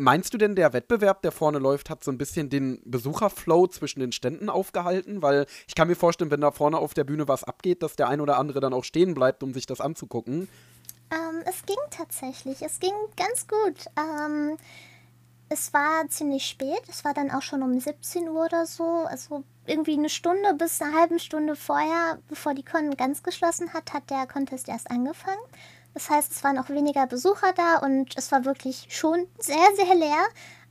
Meinst 0.00 0.32
du 0.32 0.38
denn, 0.38 0.54
der 0.54 0.72
Wettbewerb, 0.72 1.20
der 1.20 1.32
vorne 1.32 1.58
läuft, 1.58 1.90
hat 1.90 2.02
so 2.02 2.10
ein 2.10 2.16
bisschen 2.16 2.48
den 2.48 2.80
Besucherflow 2.86 3.66
zwischen 3.66 4.00
den 4.00 4.12
Ständen 4.12 4.48
aufgehalten? 4.48 5.20
Weil 5.20 5.44
ich 5.68 5.74
kann 5.74 5.86
mir 5.86 5.96
vorstellen, 5.96 6.30
wenn 6.30 6.40
da 6.40 6.50
vorne 6.50 6.78
auf 6.78 6.94
der 6.94 7.04
Bühne 7.04 7.28
was 7.28 7.44
abgeht, 7.44 7.82
dass 7.82 7.96
der 7.96 8.08
ein 8.08 8.22
oder 8.22 8.38
andere 8.38 8.60
dann 8.60 8.72
auch 8.72 8.84
stehen 8.84 9.12
bleibt, 9.12 9.42
um 9.42 9.52
sich 9.52 9.66
das 9.66 9.82
anzugucken. 9.82 10.48
Ähm, 11.12 11.42
es 11.44 11.66
ging 11.66 11.76
tatsächlich. 11.90 12.62
Es 12.62 12.80
ging 12.80 12.94
ganz 13.16 13.46
gut. 13.46 13.84
Ähm, 13.98 14.56
es 15.54 15.72
war 15.72 16.08
ziemlich 16.08 16.46
spät. 16.46 16.82
Es 16.88 17.04
war 17.04 17.14
dann 17.14 17.30
auch 17.30 17.42
schon 17.42 17.62
um 17.62 17.78
17 17.78 18.28
Uhr 18.28 18.44
oder 18.44 18.66
so. 18.66 19.06
Also 19.08 19.44
irgendwie 19.66 19.94
eine 19.94 20.08
Stunde 20.08 20.52
bis 20.54 20.82
eine 20.82 20.94
halbe 20.98 21.18
Stunde 21.20 21.54
vorher, 21.54 22.18
bevor 22.28 22.54
die 22.54 22.64
Con 22.64 22.96
ganz 22.96 23.22
geschlossen 23.22 23.72
hat, 23.72 23.92
hat 23.94 24.10
der 24.10 24.26
Contest 24.26 24.68
erst 24.68 24.90
angefangen. 24.90 25.40
Das 25.94 26.10
heißt, 26.10 26.32
es 26.32 26.42
waren 26.42 26.58
auch 26.58 26.68
weniger 26.70 27.06
Besucher 27.06 27.52
da 27.54 27.78
und 27.78 28.16
es 28.16 28.32
war 28.32 28.44
wirklich 28.44 28.88
schon 28.90 29.28
sehr, 29.38 29.68
sehr 29.76 29.94
leer. 29.94 30.26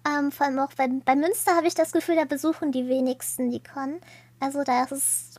Ähm, 0.05 0.33
vor 0.33 0.47
allem 0.47 0.59
auch 0.59 0.73
bei, 0.73 0.87
bei 0.87 1.15
Münster 1.15 1.55
habe 1.55 1.67
ich 1.67 1.75
das 1.75 1.93
Gefühl, 1.93 2.17
da 2.17 2.25
besuchen 2.25 2.73
die 2.73 2.89
wenigsten 2.89 3.49
die 3.49 3.63
Con. 3.63 4.01
Also 4.41 4.63
da 4.63 4.83
ist 4.83 4.91
es 4.91 5.35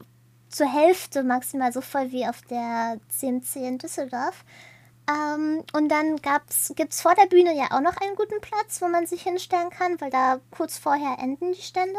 zur 0.48 0.72
Hälfte 0.72 1.22
maximal 1.22 1.70
so 1.70 1.82
voll 1.82 2.12
wie 2.12 2.26
auf 2.26 2.40
der 2.42 2.98
CMC 3.10 3.56
in 3.56 3.76
Düsseldorf. 3.76 4.42
Ähm, 5.08 5.62
und 5.72 5.88
dann 5.88 6.16
gibt 6.16 6.92
es 6.92 7.00
vor 7.02 7.14
der 7.14 7.26
Bühne 7.26 7.54
ja 7.54 7.66
auch 7.72 7.80
noch 7.80 7.96
einen 7.98 8.16
guten 8.16 8.40
Platz, 8.40 8.80
wo 8.80 8.88
man 8.88 9.06
sich 9.06 9.22
hinstellen 9.22 9.70
kann, 9.70 10.00
weil 10.00 10.10
da 10.10 10.40
kurz 10.50 10.78
vorher 10.78 11.18
enden 11.18 11.52
die 11.52 11.62
Stände. 11.62 11.98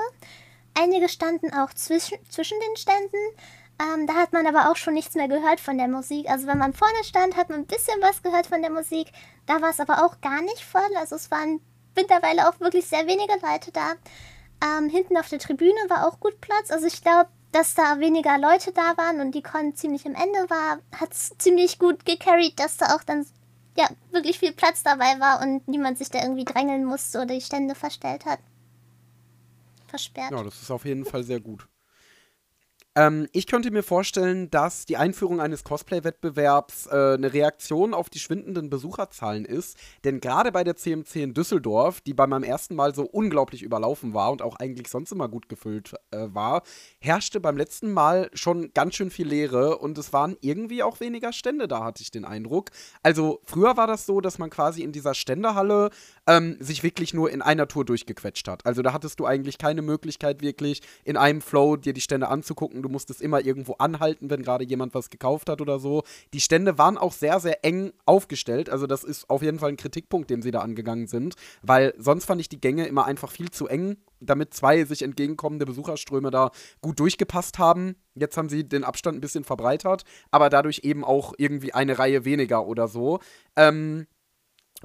Einige 0.73 1.07
standen 1.07 1.53
auch 1.53 1.73
zwischen, 1.73 2.17
zwischen 2.29 2.59
den 2.59 2.75
Ständen. 2.75 3.17
Ähm, 3.79 4.07
da 4.07 4.13
hat 4.15 4.33
man 4.33 4.47
aber 4.47 4.71
auch 4.71 4.75
schon 4.75 4.93
nichts 4.93 5.15
mehr 5.15 5.27
gehört 5.27 5.59
von 5.59 5.77
der 5.77 5.87
Musik. 5.87 6.29
Also 6.29 6.47
wenn 6.47 6.57
man 6.57 6.73
vorne 6.73 7.03
stand, 7.03 7.35
hat 7.35 7.49
man 7.49 7.59
ein 7.59 7.67
bisschen 7.67 8.01
was 8.01 8.23
gehört 8.23 8.47
von 8.47 8.61
der 8.61 8.71
Musik. 8.71 9.11
Da 9.45 9.61
war 9.61 9.69
es 9.69 9.79
aber 9.79 10.05
auch 10.05 10.21
gar 10.21 10.41
nicht 10.41 10.63
voll. 10.63 10.95
Also 10.97 11.15
es 11.15 11.29
waren 11.29 11.59
mittlerweile 11.95 12.47
auch 12.49 12.59
wirklich 12.59 12.87
sehr 12.87 13.05
wenige 13.05 13.33
Leute 13.41 13.71
da. 13.71 13.93
Ähm, 14.63 14.89
hinten 14.89 15.17
auf 15.17 15.29
der 15.29 15.39
Tribüne 15.39 15.79
war 15.89 16.07
auch 16.07 16.19
gut 16.19 16.39
Platz. 16.41 16.71
Also 16.71 16.87
ich 16.87 17.01
glaube, 17.01 17.29
dass 17.55 17.73
da 17.73 18.01
weniger 18.01 18.37
Leute 18.37 18.73
da 18.73 18.97
waren 18.97 19.21
und 19.21 19.33
die 19.33 19.41
Con 19.41 19.73
ziemlich 19.75 20.05
am 20.05 20.13
Ende 20.13 20.49
war, 20.49 20.79
hat 20.93 21.13
es 21.13 21.31
ziemlich 21.37 21.79
gut 21.79 22.05
gecarried, 22.05 22.59
dass 22.59 22.75
da 22.75 22.93
auch 22.93 23.03
dann 23.03 23.25
ja 23.77 23.87
wirklich 24.11 24.39
viel 24.39 24.51
Platz 24.51 24.83
dabei 24.83 25.21
war 25.21 25.41
und 25.41 25.65
niemand 25.65 25.97
sich 25.97 26.09
da 26.09 26.21
irgendwie 26.21 26.43
drängeln 26.43 26.83
musste 26.83 27.19
oder 27.19 27.33
die 27.33 27.39
Stände 27.39 27.73
verstellt 27.73 28.25
hat. 28.25 28.39
Versperrt. 29.87 30.31
Ja, 30.31 30.43
das 30.43 30.61
ist 30.61 30.69
auf 30.69 30.83
jeden 30.83 31.05
Fall 31.05 31.23
sehr 31.23 31.39
gut. 31.39 31.65
Ähm, 32.97 33.27
ich 33.33 33.45
könnte 33.45 33.71
mir 33.71 33.83
vorstellen, 33.83 34.49
dass 34.49 34.85
die 34.85 34.95
Einführung 34.95 35.41
eines 35.41 35.65
Cosplay-Wettbewerbs 35.65 36.87
äh, 36.87 37.15
eine 37.15 37.33
Reaktion 37.33 37.93
auf 37.93 38.09
die 38.09 38.19
schwindenden 38.19 38.69
Besucherzahlen 38.69 39.43
ist. 39.43 39.77
Denn 40.05 40.21
gerade 40.21 40.53
bei 40.53 40.63
der 40.63 40.77
CMC 40.77 41.17
in 41.17 41.33
Düsseldorf, 41.33 41.99
die 41.99 42.13
bei 42.13 42.25
meinem 42.25 42.43
ersten 42.43 42.75
Mal 42.75 42.95
so 42.95 43.03
unglaublich 43.03 43.63
überlaufen 43.63 44.13
war 44.13 44.31
und 44.31 44.41
auch 44.41 44.55
eigentlich 44.55 44.87
sonst 44.87 45.11
immer 45.11 45.27
gut 45.27 45.49
gefüllt 45.49 45.93
äh, 46.11 46.27
war, 46.29 46.63
herrschte 46.99 47.41
beim 47.41 47.57
letzten 47.57 47.91
Mal 47.91 48.29
schon 48.33 48.71
ganz 48.73 48.95
schön 48.95 49.09
viel 49.09 49.27
Leere 49.27 49.77
und 49.77 49.97
es 49.97 50.13
waren 50.13 50.37
irgendwie 50.39 50.81
auch 50.81 51.01
weniger 51.01 51.33
Stände 51.33 51.67
da, 51.67 51.83
hatte 51.83 52.01
ich 52.01 52.11
den 52.11 52.23
Eindruck. 52.23 52.71
Also 53.03 53.41
früher 53.43 53.75
war 53.75 53.87
das 53.87 54.05
so, 54.05 54.21
dass 54.21 54.37
man 54.37 54.49
quasi 54.49 54.83
in 54.83 54.93
dieser 54.93 55.15
Ständehalle 55.15 55.89
ähm, 56.27 56.55
sich 56.61 56.81
wirklich 56.81 57.13
nur 57.13 57.29
in 57.29 57.41
einer 57.41 57.67
Tour 57.67 57.83
durchgequetscht 57.83 58.47
hat. 58.47 58.65
Also 58.65 58.81
da 58.81 58.93
hattest 58.93 59.19
du 59.19 59.25
eigentlich 59.25 59.57
keine 59.57 59.81
Möglichkeit, 59.81 60.41
wirklich 60.41 60.81
in 61.03 61.17
einem 61.17 61.41
Flow 61.41 61.75
dir 61.75 61.91
die 61.91 61.99
Stände 61.99 62.29
anzugucken 62.29 62.84
du 62.85 62.89
musstest 62.89 63.21
immer 63.21 63.43
irgendwo 63.43 63.73
anhalten, 63.73 64.29
wenn 64.29 64.43
gerade 64.43 64.63
jemand 64.63 64.93
was 64.93 65.09
gekauft 65.09 65.49
hat 65.49 65.59
oder 65.59 65.79
so. 65.79 66.03
Die 66.33 66.39
Stände 66.39 66.77
waren 66.77 66.97
auch 66.97 67.11
sehr, 67.11 67.39
sehr 67.39 67.65
eng 67.65 67.91
aufgestellt. 68.05 68.69
Also 68.69 68.87
das 68.87 69.03
ist 69.03 69.29
auf 69.29 69.41
jeden 69.41 69.59
Fall 69.59 69.69
ein 69.69 69.77
Kritikpunkt, 69.77 70.29
den 70.29 70.41
sie 70.41 70.51
da 70.51 70.59
angegangen 70.59 71.07
sind, 71.07 71.35
weil 71.61 71.93
sonst 71.97 72.25
fand 72.25 72.39
ich 72.39 72.49
die 72.49 72.61
Gänge 72.61 72.87
immer 72.87 73.05
einfach 73.05 73.31
viel 73.31 73.49
zu 73.49 73.67
eng, 73.67 73.97
damit 74.19 74.53
zwei 74.53 74.85
sich 74.85 75.01
entgegenkommende 75.01 75.65
Besucherströme 75.65 76.31
da 76.31 76.51
gut 76.81 76.99
durchgepasst 76.99 77.59
haben. 77.59 77.95
Jetzt 78.13 78.37
haben 78.37 78.49
sie 78.49 78.67
den 78.67 78.83
Abstand 78.83 79.17
ein 79.17 79.21
bisschen 79.21 79.43
verbreitert, 79.43 80.03
aber 80.31 80.49
dadurch 80.49 80.81
eben 80.83 81.03
auch 81.03 81.33
irgendwie 81.37 81.73
eine 81.73 81.99
Reihe 81.99 82.23
weniger 82.23 82.65
oder 82.65 82.87
so. 82.87 83.19
Ähm, 83.55 84.07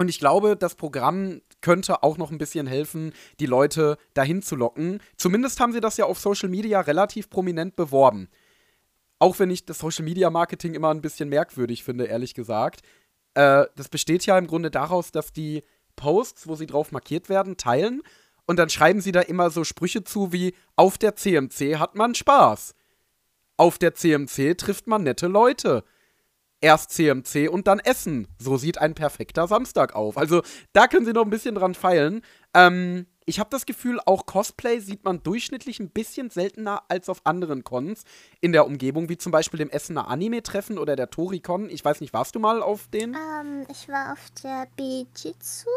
und 0.01 0.09
ich 0.09 0.17
glaube, 0.17 0.57
das 0.57 0.73
Programm 0.73 1.41
könnte 1.61 2.01
auch 2.01 2.17
noch 2.17 2.31
ein 2.31 2.39
bisschen 2.39 2.65
helfen, 2.65 3.13
die 3.39 3.45
Leute 3.45 3.99
dahin 4.15 4.41
zu 4.41 4.55
locken. 4.55 4.99
Zumindest 5.15 5.59
haben 5.59 5.73
sie 5.73 5.79
das 5.79 5.97
ja 5.97 6.05
auf 6.05 6.19
Social 6.19 6.49
Media 6.49 6.81
relativ 6.81 7.29
prominent 7.29 7.75
beworben. 7.75 8.27
Auch 9.19 9.37
wenn 9.37 9.51
ich 9.51 9.63
das 9.63 9.77
Social 9.77 10.03
Media 10.03 10.31
Marketing 10.31 10.73
immer 10.73 10.89
ein 10.89 11.01
bisschen 11.01 11.29
merkwürdig 11.29 11.83
finde, 11.83 12.05
ehrlich 12.05 12.33
gesagt. 12.33 12.81
Äh, 13.35 13.65
das 13.75 13.89
besteht 13.89 14.25
ja 14.25 14.39
im 14.39 14.47
Grunde 14.47 14.71
daraus, 14.71 15.11
dass 15.11 15.33
die 15.33 15.61
Posts, 15.97 16.47
wo 16.47 16.55
sie 16.55 16.65
drauf 16.65 16.91
markiert 16.91 17.29
werden, 17.29 17.55
teilen 17.55 18.01
und 18.47 18.57
dann 18.57 18.69
schreiben 18.69 19.01
sie 19.01 19.11
da 19.11 19.21
immer 19.21 19.51
so 19.51 19.63
Sprüche 19.63 20.03
zu 20.03 20.33
wie: 20.33 20.55
Auf 20.77 20.97
der 20.97 21.15
CMC 21.15 21.77
hat 21.77 21.93
man 21.93 22.15
Spaß. 22.15 22.73
Auf 23.55 23.77
der 23.77 23.93
CMC 23.93 24.57
trifft 24.57 24.87
man 24.87 25.03
nette 25.03 25.27
Leute 25.27 25.83
erst 26.61 26.91
CMC 26.91 27.49
und 27.49 27.67
dann 27.67 27.79
Essen. 27.79 28.27
So 28.39 28.57
sieht 28.57 28.77
ein 28.77 28.93
perfekter 28.93 29.47
Samstag 29.47 29.95
auf. 29.95 30.17
Also 30.17 30.41
da 30.73 30.87
können 30.87 31.05
Sie 31.05 31.13
noch 31.13 31.25
ein 31.25 31.29
bisschen 31.29 31.55
dran 31.55 31.73
feilen. 31.73 32.21
Ähm, 32.53 33.07
ich 33.25 33.39
habe 33.39 33.49
das 33.49 33.65
Gefühl, 33.65 33.99
auch 34.05 34.25
Cosplay 34.25 34.79
sieht 34.79 35.03
man 35.03 35.21
durchschnittlich 35.21 35.79
ein 35.79 35.89
bisschen 35.89 36.29
seltener 36.29 36.83
als 36.87 37.07
auf 37.07 37.21
anderen 37.23 37.63
Cons 37.63 38.03
in 38.41 38.51
der 38.51 38.65
Umgebung, 38.65 39.09
wie 39.09 39.17
zum 39.17 39.31
Beispiel 39.31 39.59
dem 39.59 39.69
Essener 39.69 40.07
Anime-Treffen 40.07 40.77
oder 40.77 40.95
der 40.95 41.09
Toricon. 41.09 41.69
Ich 41.69 41.85
weiß 41.85 42.01
nicht, 42.01 42.13
warst 42.13 42.35
du 42.35 42.39
mal 42.39 42.61
auf 42.61 42.87
den? 42.87 43.15
Ähm, 43.15 43.65
ich 43.69 43.87
war 43.87 44.13
auf 44.13 44.29
der 44.43 44.67
Bijitsu. 44.75 45.69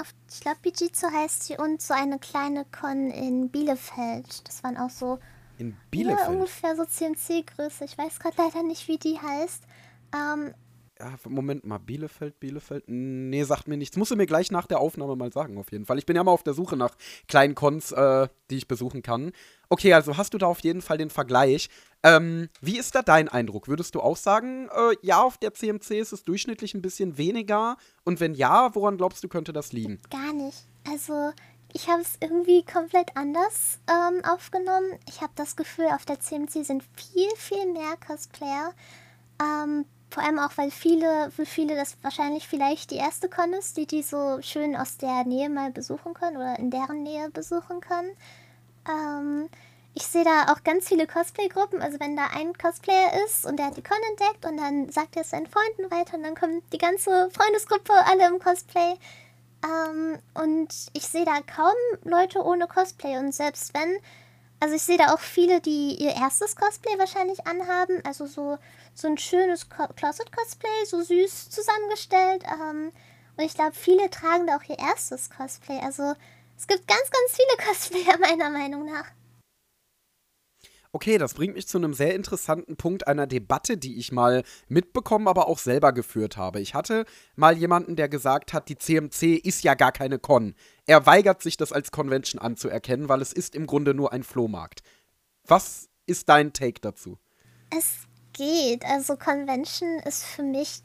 Auf, 0.00 0.12
ich 0.28 0.40
glaube, 0.40 0.58
Bijitsu 0.62 1.06
heißt 1.06 1.44
sie 1.44 1.56
und 1.56 1.80
so 1.80 1.94
eine 1.94 2.18
kleine 2.18 2.64
Con 2.66 3.10
in 3.10 3.50
Bielefeld. 3.50 4.46
Das 4.46 4.64
waren 4.64 4.76
auch 4.76 4.90
so. 4.90 5.20
In 5.58 5.76
Bielefeld? 5.92 6.20
Ja, 6.20 6.28
ungefähr 6.28 6.74
so 6.74 6.82
CNC-Größe. 6.82 7.84
Ich 7.84 7.96
weiß 7.96 8.18
gerade 8.18 8.34
leider 8.36 8.64
nicht, 8.64 8.88
wie 8.88 8.98
die 8.98 9.20
heißt. 9.20 9.62
Ähm, 10.14 10.54
ja, 10.98 11.12
Moment 11.28 11.64
mal, 11.64 11.78
Bielefeld, 11.78 12.38
Bielefeld? 12.38 12.84
Nee, 12.86 13.42
sagt 13.42 13.66
mir 13.66 13.76
nichts. 13.76 13.96
Musst 13.96 14.12
du 14.12 14.16
mir 14.16 14.26
gleich 14.26 14.52
nach 14.52 14.66
der 14.66 14.78
Aufnahme 14.78 15.16
mal 15.16 15.32
sagen, 15.32 15.58
auf 15.58 15.72
jeden 15.72 15.86
Fall. 15.86 15.98
Ich 15.98 16.06
bin 16.06 16.14
ja 16.14 16.22
mal 16.22 16.30
auf 16.30 16.44
der 16.44 16.54
Suche 16.54 16.76
nach 16.76 16.96
kleinen 17.26 17.56
Cons, 17.56 17.90
äh, 17.90 18.28
die 18.48 18.56
ich 18.56 18.68
besuchen 18.68 19.02
kann. 19.02 19.32
Okay, 19.68 19.92
also 19.92 20.16
hast 20.16 20.34
du 20.34 20.38
da 20.38 20.46
auf 20.46 20.60
jeden 20.60 20.82
Fall 20.82 20.96
den 20.96 21.10
Vergleich. 21.10 21.68
Ähm, 22.04 22.48
wie 22.60 22.78
ist 22.78 22.94
da 22.94 23.02
dein 23.02 23.28
Eindruck? 23.28 23.66
Würdest 23.66 23.96
du 23.96 24.00
auch 24.00 24.16
sagen, 24.16 24.68
äh, 24.68 24.94
ja, 25.02 25.20
auf 25.20 25.36
der 25.36 25.52
CMC 25.52 25.98
ist 25.98 26.12
es 26.12 26.22
durchschnittlich 26.22 26.74
ein 26.74 26.82
bisschen 26.82 27.18
weniger? 27.18 27.76
Und 28.04 28.20
wenn 28.20 28.34
ja, 28.34 28.72
woran 28.76 28.96
glaubst 28.96 29.24
du, 29.24 29.28
könnte 29.28 29.52
das 29.52 29.72
liegen? 29.72 30.00
Gar 30.10 30.32
nicht. 30.32 30.68
Also, 30.88 31.32
ich 31.72 31.88
habe 31.88 32.02
es 32.02 32.18
irgendwie 32.20 32.64
komplett 32.64 33.16
anders 33.16 33.80
ähm, 33.90 34.24
aufgenommen. 34.24 34.96
Ich 35.08 35.22
habe 35.22 35.32
das 35.34 35.56
Gefühl, 35.56 35.86
auf 35.86 36.04
der 36.04 36.20
CMC 36.20 36.64
sind 36.64 36.84
viel, 36.94 37.30
viel 37.36 37.72
mehr 37.72 37.96
Cosplayer. 38.06 38.72
Ähm, 39.42 39.86
vor 40.14 40.22
allem 40.22 40.38
auch, 40.38 40.52
weil 40.56 40.70
viele, 40.70 41.30
für 41.32 41.44
viele 41.44 41.74
das 41.74 41.96
wahrscheinlich 42.02 42.46
vielleicht 42.46 42.92
die 42.92 42.96
erste 42.96 43.28
Con 43.28 43.52
ist, 43.52 43.76
die 43.76 43.86
die 43.86 44.02
so 44.02 44.38
schön 44.42 44.76
aus 44.76 44.96
der 44.96 45.24
Nähe 45.24 45.50
mal 45.50 45.72
besuchen 45.72 46.14
können 46.14 46.36
oder 46.36 46.56
in 46.58 46.70
deren 46.70 47.02
Nähe 47.02 47.30
besuchen 47.30 47.80
können. 47.80 48.10
Ähm, 48.88 49.48
ich 49.92 50.06
sehe 50.06 50.24
da 50.24 50.52
auch 50.52 50.62
ganz 50.62 50.88
viele 50.88 51.08
Cosplay-Gruppen. 51.08 51.82
Also 51.82 51.98
wenn 51.98 52.16
da 52.16 52.28
ein 52.32 52.56
Cosplayer 52.56 53.24
ist 53.26 53.44
und 53.44 53.58
der 53.58 53.66
hat 53.66 53.76
die 53.76 53.82
Con 53.82 53.98
entdeckt 54.10 54.46
und 54.46 54.56
dann 54.56 54.88
sagt 54.90 55.16
er 55.16 55.22
es 55.22 55.30
seinen 55.30 55.48
Freunden 55.48 55.90
weiter 55.90 56.16
und 56.16 56.22
dann 56.22 56.36
kommt 56.36 56.62
die 56.72 56.78
ganze 56.78 57.28
Freundesgruppe 57.30 57.92
alle 58.06 58.28
im 58.28 58.38
Cosplay. 58.38 58.94
Ähm, 59.64 60.18
und 60.34 60.68
ich 60.92 61.06
sehe 61.08 61.24
da 61.24 61.40
kaum 61.40 61.74
Leute 62.04 62.40
ohne 62.44 62.68
Cosplay. 62.68 63.18
Und 63.18 63.34
selbst 63.34 63.74
wenn, 63.74 63.96
also 64.60 64.76
ich 64.76 64.82
sehe 64.82 64.98
da 64.98 65.12
auch 65.12 65.20
viele, 65.20 65.60
die 65.60 65.96
ihr 65.96 66.14
erstes 66.14 66.54
Cosplay 66.54 66.98
wahrscheinlich 66.98 67.46
anhaben. 67.48 68.00
Also 68.04 68.26
so 68.26 68.58
so 68.94 69.08
ein 69.08 69.18
schönes 69.18 69.68
Closet-Cosplay, 69.68 70.84
so 70.86 71.02
süß 71.02 71.50
zusammengestellt. 71.50 72.44
Ähm, 72.44 72.92
und 73.36 73.44
ich 73.44 73.54
glaube, 73.54 73.74
viele 73.74 74.08
tragen 74.10 74.46
da 74.46 74.56
auch 74.56 74.68
ihr 74.68 74.78
erstes 74.78 75.28
Cosplay. 75.30 75.80
Also 75.80 76.14
es 76.56 76.66
gibt 76.66 76.86
ganz, 76.86 77.10
ganz 77.10 77.36
viele 77.36 77.66
Cosplayer 77.68 78.18
meiner 78.18 78.50
Meinung 78.50 78.86
nach. 78.86 79.06
Okay, 80.92 81.18
das 81.18 81.34
bringt 81.34 81.56
mich 81.56 81.66
zu 81.66 81.76
einem 81.76 81.92
sehr 81.92 82.14
interessanten 82.14 82.76
Punkt 82.76 83.08
einer 83.08 83.26
Debatte, 83.26 83.76
die 83.76 83.98
ich 83.98 84.12
mal 84.12 84.44
mitbekommen, 84.68 85.26
aber 85.26 85.48
auch 85.48 85.58
selber 85.58 85.92
geführt 85.92 86.36
habe. 86.36 86.60
Ich 86.60 86.74
hatte 86.74 87.04
mal 87.34 87.58
jemanden, 87.58 87.96
der 87.96 88.08
gesagt 88.08 88.52
hat, 88.52 88.68
die 88.68 88.78
CMC 88.78 89.34
ist 89.34 89.64
ja 89.64 89.74
gar 89.74 89.90
keine 89.90 90.20
Con. 90.20 90.54
Er 90.86 91.04
weigert 91.04 91.42
sich, 91.42 91.56
das 91.56 91.72
als 91.72 91.90
Convention 91.90 92.40
anzuerkennen, 92.40 93.08
weil 93.08 93.22
es 93.22 93.32
ist 93.32 93.56
im 93.56 93.66
Grunde 93.66 93.92
nur 93.92 94.12
ein 94.12 94.22
Flohmarkt. 94.22 94.84
Was 95.44 95.88
ist 96.06 96.28
dein 96.28 96.52
Take 96.52 96.80
dazu? 96.80 97.18
Es 97.76 98.06
geht. 98.34 98.84
Also 98.84 99.16
Convention 99.16 99.98
ist 100.00 100.24
für 100.24 100.42
mich 100.42 100.82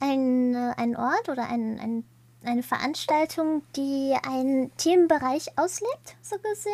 ein, 0.00 0.56
ein 0.56 0.96
Ort 0.96 1.28
oder 1.28 1.48
ein, 1.48 1.78
ein, 1.78 2.04
eine 2.44 2.62
Veranstaltung, 2.62 3.62
die 3.76 4.16
einen 4.26 4.74
Themenbereich 4.76 5.58
auslebt, 5.58 6.16
so 6.22 6.36
gesehen. 6.38 6.72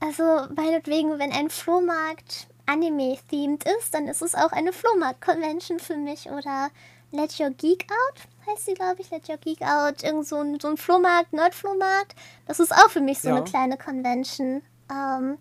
Also 0.00 0.24
meinetwegen, 0.54 1.18
wenn 1.18 1.32
ein 1.32 1.48
Flohmarkt 1.48 2.48
Anime-themed 2.66 3.64
ist, 3.78 3.94
dann 3.94 4.08
ist 4.08 4.22
es 4.22 4.34
auch 4.34 4.52
eine 4.52 4.72
Flohmarkt-Convention 4.72 5.78
für 5.78 5.96
mich. 5.96 6.28
Oder 6.30 6.70
Let 7.12 7.38
Your 7.38 7.50
Geek 7.50 7.86
Out 7.90 8.22
heißt 8.46 8.66
sie, 8.66 8.74
glaube 8.74 9.00
ich. 9.00 9.10
Let 9.10 9.28
Your 9.28 9.36
Geek 9.36 9.62
Out. 9.62 10.02
Irgend 10.02 10.26
so 10.26 10.40
ein, 10.40 10.58
so 10.60 10.68
ein 10.68 10.76
Flohmarkt, 10.76 11.32
Nerd-Flohmarkt. 11.32 12.14
Das 12.46 12.60
ist 12.60 12.72
auch 12.72 12.90
für 12.90 13.00
mich 13.00 13.20
so 13.20 13.28
ja. 13.28 13.36
eine 13.36 13.44
kleine 13.44 13.76
Convention. 13.76 14.62
Ähm, 14.90 15.38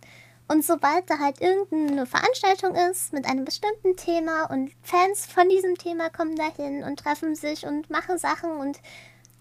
und 0.51 0.65
sobald 0.65 1.09
da 1.09 1.19
halt 1.19 1.39
irgendeine 1.39 2.05
Veranstaltung 2.05 2.75
ist 2.75 3.13
mit 3.13 3.25
einem 3.25 3.45
bestimmten 3.45 3.95
Thema 3.95 4.45
und 4.51 4.71
Fans 4.81 5.25
von 5.25 5.47
diesem 5.47 5.75
Thema 5.77 6.09
kommen 6.09 6.35
dahin 6.35 6.83
und 6.83 6.99
treffen 6.99 7.35
sich 7.35 7.65
und 7.65 7.89
machen 7.89 8.17
Sachen 8.17 8.57
und 8.57 8.79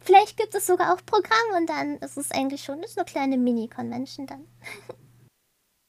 vielleicht 0.00 0.36
gibt 0.36 0.54
es 0.54 0.66
sogar 0.66 0.94
auch 0.94 1.04
Programme 1.04 1.58
und 1.58 1.68
dann 1.68 1.96
ist 1.96 2.16
es 2.16 2.30
eigentlich 2.30 2.62
schon 2.62 2.82
ist 2.82 2.96
eine 2.96 3.04
kleine 3.04 3.38
Mini-Convention 3.38 4.26
dann. 4.26 4.46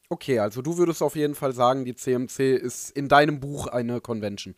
Okay, 0.09 0.39
also 0.39 0.61
du 0.61 0.77
würdest 0.77 1.01
auf 1.03 1.15
jeden 1.15 1.35
Fall 1.35 1.53
sagen, 1.53 1.85
die 1.85 1.95
CMC 1.95 2.55
ist 2.55 2.89
in 2.89 3.07
deinem 3.07 3.39
Buch 3.39 3.67
eine 3.67 4.01
Convention. 4.01 4.55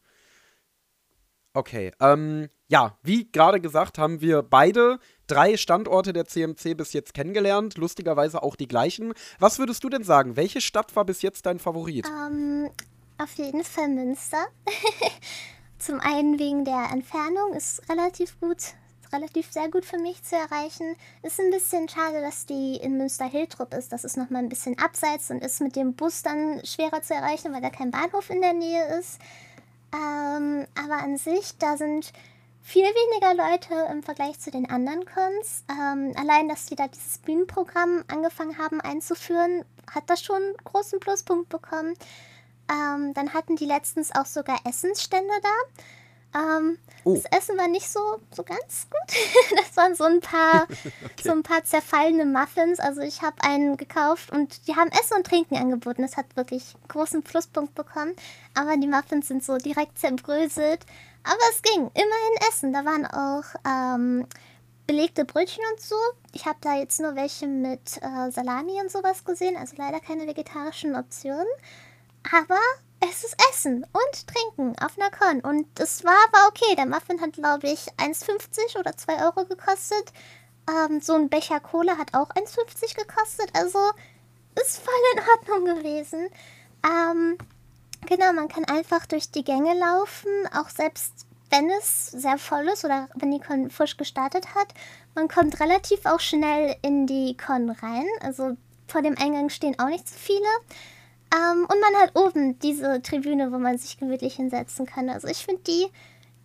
Okay, 1.54 1.91
ähm, 1.99 2.49
ja, 2.68 2.97
wie 3.04 3.32
gerade 3.32 3.62
gesagt, 3.62 3.99
haben 3.99 4.22
wir 4.22 4.41
beide 4.41 4.99
drei 5.28 5.56
Standorte 5.56 6.12
der 6.12 6.26
CMC 6.26 6.76
bis 6.76 6.93
jetzt 6.93 7.14
kennengelernt, 7.14 7.78
lustigerweise 7.78 8.41
auch 8.41 8.56
die 8.56 8.68
gleichen. 8.68 9.14
Was 9.38 9.60
würdest 9.60 9.84
du 9.84 9.89
denn 9.89 10.04
sagen? 10.04 10.36
Welche 10.36 10.62
Stadt 10.62 10.95
war 10.95 11.06
bis 11.06 11.22
jetzt 11.22 11.45
dein 11.45 11.60
Favorit? 11.60 12.08
Ähm, 12.08 12.72
auf 13.20 13.34
jeden 13.36 13.64
Fall 13.64 13.89
Münster. 13.89 14.47
Zum 15.78 15.99
einen 15.99 16.39
wegen 16.39 16.66
der 16.66 16.89
Entfernung, 16.91 17.54
ist 17.54 17.88
relativ 17.89 18.39
gut 18.39 18.74
relativ 19.14 19.51
sehr 19.51 19.70
gut 19.70 19.86
für 19.86 19.99
mich 19.99 20.24
zu 20.24 20.36
erreichen. 20.36 20.95
Ist 21.22 21.39
ein 21.39 21.51
bisschen 21.51 21.88
schade, 21.88 22.20
dass 22.22 22.45
die 22.45 22.78
in 22.78 22.97
Münster-Hiltrup 22.97 23.74
ist. 23.74 23.91
Das 23.93 24.04
ist 24.04 24.18
nochmal 24.18 24.43
ein 24.43 24.49
bisschen 24.49 24.78
abseits 24.80 25.30
und 25.30 25.43
ist 25.43 25.62
mit 25.62 25.76
dem 25.76 25.93
Bus 25.93 26.24
dann 26.24 26.66
schwerer 26.66 27.01
zu 27.01 27.14
erreichen, 27.14 27.54
weil 27.54 27.62
da 27.62 27.70
kein 27.70 27.91
Bahnhof 27.91 28.30
in 28.30 28.41
der 28.41 28.54
Nähe 28.54 28.97
ist. 28.99 29.20
Ähm, 29.94 30.66
aber 30.76 31.04
an 31.04 31.18
sich, 31.18 31.58
da 31.60 31.78
sind 31.78 32.12
viel 32.62 32.86
weniger 32.86 33.36
Leute 33.36 33.91
im 33.91 34.02
Vergleich 34.04 34.39
zu 34.39 34.50
den 34.50 34.70
anderen 34.70 35.06
Cons. 35.06 35.66
Ähm, 35.70 36.14
allein, 36.18 36.48
dass 36.48 36.66
die 36.66 36.76
da 36.76 36.88
dieses 36.88 37.20
Bühnenprogramm 37.20 38.04
angefangen 38.08 38.58
haben 38.58 38.82
einzuführen, 38.82 39.66
hat 39.94 40.10
das 40.10 40.24
schon 40.24 40.41
einen 40.41 40.58
großen 40.64 41.00
Pluspunkt 41.00 41.50
bekommen. 41.50 41.94
Ähm, 42.72 43.14
dann 43.14 43.34
hatten 43.34 43.58
die 43.58 43.66
letztens 43.66 44.16
auch 44.16 44.26
sogar 44.26 44.60
Essensstände 44.66 45.34
da. 45.41 45.84
Ähm, 46.34 46.78
oh. 47.04 47.16
Das 47.16 47.26
Essen 47.26 47.58
war 47.58 47.68
nicht 47.68 47.88
so, 47.88 48.00
so 48.32 48.44
ganz 48.44 48.88
gut. 48.90 49.18
das 49.58 49.76
waren 49.78 49.96
so 49.96 50.06
ein 50.06 50.20
paar, 50.20 50.64
okay. 51.04 51.24
so 51.24 51.32
ein 51.32 51.44
paar 51.44 51.64
zerfallene 51.64 52.26
Muffins. 52.26 52.80
Also 52.80 53.02
ich 53.02 53.22
habe 53.22 53.36
einen 53.44 53.78
gekauft 53.78 54.32
und 54.32 54.68
die 54.68 54.76
haben 54.76 54.90
Essen 54.92 55.18
und 55.18 55.28
Trinken 55.28 55.56
angeboten. 55.56 56.02
Das 56.02 56.18
hat 56.18 56.36
wirklich 56.36 56.76
einen 56.76 56.88
großen 56.88 57.24
Pluspunkt 57.24 57.76
bekommen. 57.76 58.16
Aber 58.56 58.76
die 58.78 58.88
Muffins 58.88 59.28
sind 59.28 59.44
so 59.44 59.58
direkt 59.58 60.00
zerbröselt. 60.00 60.86
Aber 61.24 61.42
es 61.52 61.62
ging. 61.62 61.90
Immerhin 61.94 62.50
Essen. 62.50 62.74
Da 62.74 62.84
waren 62.84 63.06
auch 63.06 63.46
ähm, 63.66 64.28
belegte 64.88 65.26
Brötchen 65.26 65.64
und 65.72 65.82
so. 65.82 65.96
Ich 66.34 66.46
habe 66.46 66.58
da 66.62 66.76
jetzt 66.76 67.00
nur 67.00 67.16
welche 67.16 67.48
mit 67.48 67.98
äh, 68.02 68.32
Salami 68.32 68.82
und 68.82 68.92
sowas 68.92 69.24
gesehen. 69.24 69.56
Also 69.56 69.76
leider 69.78 70.00
keine 70.00 70.28
vegetarischen 70.28 70.96
Optionen. 70.96 71.48
Aber 72.32 72.60
es 73.10 73.24
ist 73.24 73.36
Essen 73.51 73.84
und 73.84 74.28
Trinken 74.28 74.76
auf 74.80 74.97
einer 74.97 75.12
Con. 75.12 75.41
Und 75.41 75.68
es 75.80 76.04
war 76.04 76.16
aber 76.28 76.47
okay. 76.47 76.76
Der 76.76 76.86
Muffin 76.86 77.22
hat, 77.22 77.34
glaube 77.34 77.68
ich, 77.68 77.88
1,50 77.97 78.78
oder 78.80 78.95
2 78.95 79.26
Euro 79.26 79.45
gekostet. 79.45 80.12
Ähm, 80.70 81.01
so 81.01 81.14
ein 81.14 81.30
Becher 81.30 81.60
Cola 81.60 81.97
hat 81.97 82.14
auch 82.14 82.30
1,50 82.30 82.95
gekostet. 82.95 83.49
Also 83.54 83.80
ist 84.62 84.80
voll 84.80 84.93
in 85.16 85.22
Ordnung 85.54 85.76
gewesen. 85.78 86.30
Ähm, 86.86 87.38
genau, 88.08 88.34
man 88.34 88.47
kann 88.47 88.66
einfach 88.66 89.06
durch 89.06 89.32
die 89.32 89.43
Gänge 89.43 89.74
laufen, 89.74 90.30
auch 90.54 90.70
selbst 90.70 91.26
wenn 91.49 91.70
es 91.70 92.08
sehr 92.08 92.38
voll 92.38 92.68
ist 92.68 92.84
oder 92.84 93.10
wenn 93.16 93.32
die 93.32 93.39
Con 93.39 93.70
frisch 93.70 93.97
gestartet 93.97 94.56
hat. 94.56 94.68
Man 95.16 95.28
kommt 95.28 95.60
relativ 95.60 96.06
auch 96.06 96.20
schnell 96.20 96.76
in 96.82 97.06
die 97.06 97.38
Con 97.38 97.70
rein. 97.70 98.08
Also 98.22 98.58
vor 98.88 99.01
dem 99.01 99.18
Eingang 99.18 99.49
stehen 99.49 99.78
auch 99.80 99.88
nicht 99.88 100.08
so 100.08 100.16
viele. 100.18 100.47
Ähm, 101.34 101.62
und 101.62 101.80
man 101.82 102.02
hat 102.02 102.16
oben 102.16 102.60
diese 102.60 103.02
Tribüne, 103.02 103.52
wo 103.52 103.58
man 103.58 103.78
sich 103.78 103.98
gemütlich 103.98 104.36
hinsetzen 104.36 104.86
kann. 104.86 105.10
Also 105.10 105.28
ich 105.28 105.46
finde 105.46 105.64
die, 105.64 105.88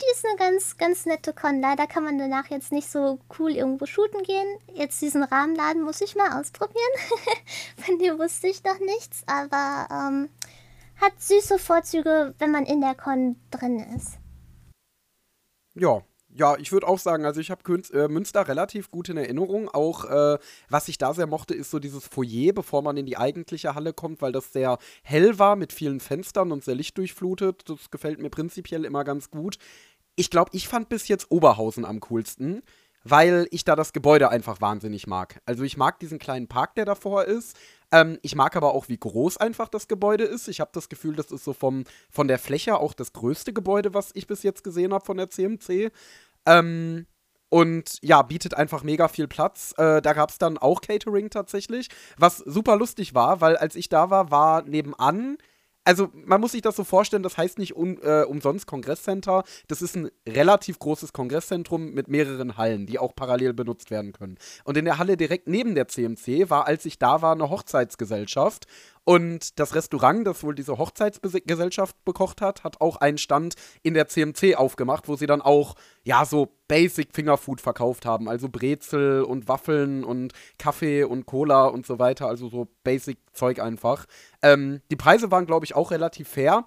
die 0.01 0.13
ist 0.13 0.25
eine 0.25 0.37
ganz, 0.37 0.77
ganz 0.77 1.05
nette 1.05 1.33
Con. 1.33 1.61
Leider 1.61 1.87
kann 1.87 2.05
man 2.05 2.19
danach 2.19 2.47
jetzt 2.47 2.73
nicht 2.73 2.89
so 2.91 3.19
cool 3.39 3.51
irgendwo 3.51 3.85
shooten 3.87 4.23
gehen. 4.23 4.47
Jetzt 4.73 5.03
diesen 5.03 5.25
Rahmenladen 5.25 5.83
muss 5.83 6.01
ich 6.01 6.17
mal 6.17 6.41
ausprobieren. 6.41 6.93
Von 7.77 7.99
dem 7.99 8.19
wusste 8.19 8.49
ich 8.49 8.65
noch 8.65 8.79
nichts, 8.79 9.25
aber 9.27 9.89
ähm, 9.91 10.29
hat 11.01 11.21
süße 11.21 11.59
Vorzüge, 11.59 12.35
wenn 12.39 12.51
man 12.51 12.65
in 12.65 12.81
der 12.81 12.95
Con 12.95 13.37
drin 13.51 13.81
ist. 13.95 14.19
Ja, 15.75 16.03
ja, 16.35 16.57
ich 16.59 16.73
würde 16.73 16.87
auch 16.87 16.99
sagen, 16.99 17.25
also 17.25 17.41
ich 17.41 17.51
habe 17.51 17.63
äh, 17.93 18.09
Münster 18.09 18.47
relativ 18.47 18.91
gut 18.91 19.09
in 19.09 19.17
Erinnerung. 19.17 19.69
Auch 19.69 20.05
äh, 20.05 20.39
was 20.69 20.89
ich 20.89 20.99
da 20.99 21.15
sehr 21.15 21.27
mochte, 21.27 21.55
ist 21.55 21.71
so 21.71 21.79
dieses 21.79 22.07
Foyer, 22.07 22.53
bevor 22.53 22.83
man 22.83 22.97
in 22.97 23.07
die 23.07 23.17
eigentliche 23.17 23.75
Halle 23.75 23.93
kommt, 23.93 24.21
weil 24.21 24.33
das 24.33 24.53
sehr 24.53 24.79
hell 25.03 25.39
war 25.39 25.57
mit 25.57 25.73
vielen 25.73 26.01
Fenstern 26.01 26.53
und 26.53 26.65
sehr 26.65 26.75
lichtdurchflutet. 26.75 27.69
Das 27.69 27.91
gefällt 27.91 28.21
mir 28.21 28.31
prinzipiell 28.31 28.85
immer 28.85 29.05
ganz 29.05 29.31
gut. 29.31 29.59
Ich 30.17 30.31
glaube, 30.31 30.51
ich 30.53 30.69
fand 30.69 30.89
bis 30.89 31.09
jetzt 31.09 31.31
Oberhausen 31.31 31.85
am 31.85 32.01
coolsten, 32.01 32.63
weil 33.05 33.47
ich 33.51 33.65
da 33.65 33.77
das 33.77 33.93
Gebäude 33.93 34.29
einfach 34.29 34.61
wahnsinnig 34.61 35.07
mag. 35.07 35.41
Also 35.47 35.63
ich 35.63 35.77
mag 35.77 35.99
diesen 35.99 36.19
kleinen 36.19 36.49
Park, 36.49 36.75
der 36.75 36.85
davor 36.85 37.25
ist. 37.25 37.57
Ähm, 37.91 38.19
ich 38.23 38.35
mag 38.35 38.57
aber 38.57 38.75
auch, 38.75 38.89
wie 38.89 38.99
groß 38.99 39.39
einfach 39.39 39.69
das 39.69 39.89
Gebäude 39.89 40.25
ist. 40.25 40.49
Ich 40.49 40.61
habe 40.61 40.71
das 40.75 40.89
Gefühl, 40.89 41.17
das 41.17 41.31
ist 41.31 41.45
so 41.45 41.53
vom, 41.53 41.85
von 42.11 42.29
der 42.29 42.39
Fläche 42.39 42.79
auch 42.79 42.95
das 42.95 43.13
größte 43.13 43.53
Gebäude, 43.53 43.95
was 43.95 44.11
ich 44.15 44.27
bis 44.27 44.43
jetzt 44.43 44.65
gesehen 44.65 44.93
habe 44.93 45.05
von 45.05 45.17
der 45.17 45.31
CMC. 45.31 45.91
Ähm, 46.47 47.07
und 47.51 47.99
ja, 48.03 48.21
bietet 48.23 48.55
einfach 48.55 48.83
mega 48.83 49.09
viel 49.09 49.27
Platz. 49.27 49.75
Äh, 49.79 50.03
da 50.03 50.13
gab 50.13 50.31
es 50.31 50.39
dann 50.39 50.59
auch 50.59 50.83
Catering 50.83 51.31
tatsächlich, 51.31 51.89
was 52.19 52.39
super 52.39 52.77
lustig 52.77 53.15
war, 53.15 53.41
weil 53.41 53.57
als 53.57 53.75
ich 53.75 53.89
da 53.89 54.11
war, 54.11 54.31
war 54.31 54.63
nebenan 54.63 55.39
also 55.89 56.11
man 56.13 56.43
muss 56.43 56.53
sich 56.53 56.61
das 56.61 56.77
so 56.77 56.85
vorstellen, 56.85 57.23
das 57.23 57.39
heißt 57.39 57.59
nicht 57.59 57.75
un, 57.75 57.97
äh, 58.03 58.23
umsonst 58.25 58.67
Kongresscenter. 58.67 59.43
Das 59.69 59.81
ist 59.81 59.97
ein 59.97 60.11
relativ 60.29 60.79
großes 60.79 61.15
Kongresszentrum 61.15 61.95
mit 61.95 62.09
mehreren 62.09 62.59
Hallen, 62.59 62.85
die 62.85 62.99
auch 62.99 63.17
parallel 63.17 63.55
benutzt 63.55 63.91
werden 63.91 64.13
können. 64.13 64.37
Und 64.65 64.77
in 64.77 64.85
der 64.85 64.99
Halle 64.99 65.17
direkt 65.17 65.49
neben 65.49 65.75
der 65.75 65.89
CMC 65.89 66.51
war, 66.51 66.67
als 66.67 66.85
ich 66.85 66.99
da 66.99 67.23
war, 67.23 67.33
eine 67.33 67.49
Hochzeitsgesellschaft. 67.49 68.67
Und 69.05 69.59
das 69.59 69.75
Restaurant, 69.75 70.27
das 70.27 70.43
wohl 70.43 70.55
diese 70.55 70.79
Hochzeitsgesellschaft 70.79 71.97
bekocht 72.05 72.41
hat, 72.41 72.65
hat 72.65 72.81
auch 72.81 72.97
einen 72.97 73.19
Stand 73.19 73.55
in 73.83 73.95
der 73.95 74.09
CMC 74.09 74.57
aufgemacht, 74.57 75.09
wo 75.09 75.17
sie 75.17 75.27
dann 75.27 75.43
auch, 75.43 75.75
ja, 76.05 76.25
so 76.25 76.53
Basic 76.69 77.15
Fingerfood 77.15 77.61
verkauft 77.61 78.05
haben. 78.05 78.29
Also 78.29 78.49
Brezel 78.49 79.23
und 79.23 79.49
Waffeln 79.49 80.05
und 80.05 80.33
Kaffee 80.59 81.05
und 81.05 81.27
Cola 81.27 81.67
und 81.67 81.87
so 81.87 81.99
weiter. 81.99 82.27
Also 82.29 82.49
so 82.49 82.69
Basic 82.85 83.19
Zeug 83.33 83.61
einfach. 83.61 84.07
Ähm, 84.43 84.83
die 84.91 84.97
Preise 84.97 85.31
waren, 85.31 85.47
glaube 85.47 85.65
ich, 85.65 85.75
auch 85.75 85.91
relativ 85.91 86.29
fair. 86.29 86.67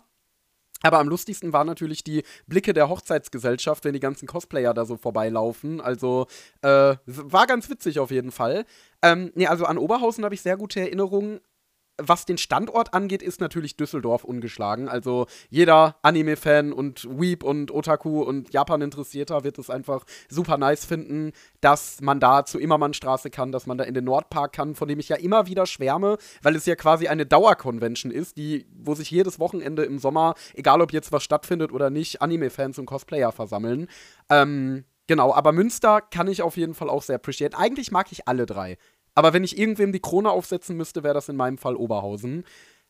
Aber 0.84 1.00
am 1.00 1.08
lustigsten 1.08 1.54
waren 1.54 1.68
natürlich 1.68 2.04
die 2.04 2.24
Blicke 2.48 2.74
der 2.74 2.90
Hochzeitsgesellschaft, 2.90 3.86
wenn 3.86 3.94
die 3.94 4.00
ganzen 4.00 4.28
Cosplayer 4.28 4.74
da 4.74 4.86
so 4.86 4.98
vorbeilaufen. 4.98 5.80
Also 5.80 6.28
äh, 6.62 6.96
war 7.06 7.48
ganz 7.48 7.70
witzig 7.70 8.00
auf 8.00 8.12
jeden 8.12 8.32
Fall. 8.32 8.66
Ähm, 9.04 9.32
nee, 9.36 9.48
also 9.48 9.66
an 9.66 9.78
Oberhausen 9.78 10.24
habe 10.24 10.36
ich 10.36 10.42
sehr 10.42 10.58
gute 10.58 10.80
Erinnerungen 10.80 11.40
was 11.98 12.26
den 12.26 12.38
Standort 12.38 12.94
angeht, 12.94 13.22
ist 13.22 13.42
natürlich 13.42 13.78
Düsseldorf 13.78 14.24
ungeschlagen. 14.24 14.88
Also 14.88 15.28
jeder 15.50 15.98
Anime-Fan 16.02 16.74
und 16.74 17.08
Weep 17.10 17.44
und 17.44 17.72
Otaku 17.72 18.22
und 18.22 18.54
Japan-Interessierter 18.54 19.44
wird 19.44 19.58
es 19.60 19.70
einfach 19.70 20.04
super 20.30 20.58
nice 20.58 20.86
finden, 20.86 21.32
dass 21.60 22.02
man 22.02 22.20
da 22.20 22.46
zur 22.46 22.62
Immermannstraße 22.62 23.30
kann, 23.30 23.52
dass 23.52 23.68
man 23.68 23.78
da 23.78 23.84
in 23.84 23.94
den 23.94 24.06
Nordpark 24.06 24.54
kann, 24.54 24.76
von 24.76 24.88
dem 24.88 25.00
ich 25.00 25.10
ja 25.10 25.18
immer 25.18 25.48
wieder 25.48 25.66
schwärme, 25.66 26.18
weil 26.42 26.56
es 26.56 26.66
ja 26.66 26.76
quasi 26.76 27.08
eine 27.08 27.26
Dauerconvention 27.26 28.12
ist, 28.12 28.38
die, 28.38 28.66
wo 28.74 28.96
sich 28.96 29.12
jedes 29.12 29.40
Wochenende 29.40 29.84
im 29.84 30.00
Sommer, 30.00 30.36
egal 30.54 30.82
ob 30.82 30.94
jetzt 30.94 31.12
was 31.12 31.24
stattfindet 31.24 31.72
oder 31.72 31.90
nicht, 31.90 32.22
Anime-Fans 32.22 32.80
und 32.80 32.86
Cosplayer 32.86 33.32
versammeln. 33.32 33.88
Ähm, 34.30 34.86
Genau, 35.08 35.34
aber 35.34 35.52
Münster 35.52 36.00
kann 36.00 36.30
ich 36.30 36.42
auf 36.42 36.56
jeden 36.56 36.74
Fall 36.74 36.90
auch 36.90 37.04
sehr 37.04 37.18
appreciate. 37.18 37.58
Eigentlich 37.58 37.92
mag 37.92 38.10
ich 38.14 38.30
alle 38.30 38.46
drei. 38.46 38.78
Aber 39.16 39.34
wenn 39.34 39.44
ich 39.44 39.58
irgendwem 39.58 39.92
die 39.92 40.00
Krone 40.00 40.32
aufsetzen 40.32 40.78
müsste, 40.78 41.04
wäre 41.04 41.14
das 41.14 41.30
in 41.30 41.36
meinem 41.36 41.58
Fall 41.58 41.76
Oberhausen. 41.76 42.46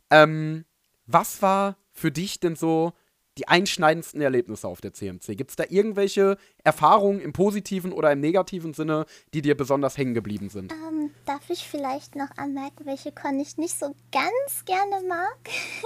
Ähm, 0.10 0.66
was 1.06 1.42
war 1.42 1.78
für 1.92 2.12
dich 2.12 2.40
denn 2.40 2.56
so 2.56 2.94
die 3.38 3.48
einschneidendsten 3.48 4.22
Erlebnisse 4.22 4.68
auf 4.68 4.82
der 4.82 4.94
CMC? 4.94 5.36
Gibt 5.36 5.52
es 5.52 5.56
da 5.56 5.64
irgendwelche 5.70 6.38
Erfahrungen 6.64 7.22
im 7.22 7.34
positiven 7.34 7.94
oder 7.94 8.12
im 8.12 8.20
negativen 8.20 8.74
Sinne, 8.74 9.06
die 9.34 9.42
dir 9.42 9.56
besonders 9.56 9.98
hängen 9.98 10.14
geblieben 10.14 10.50
sind? 10.50 10.72
Ähm, 10.72 11.12
darf 11.26 11.50
ich 11.50 11.68
vielleicht 11.68 12.16
noch 12.16 12.30
anmerken, 12.38 12.86
welche 12.86 13.12
Con 13.12 13.40
ich 13.40 13.58
nicht 13.58 13.78
so 13.78 13.96
ganz 14.12 14.66
gerne 14.66 15.08
mag? 15.08 15.40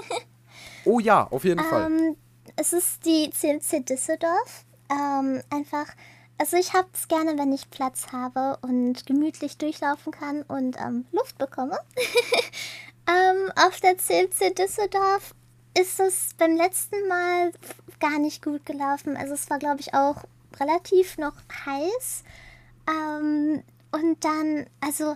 oh 0.86 1.00
ja, 1.00 1.28
auf 1.28 1.44
jeden 1.44 1.60
ähm, 1.60 1.66
Fall. 1.66 2.16
Es 2.56 2.74
ist 2.74 3.06
die 3.06 3.30
CMC 3.30 3.86
Düsseldorf. 3.86 4.66
Ähm, 4.90 5.42
einfach 5.50 5.88
Also 6.38 6.58
ich 6.58 6.74
habe 6.74 6.88
es 6.94 7.08
gerne, 7.08 7.38
wenn 7.38 7.54
ich 7.54 7.70
Platz 7.70 8.08
habe 8.12 8.58
und 8.62 9.06
gemütlich 9.06 9.58
durchlaufen 9.58 10.12
kann 10.12 10.42
und 10.44 10.78
ähm, 10.80 11.06
Luft 11.12 11.38
bekomme. 11.38 11.80
ähm, 13.08 13.52
auf 13.56 13.80
der 13.80 13.98
CMC 13.98 14.54
Düsseldorf 14.54 15.34
ist 15.78 16.00
es 16.00 16.30
beim 16.38 16.56
letzten 16.56 17.08
Mal 17.08 17.52
gar 18.00 18.20
nicht 18.20 18.44
gut 18.44 18.66
gelaufen. 18.66 19.16
Also 19.16 19.34
es 19.34 19.50
war, 19.50 19.60
glaube 19.60 19.80
ich, 19.80 19.94
auch 19.94 20.24
relativ 20.60 21.18
noch 21.18 21.36
heiß. 21.66 22.24
Ähm, 22.90 23.64
und 23.92 24.24
dann, 24.24 24.68
also 24.82 25.14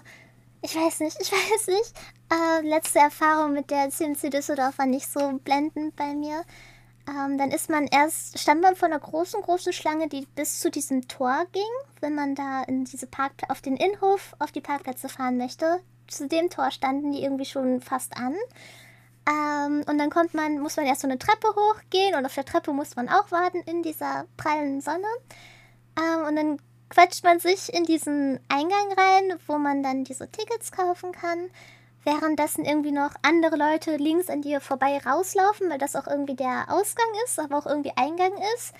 ich 0.61 0.76
weiß 0.76 1.01
nicht, 1.01 1.17
ich 1.20 1.32
weiß 1.32 1.67
nicht. 1.67 1.93
Äh, 2.32 2.61
letzte 2.61 2.99
Erfahrung 2.99 3.53
mit 3.53 3.72
der 3.72 3.89
CMC 3.89 4.30
Düsseldorf 4.30 4.78
war 4.78 4.86
nicht 4.86 5.11
so 5.11 5.39
blendend 5.43 5.95
bei 5.95 6.13
mir. 6.13 6.43
Ähm, 7.10 7.38
dann 7.38 7.51
ist 7.51 7.70
man 7.70 7.88
erst, 7.88 8.38
stand 8.38 8.62
man 8.62 8.76
vor 8.76 8.88
einer 8.88 8.99
großen, 8.99 9.41
großen 9.41 9.74
Schlange, 9.74 10.07
die 10.07 10.28
bis 10.36 10.60
zu 10.60 10.70
diesem 10.70 11.07
Tor 11.07 11.45
ging, 11.51 11.64
wenn 12.01 12.14
man 12.14 12.36
da 12.36 12.64
in 12.64 12.86
diese 12.86 13.07
Park 13.07 13.34
auf 13.47 13.62
den 13.62 13.78
Innenhof 13.78 14.36
auf 14.38 14.51
die 14.51 14.62
Parkplätze 14.62 15.10
fahren 15.10 15.38
möchte. 15.38 15.80
Zu 16.07 16.28
dem 16.28 16.49
Tor 16.49 16.72
standen 16.72 17.12
die 17.12 17.24
irgendwie 17.24 17.45
schon 17.45 17.82
fast 17.82 18.16
an. 18.18 18.36
Ähm, 19.28 19.84
und 19.88 19.97
dann 19.97 20.10
kommt 20.10 20.34
man, 20.34 20.60
muss 20.60 20.78
man 20.78 20.86
erst 20.86 21.01
so 21.01 21.07
eine 21.07 21.18
Treppe 21.18 21.47
hochgehen 21.47 22.16
und 22.16 22.26
auf 22.26 22.36
der 22.36 22.45
Treppe 22.45 22.74
muss 22.74 22.95
man 22.95 23.10
auch 23.10 23.32
warten 23.32 23.62
in 23.62 23.82
dieser 23.82 24.26
prallen 24.38 24.82
Sonne. 24.82 25.07
Ähm, 25.97 26.28
und 26.28 26.36
dann 26.36 26.62
quetscht 26.89 27.24
man 27.24 27.39
sich 27.39 27.74
in 27.74 27.86
diesen 27.86 28.39
Eingang 28.49 28.93
rein, 28.97 29.39
wo 29.47 29.57
man 29.57 29.82
dann 29.82 30.03
diese 30.03 30.30
Tickets 30.30 30.72
kaufen 30.72 31.12
kann 31.12 31.49
währenddessen 32.04 32.66
irgendwie 32.66 32.91
noch 32.91 33.12
andere 33.22 33.56
Leute 33.56 33.97
links 33.97 34.30
an 34.30 34.41
dir 34.41 34.62
vorbei 34.62 35.00
rauslaufen, 35.06 35.70
weil 35.70 35.78
das 35.78 35.95
auch 35.95 36.08
irgendwie 36.08 36.36
der 36.36 36.66
Ausgang 36.70 37.08
ist, 37.26 37.39
aber 37.39 37.58
auch 37.58 37.66
irgendwie 37.66 37.93
Eingang 37.95 38.32
ist. 38.56 38.74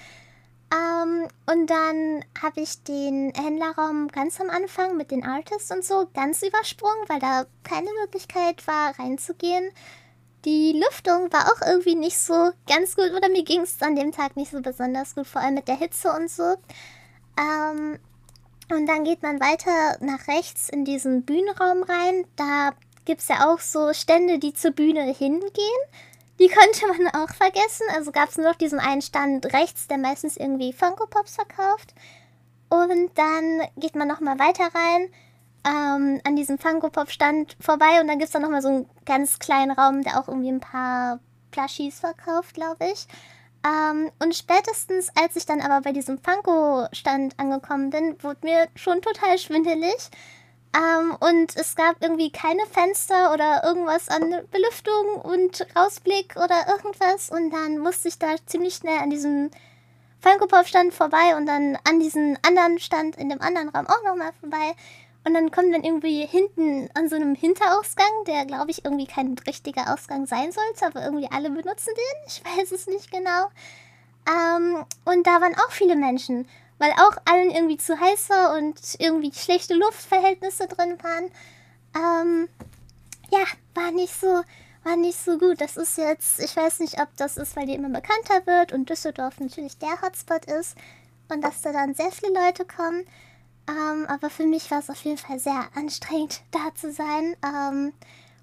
Ähm, 0.72 1.28
und 1.47 1.67
dann 1.70 2.24
habe 2.41 2.61
ich 2.61 2.84
den 2.84 3.34
Händlerraum 3.36 4.07
ganz 4.09 4.39
am 4.39 4.49
Anfang 4.49 4.97
mit 4.97 5.11
den 5.11 5.26
Artists 5.26 5.72
und 5.72 5.84
so 5.84 6.07
ganz 6.13 6.43
übersprungen, 6.43 7.07
weil 7.07 7.20
da 7.20 7.45
keine 7.63 7.89
Möglichkeit 8.01 8.65
war, 8.67 8.97
reinzugehen. 8.99 9.72
Die 10.45 10.72
Lüftung 10.74 11.34
war 11.34 11.51
auch 11.51 11.67
irgendwie 11.67 11.95
nicht 11.95 12.17
so 12.17 12.51
ganz 12.67 12.95
gut 12.95 13.11
oder 13.11 13.30
mir 13.30 13.43
ging 13.43 13.61
es 13.61 13.82
an 13.82 13.95
dem 13.95 14.11
Tag 14.11 14.38
nicht 14.38 14.51
so 14.51 14.61
besonders 14.61 15.15
gut, 15.15 15.28
vor 15.28 15.41
allem 15.41 15.55
mit 15.55 15.67
der 15.67 15.76
Hitze 15.76 16.13
und 16.13 16.30
so. 16.30 16.55
Ähm, 17.38 17.99
und 18.72 18.86
dann 18.86 19.03
geht 19.03 19.24
man 19.24 19.39
weiter 19.39 19.97
nach 19.99 20.28
rechts 20.28 20.70
in 20.70 20.86
diesen 20.86 21.24
Bühnenraum 21.24 21.82
rein. 21.82 22.26
Da 22.36 22.72
gibt 23.10 23.22
es 23.22 23.28
ja 23.28 23.51
auch 23.51 23.60
so 23.60 23.91
Stände, 23.91 24.38
die 24.38 24.53
zur 24.53 24.70
Bühne 24.70 25.01
hingehen. 25.01 25.82
Die 26.39 26.47
könnte 26.47 26.86
man 26.86 27.07
auch 27.24 27.34
vergessen. 27.34 27.88
Also 27.95 28.12
gab 28.12 28.30
es 28.30 28.38
nur 28.38 28.47
noch 28.47 28.55
diesen 28.55 28.80
einen 28.80 29.01
Stand 29.01 29.51
rechts, 29.51 29.88
der 29.88 29.97
meistens 29.97 30.38
irgendwie 30.38 30.74
Funko 30.74 31.07
Pops 31.07 31.34
verkauft. 31.34 31.95
Und 32.70 33.10
dann 33.16 33.64
geht 33.78 33.95
man 33.95 34.07
nochmal 34.07 34.38
weiter 34.38 34.66
rein 34.76 35.10
ähm, 35.66 36.22
an 36.24 36.36
diesem 36.36 36.60
Funko 36.60 36.91
Pop 36.91 37.10
Stand 37.10 37.57
vorbei 37.60 37.99
und 37.99 38.07
dann 38.07 38.20
gibt 38.20 38.28
es 38.28 38.32
da 38.32 38.38
nochmal 38.38 38.62
so 38.62 38.68
einen 38.70 38.89
ganz 39.05 39.39
kleinen 39.39 39.72
Raum, 39.72 40.03
der 40.03 40.20
auch 40.20 40.28
irgendwie 40.28 40.51
ein 40.51 40.60
paar 40.60 41.20
Plushies 41.49 41.99
verkauft, 41.99 42.53
glaube 42.53 42.91
ich. 42.93 43.07
Ähm, 43.66 44.12
und 44.20 44.36
spätestens, 44.36 45.10
als 45.20 45.36
ich 45.36 45.47
dann 45.47 45.62
aber 45.62 45.82
bei 45.82 45.93
diesem 45.93 46.20
Funko 46.20 46.88
Stand 46.93 47.39
angekommen 47.39 47.89
bin, 47.89 48.22
wurde 48.22 48.39
mir 48.43 48.68
schon 48.76 49.01
total 49.01 49.39
schwindelig 49.39 50.12
ähm, 50.76 51.15
und 51.20 51.55
es 51.55 51.76
gab 51.76 52.01
irgendwie 52.01 52.32
keine 52.32 52.65
Fenster 52.67 53.34
oder 53.34 53.63
irgendwas 53.63 54.07
an 54.09 54.30
Belüftung 54.51 55.22
und 55.24 55.65
Rausblick 55.76 56.36
oder 56.36 56.67
irgendwas. 56.67 57.32
Und 57.32 57.51
dann 57.51 57.80
musste 57.80 58.07
ich 58.07 58.20
da 58.20 58.36
ziemlich 58.45 58.76
schnell 58.76 58.99
an 58.99 59.09
diesem 59.09 59.49
Funko-Pop-Stand 60.22 60.93
vorbei 60.93 61.36
und 61.36 61.47
dann 61.47 61.78
an 61.86 61.99
diesen 61.99 62.38
anderen 62.45 62.78
Stand 62.80 63.15
in 63.15 63.30
dem 63.30 63.41
anderen 63.41 63.70
Raum 63.70 63.88
auch 63.88 64.03
nochmal 64.03 64.32
vorbei. 64.39 64.76
Und 65.26 65.34
dann 65.34 65.51
kommt 65.51 65.72
man 65.72 65.84
irgendwie 65.84 66.26
hinten 66.26 66.89
an 66.93 67.09
so 67.09 67.15
einem 67.15 67.36
Hinterausgang, 67.36 68.26
der 68.28 68.45
glaube 68.45 68.72
ich 68.72 68.86
irgendwie 68.86 69.07
kein 69.07 69.36
richtiger 69.47 69.93
Ausgang 69.93 70.28
sein 70.28 70.51
sollte, 70.51 70.86
aber 70.86 71.03
irgendwie 71.03 71.30
alle 71.32 71.49
benutzen 71.49 71.93
den. 71.95 72.28
Ich 72.28 72.43
weiß 72.45 72.72
es 72.72 72.88
nicht 72.88 73.11
genau. 73.11 73.49
Ähm, 74.30 74.86
und 75.05 75.26
da 75.26 75.41
waren 75.41 75.55
auch 75.55 75.72
viele 75.72 75.95
Menschen 75.95 76.47
weil 76.80 76.91
auch 76.93 77.17
allen 77.25 77.51
irgendwie 77.51 77.77
zu 77.77 77.99
heiß 77.99 78.30
war 78.30 78.57
und 78.57 78.80
irgendwie 78.97 79.32
schlechte 79.34 79.75
Luftverhältnisse 79.75 80.67
drin 80.67 80.97
waren. 81.03 81.32
Ähm, 81.95 82.49
ja, 83.30 83.45
war 83.75 83.91
nicht 83.91 84.19
so, 84.19 84.41
war 84.84 84.95
nicht 84.95 85.19
so 85.23 85.38
gut. 85.38 85.61
Das 85.61 85.77
ist 85.77 85.97
jetzt, 85.97 86.39
ich 86.39 86.55
weiß 86.55 86.80
nicht, 86.80 86.99
ob 86.99 87.15
das 87.17 87.38
ist, 87.38 87.55
weil 87.55 87.67
die 87.67 87.75
immer 87.75 87.89
bekannter 87.89 88.45
wird 88.45 88.71
und 88.71 88.89
Düsseldorf 88.89 89.39
natürlich 89.39 89.77
der 89.77 90.01
Hotspot 90.01 90.45
ist 90.45 90.75
und 91.30 91.41
dass 91.41 91.61
da 91.61 91.71
dann 91.71 91.93
sehr 91.93 92.11
viele 92.11 92.34
Leute 92.34 92.65
kommen. 92.65 93.05
Ähm, 93.67 94.07
aber 94.07 94.30
für 94.30 94.45
mich 94.45 94.71
war 94.71 94.80
es 94.80 94.89
auf 94.89 95.03
jeden 95.03 95.17
Fall 95.17 95.39
sehr 95.39 95.67
anstrengend, 95.75 96.41
da 96.51 96.73
zu 96.75 96.91
sein. 96.91 97.36
Ähm, 97.45 97.93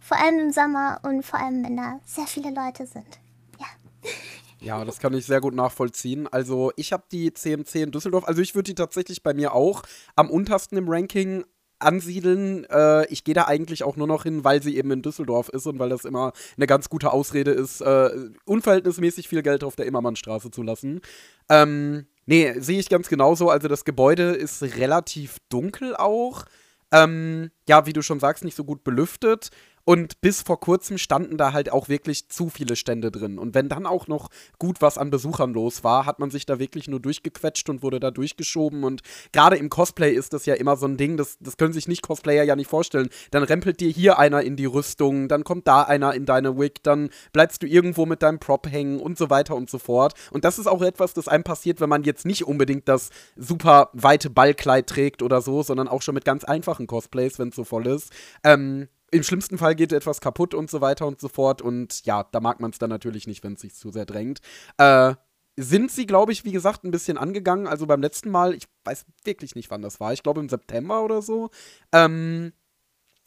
vor 0.00 0.18
allem 0.18 0.38
im 0.38 0.52
Sommer 0.52 1.00
und 1.02 1.24
vor 1.24 1.40
allem, 1.40 1.64
wenn 1.64 1.76
da 1.76 1.98
sehr 2.04 2.26
viele 2.26 2.50
Leute 2.50 2.86
sind. 2.86 3.18
Ja. 3.58 3.66
Ja, 4.60 4.84
das 4.84 4.98
kann 4.98 5.14
ich 5.14 5.26
sehr 5.26 5.40
gut 5.40 5.54
nachvollziehen. 5.54 6.26
Also 6.28 6.72
ich 6.76 6.92
habe 6.92 7.04
die 7.12 7.32
CMC 7.32 7.82
in 7.82 7.90
Düsseldorf, 7.90 8.24
also 8.26 8.40
ich 8.40 8.54
würde 8.54 8.70
die 8.70 8.74
tatsächlich 8.74 9.22
bei 9.22 9.34
mir 9.34 9.54
auch 9.54 9.82
am 10.14 10.30
untersten 10.30 10.78
im 10.78 10.88
Ranking 10.88 11.44
ansiedeln. 11.78 12.64
Äh, 12.70 13.06
ich 13.08 13.24
gehe 13.24 13.34
da 13.34 13.44
eigentlich 13.44 13.84
auch 13.84 13.96
nur 13.96 14.06
noch 14.06 14.22
hin, 14.22 14.44
weil 14.44 14.62
sie 14.62 14.76
eben 14.76 14.90
in 14.90 15.02
Düsseldorf 15.02 15.48
ist 15.50 15.66
und 15.66 15.78
weil 15.78 15.90
das 15.90 16.04
immer 16.04 16.32
eine 16.56 16.66
ganz 16.66 16.88
gute 16.88 17.12
Ausrede 17.12 17.50
ist, 17.50 17.80
äh, 17.80 18.10
unverhältnismäßig 18.44 19.28
viel 19.28 19.42
Geld 19.42 19.62
auf 19.62 19.76
der 19.76 19.86
Immermannstraße 19.86 20.50
zu 20.50 20.62
lassen. 20.62 21.00
Ähm, 21.48 22.06
nee, 22.24 22.58
sehe 22.58 22.78
ich 22.78 22.88
ganz 22.88 23.08
genauso. 23.08 23.50
Also 23.50 23.68
das 23.68 23.84
Gebäude 23.84 24.30
ist 24.32 24.62
relativ 24.62 25.36
dunkel 25.48 25.94
auch. 25.96 26.44
Ähm, 26.92 27.50
ja, 27.68 27.84
wie 27.86 27.92
du 27.92 28.02
schon 28.02 28.20
sagst, 28.20 28.44
nicht 28.44 28.56
so 28.56 28.64
gut 28.64 28.84
belüftet. 28.84 29.50
Und 29.88 30.20
bis 30.20 30.42
vor 30.42 30.58
kurzem 30.58 30.98
standen 30.98 31.38
da 31.38 31.52
halt 31.52 31.70
auch 31.70 31.88
wirklich 31.88 32.28
zu 32.28 32.48
viele 32.48 32.74
Stände 32.74 33.12
drin. 33.12 33.38
Und 33.38 33.54
wenn 33.54 33.68
dann 33.68 33.86
auch 33.86 34.08
noch 34.08 34.30
gut 34.58 34.82
was 34.82 34.98
an 34.98 35.10
Besuchern 35.10 35.54
los 35.54 35.84
war, 35.84 36.06
hat 36.06 36.18
man 36.18 36.28
sich 36.28 36.44
da 36.44 36.58
wirklich 36.58 36.88
nur 36.88 36.98
durchgequetscht 36.98 37.70
und 37.70 37.84
wurde 37.84 38.00
da 38.00 38.10
durchgeschoben. 38.10 38.82
Und 38.82 39.02
gerade 39.30 39.54
im 39.54 39.70
Cosplay 39.70 40.12
ist 40.12 40.32
das 40.32 40.44
ja 40.44 40.54
immer 40.54 40.76
so 40.76 40.86
ein 40.86 40.96
Ding, 40.96 41.16
das, 41.16 41.38
das 41.38 41.56
können 41.56 41.72
sich 41.72 41.86
nicht 41.86 42.02
Cosplayer 42.02 42.42
ja 42.42 42.56
nicht 42.56 42.68
vorstellen. 42.68 43.10
Dann 43.30 43.44
rempelt 43.44 43.78
dir 43.78 43.88
hier 43.88 44.18
einer 44.18 44.42
in 44.42 44.56
die 44.56 44.64
Rüstung, 44.64 45.28
dann 45.28 45.44
kommt 45.44 45.68
da 45.68 45.82
einer 45.82 46.14
in 46.14 46.26
deine 46.26 46.58
Wig, 46.58 46.82
dann 46.82 47.10
bleibst 47.32 47.62
du 47.62 47.68
irgendwo 47.68 48.06
mit 48.06 48.24
deinem 48.24 48.40
Prop 48.40 48.66
hängen 48.66 48.98
und 48.98 49.16
so 49.16 49.30
weiter 49.30 49.54
und 49.54 49.70
so 49.70 49.78
fort. 49.78 50.14
Und 50.32 50.44
das 50.44 50.58
ist 50.58 50.66
auch 50.66 50.82
etwas, 50.82 51.14
das 51.14 51.28
einem 51.28 51.44
passiert, 51.44 51.80
wenn 51.80 51.88
man 51.88 52.02
jetzt 52.02 52.26
nicht 52.26 52.44
unbedingt 52.44 52.88
das 52.88 53.10
super 53.36 53.90
weite 53.92 54.30
Ballkleid 54.30 54.88
trägt 54.88 55.22
oder 55.22 55.40
so, 55.42 55.62
sondern 55.62 55.86
auch 55.86 56.02
schon 56.02 56.16
mit 56.16 56.24
ganz 56.24 56.42
einfachen 56.42 56.88
Cosplays, 56.88 57.38
wenn 57.38 57.50
es 57.50 57.54
so 57.54 57.62
voll 57.62 57.86
ist. 57.86 58.10
Ähm, 58.42 58.88
im 59.10 59.22
schlimmsten 59.22 59.58
Fall 59.58 59.74
geht 59.74 59.92
etwas 59.92 60.20
kaputt 60.20 60.54
und 60.54 60.70
so 60.70 60.80
weiter 60.80 61.06
und 61.06 61.20
so 61.20 61.28
fort. 61.28 61.62
Und 61.62 62.04
ja, 62.04 62.24
da 62.24 62.40
mag 62.40 62.60
man 62.60 62.70
es 62.70 62.78
dann 62.78 62.90
natürlich 62.90 63.26
nicht, 63.26 63.44
wenn 63.44 63.54
es 63.54 63.60
sich 63.60 63.74
zu 63.74 63.90
sehr 63.90 64.06
drängt. 64.06 64.40
Äh, 64.78 65.14
sind 65.58 65.90
sie, 65.90 66.06
glaube 66.06 66.32
ich, 66.32 66.44
wie 66.44 66.52
gesagt, 66.52 66.84
ein 66.84 66.90
bisschen 66.90 67.16
angegangen. 67.16 67.66
Also 67.66 67.86
beim 67.86 68.02
letzten 68.02 68.30
Mal, 68.30 68.54
ich 68.54 68.66
weiß 68.84 69.06
wirklich 69.24 69.54
nicht, 69.54 69.70
wann 69.70 69.82
das 69.82 70.00
war. 70.00 70.12
Ich 70.12 70.22
glaube 70.22 70.40
im 70.40 70.48
September 70.48 71.02
oder 71.02 71.22
so. 71.22 71.50
Ähm, 71.92 72.52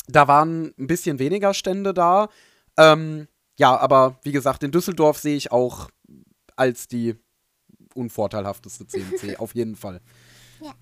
da 0.08 0.28
waren 0.28 0.74
ein 0.78 0.88
bisschen 0.88 1.20
weniger 1.20 1.54
Stände 1.54 1.94
da. 1.94 2.30
Ähm, 2.78 3.28
ja, 3.58 3.76
aber 3.78 4.20
wie 4.24 4.32
gesagt, 4.32 4.64
in 4.64 4.72
Düsseldorf 4.72 5.18
sehe 5.18 5.36
ich 5.36 5.52
auch 5.52 5.90
als 6.56 6.88
die 6.88 7.16
unvorteilhafteste 7.94 8.86
CNC, 8.86 9.36
auf 9.40 9.56
jeden 9.56 9.76
Fall. 9.76 10.02
Ja, 10.62 10.74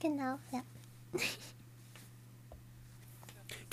genau, 0.00 0.38
ja. 0.52 0.62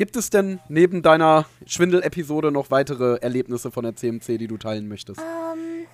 Gibt 0.01 0.15
es 0.15 0.31
denn 0.31 0.59
neben 0.67 1.03
deiner 1.03 1.45
Schwindel-Episode 1.67 2.51
noch 2.51 2.71
weitere 2.71 3.17
Erlebnisse 3.17 3.69
von 3.69 3.83
der 3.83 3.95
CMC, 3.95 4.39
die 4.39 4.47
du 4.47 4.57
teilen 4.57 4.87
möchtest? 4.87 5.19
Ähm, 5.19 5.85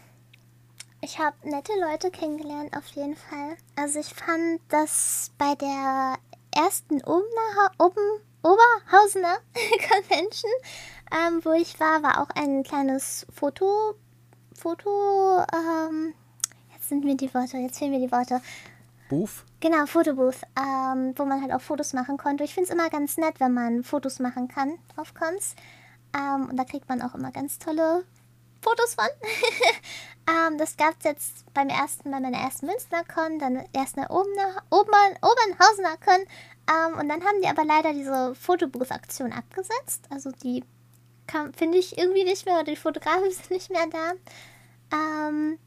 ich 1.01 1.19
habe 1.19 1.35
nette 1.43 1.73
Leute 1.81 2.09
kennengelernt, 2.09 2.73
auf 2.73 2.85
jeden 2.95 3.17
Fall. 3.17 3.57
Also 3.75 3.99
ich 3.99 4.07
fand, 4.13 4.61
dass 4.69 5.31
bei 5.37 5.55
der 5.55 6.15
ersten 6.55 7.03
Oben, 7.03 7.25
Oberhausener 8.43 9.39
Convention, 9.89 10.51
ähm, 11.11 11.41
wo 11.43 11.51
ich 11.51 11.77
war, 11.77 12.01
war 12.01 12.21
auch 12.21 12.29
ein 12.29 12.63
kleines 12.63 13.27
Foto, 13.29 13.95
Foto, 14.53 15.43
ähm, 15.53 16.13
jetzt 16.73 16.87
sind 16.87 17.03
mir 17.03 17.17
die 17.17 17.33
Worte, 17.33 17.57
jetzt 17.57 17.77
fehlen 17.77 17.91
mir 17.91 17.99
die 17.99 18.13
Worte. 18.13 18.39
Booth? 19.09 19.43
Genau, 19.59 19.87
Fotobooth, 19.87 20.41
ähm, 20.55 21.13
wo 21.15 21.25
man 21.25 21.41
halt 21.41 21.51
auch 21.51 21.61
Fotos 21.61 21.93
machen 21.93 22.17
konnte. 22.17 22.43
Ich 22.43 22.53
finde 22.53 22.69
es 22.69 22.73
immer 22.73 22.89
ganz 22.89 23.17
nett, 23.17 23.39
wenn 23.39 23.53
man 23.53 23.83
Fotos 23.83 24.19
machen 24.19 24.47
kann 24.47 24.77
auf 24.95 25.15
Cons. 25.15 25.55
Ähm, 26.15 26.49
und 26.49 26.57
da 26.57 26.63
kriegt 26.63 26.87
man 26.87 27.01
auch 27.01 27.15
immer 27.15 27.31
ganz 27.31 27.57
tolle 27.57 28.05
Fotos 28.61 28.93
von. 28.93 29.07
ähm, 30.29 30.59
das 30.59 30.77
gab 30.77 30.95
es 30.99 31.05
jetzt 31.05 31.53
beim 31.55 31.69
ersten, 31.69 32.11
bei 32.11 32.19
meiner 32.19 32.37
ersten 32.37 32.67
Münstercon, 32.67 33.39
dann 33.39 33.65
erst 33.73 33.97
eine 33.97 34.09
Obener, 34.09 34.61
Obern, 34.69 35.17
Obernhausener 35.21 35.97
Con. 36.05 36.21
Ähm, 36.69 36.99
und 36.99 37.09
dann 37.09 37.23
haben 37.23 37.41
die 37.41 37.47
aber 37.47 37.65
leider 37.65 37.93
diese 37.93 38.35
Fotobooth-Aktion 38.35 39.33
abgesetzt. 39.33 40.05
Also 40.11 40.31
die 40.31 40.63
finde 41.55 41.77
ich 41.77 41.97
irgendwie 41.97 42.23
nicht 42.23 42.45
mehr, 42.45 42.55
oder 42.55 42.65
die 42.65 42.75
Fotografen 42.75 43.31
sind 43.31 43.49
nicht 43.51 43.71
mehr 43.71 43.87
da. 43.87 44.13
Ähm, 44.95 45.57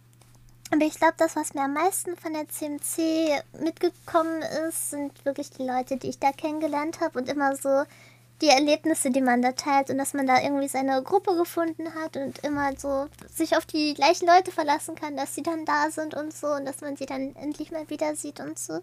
Aber 0.73 0.85
ich 0.85 0.95
glaube, 0.95 1.15
das, 1.17 1.35
was 1.35 1.55
mir 1.55 1.63
am 1.63 1.75
meisten 1.75 2.17
von 2.17 2.33
der 2.33 2.49
CMC 2.49 3.43
mitgekommen 3.61 4.43
ist, 4.69 4.91
sind 4.91 5.25
wirklich 5.25 5.51
die 5.51 5.65
Leute, 5.65 5.97
die 5.97 6.09
ich 6.09 6.21
da 6.21 6.31
kennengelernt 6.31 7.01
habe 7.01 7.19
und 7.19 7.29
immer 7.29 7.57
so 7.57 7.85
die 8.41 8.49
Erlebnisse, 8.49 9.11
die 9.11 9.21
man 9.21 9.43
da 9.43 9.53
teilt 9.53 9.91
und 9.91 9.99
dass 9.99 10.15
man 10.15 10.27
da 10.27 10.41
irgendwie 10.41 10.69
seine 10.69 11.03
Gruppe 11.03 11.37
gefunden 11.37 11.95
hat 11.95 12.17
und 12.17 12.39
immer 12.45 12.73
so 12.79 13.09
sich 13.29 13.57
auf 13.57 13.67
die 13.67 13.95
gleichen 13.95 14.27
Leute 14.27 14.53
verlassen 14.53 14.95
kann, 14.95 15.17
dass 15.17 15.35
sie 15.35 15.43
dann 15.43 15.65
da 15.67 15.91
sind 15.91 16.15
und 16.15 16.33
so 16.33 16.47
und 16.47 16.65
dass 16.65 16.81
man 16.81 16.97
sie 16.97 17.07
dann 17.07 17.35
endlich 17.37 17.71
mal 17.71 17.89
wieder 17.91 18.15
sieht 18.15 18.41
und 18.41 18.59
so. 18.59 18.81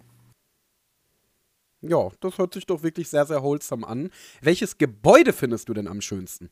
Ja, 1.82 2.10
das 2.20 2.38
hört 2.38 2.54
sich 2.54 2.66
doch 2.66 2.84
wirklich 2.84 3.10
sehr, 3.10 3.26
sehr 3.26 3.42
wholesome 3.44 3.88
an. 3.88 4.12
Welches 4.42 4.78
Gebäude 4.78 5.32
findest 5.32 5.70
du 5.70 5.74
denn 5.74 5.88
am 5.88 6.02
schönsten? 6.02 6.50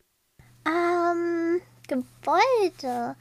Ähm, 0.66 1.62
Gebäude. 1.88 3.16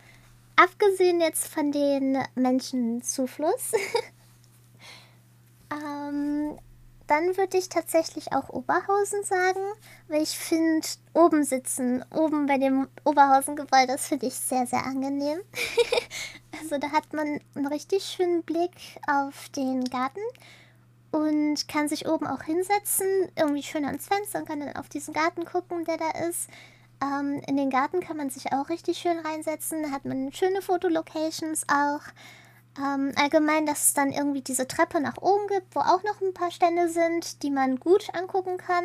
Abgesehen 0.57 1.20
jetzt 1.20 1.48
von 1.48 1.72
den 1.72 2.18
Menschenzufluss. 2.34 3.72
ähm, 5.72 6.59
dann 7.07 7.36
würde 7.36 7.59
ich 7.59 7.68
tatsächlich 7.68 8.32
auch 8.32 8.48
Oberhausen 8.48 9.24
sagen, 9.24 9.61
weil 10.09 10.22
ich 10.22 10.38
finde, 10.38 10.86
oben 11.12 11.44
sitzen, 11.44 12.05
oben 12.11 12.46
bei 12.46 12.57
dem 12.57 12.88
Oberhausen-Gebäude, 13.05 13.88
das 13.88 14.07
finde 14.07 14.26
ich 14.26 14.34
sehr, 14.34 14.66
sehr 14.66 14.84
angenehm. 14.84 15.40
also 16.61 16.78
da 16.78 16.92
hat 16.92 17.12
man 17.12 17.40
einen 17.55 17.66
richtig 17.66 18.05
schönen 18.05 18.42
Blick 18.42 18.72
auf 19.07 19.50
den 19.50 19.84
Garten 19.84 20.20
und 21.11 21.68
kann 21.68 21.88
sich 21.88 22.09
oben 22.09 22.26
auch 22.26 22.42
hinsetzen, 22.42 23.07
irgendwie 23.36 23.62
schön 23.62 23.84
ans 23.84 24.07
Fenster 24.07 24.38
und 24.38 24.48
kann 24.48 24.61
dann 24.61 24.76
auf 24.76 24.88
diesen 24.88 25.12
Garten 25.12 25.44
gucken, 25.44 25.84
der 25.84 25.98
da 25.98 26.11
ist. 26.26 26.48
Ähm, 27.03 27.40
in 27.47 27.57
den 27.57 27.70
Garten 27.70 28.01
kann 28.01 28.16
man 28.16 28.30
sich 28.30 28.53
auch 28.53 28.68
richtig 28.68 28.99
schön 28.99 29.18
reinsetzen, 29.18 29.82
da 29.82 29.90
hat 29.90 30.05
man 30.05 30.32
schöne 30.32 30.62
Fotolocations 30.62 31.66
auch. 31.68 32.03
Ähm, 32.78 33.12
allgemein, 33.16 33.66
dass 33.66 33.88
es 33.88 33.95
dann 33.95 34.11
irgendwie 34.11 34.40
diese 34.40 34.66
Treppe 34.66 35.01
nach 35.01 35.18
oben 35.18 35.47
gibt, 35.47 35.74
wo 35.74 35.80
auch 35.80 36.03
noch 36.03 36.20
ein 36.20 36.34
paar 36.34 36.51
Stände 36.51 36.88
sind, 36.88 37.42
die 37.42 37.51
man 37.51 37.76
gut 37.78 38.09
angucken 38.14 38.57
kann. 38.57 38.84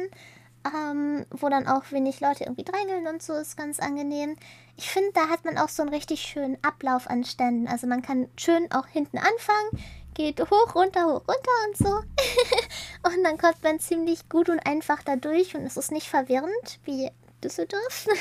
Ähm, 0.66 1.26
wo 1.32 1.48
dann 1.48 1.68
auch 1.68 1.90
wenig 1.92 2.20
Leute 2.20 2.44
irgendwie 2.44 2.66
drängeln 2.66 3.08
und 3.08 3.24
so 3.24 3.34
ist 3.34 3.56
ganz 3.56 3.80
angenehm. 3.80 4.36
Ich 4.76 4.90
finde, 4.90 5.12
da 5.14 5.30
hat 5.30 5.46
man 5.46 5.58
auch 5.58 5.70
so 5.70 5.84
einen 5.84 5.94
richtig 5.94 6.22
schönen 6.22 6.58
Ablauf 6.64 7.10
an 7.10 7.24
Ständen. 7.24 7.66
Also 7.66 7.88
man 7.88 8.02
kann 8.02 8.28
schön 8.36 8.70
auch 8.74 8.86
hinten 8.86 9.20
anfangen, 9.20 9.86
geht 10.16 10.42
hoch, 10.42 10.76
runter, 10.76 11.06
hoch, 11.06 11.24
runter 11.28 11.52
und 11.68 11.78
so. 11.78 11.90
und 13.10 13.24
dann 13.24 13.38
kommt 13.38 13.64
man 13.64 13.80
ziemlich 13.80 14.28
gut 14.28 14.50
und 14.50 14.60
einfach 14.60 15.02
da 15.02 15.16
durch 15.16 15.56
und 15.56 15.62
es 15.62 15.78
ist 15.78 15.94
nicht 15.94 16.10
verwirrend 16.10 16.80
wie 16.84 17.10
Düsseldorf. 17.42 18.08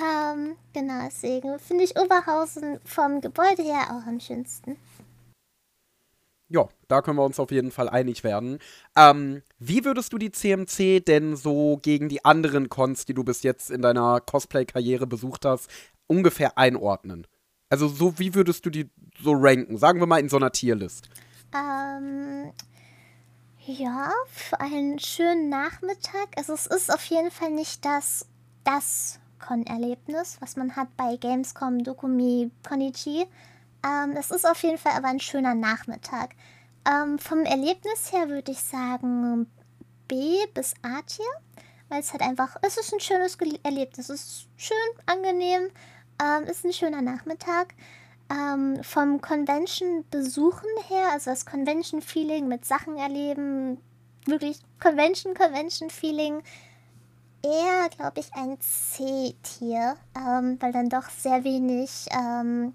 Ähm, 0.00 0.56
genau, 0.72 1.04
deswegen 1.04 1.58
finde 1.58 1.84
ich 1.84 1.98
Oberhausen 1.98 2.80
vom 2.84 3.20
Gebäude 3.20 3.62
her 3.62 3.88
auch 3.90 4.06
am 4.06 4.20
schönsten. 4.20 4.76
Ja, 6.48 6.68
da 6.88 7.00
können 7.00 7.18
wir 7.18 7.24
uns 7.24 7.38
auf 7.38 7.52
jeden 7.52 7.70
Fall 7.70 7.88
einig 7.88 8.24
werden. 8.24 8.58
Ähm, 8.96 9.42
wie 9.58 9.84
würdest 9.84 10.12
du 10.12 10.18
die 10.18 10.32
CMC 10.32 11.04
denn 11.04 11.36
so 11.36 11.78
gegen 11.80 12.08
die 12.08 12.24
anderen 12.24 12.68
Cons, 12.68 13.04
die 13.04 13.14
du 13.14 13.22
bis 13.22 13.42
jetzt 13.42 13.70
in 13.70 13.82
deiner 13.82 14.20
Cosplay-Karriere 14.20 15.06
besucht 15.06 15.44
hast, 15.44 15.70
ungefähr 16.06 16.58
einordnen? 16.58 17.26
Also 17.68 17.86
so, 17.86 18.18
wie 18.18 18.34
würdest 18.34 18.66
du 18.66 18.70
die 18.70 18.90
so 19.22 19.32
ranken? 19.32 19.76
Sagen 19.76 20.00
wir 20.00 20.06
mal 20.06 20.18
in 20.18 20.28
so 20.28 20.38
einer 20.38 20.50
Tierlist. 20.50 21.08
Ähm, 21.54 22.52
ja, 23.66 24.10
für 24.26 24.60
einen 24.60 24.98
schönen 24.98 25.48
Nachmittag. 25.48 26.28
Also 26.36 26.54
es 26.54 26.66
ist 26.66 26.92
auf 26.92 27.04
jeden 27.06 27.30
Fall 27.30 27.50
nicht 27.50 27.84
das, 27.84 28.26
das 28.64 29.18
Con-Erlebnis, 29.38 30.38
was 30.40 30.56
man 30.56 30.76
hat 30.76 30.96
bei 30.96 31.16
Gamescom, 31.16 31.82
Dokumi, 31.82 32.50
Konichi. 32.66 33.26
Ähm, 33.84 34.16
es 34.16 34.30
ist 34.30 34.46
auf 34.46 34.62
jeden 34.62 34.78
Fall 34.78 34.92
aber 34.92 35.08
ein 35.08 35.20
schöner 35.20 35.54
Nachmittag. 35.54 36.30
Ähm, 36.88 37.18
vom 37.18 37.40
Erlebnis 37.44 38.12
her 38.12 38.28
würde 38.28 38.52
ich 38.52 38.62
sagen 38.62 39.50
B 40.08 40.38
bis 40.54 40.74
A 40.82 41.02
Tier, 41.02 41.24
weil 41.88 42.00
es 42.00 42.12
halt 42.12 42.22
einfach, 42.22 42.56
es 42.62 42.78
ist 42.78 42.92
ein 42.92 43.00
schönes 43.00 43.36
Erlebnis, 43.62 44.08
es 44.08 44.22
ist 44.22 44.48
schön, 44.56 44.76
angenehm, 45.06 45.70
ähm, 46.22 46.44
ist 46.44 46.64
ein 46.64 46.72
schöner 46.72 47.02
Nachmittag. 47.02 47.74
Ähm, 48.30 48.82
vom 48.84 49.20
Convention-Besuchen 49.20 50.68
her, 50.88 51.08
also 51.12 51.30
das 51.30 51.46
Convention-Feeling 51.46 52.46
mit 52.46 52.64
Sachen 52.64 52.96
erleben, 52.96 53.78
wirklich 54.24 54.60
Convention-Convention-Feeling, 54.80 56.42
eher, 57.42 57.88
glaube 57.96 58.20
ich, 58.20 58.32
ein 58.34 58.58
C-Tier, 58.60 59.96
ähm, 60.16 60.58
weil 60.60 60.72
dann 60.72 60.88
doch 60.88 61.08
sehr 61.08 61.42
wenig 61.44 62.06
ähm, 62.10 62.74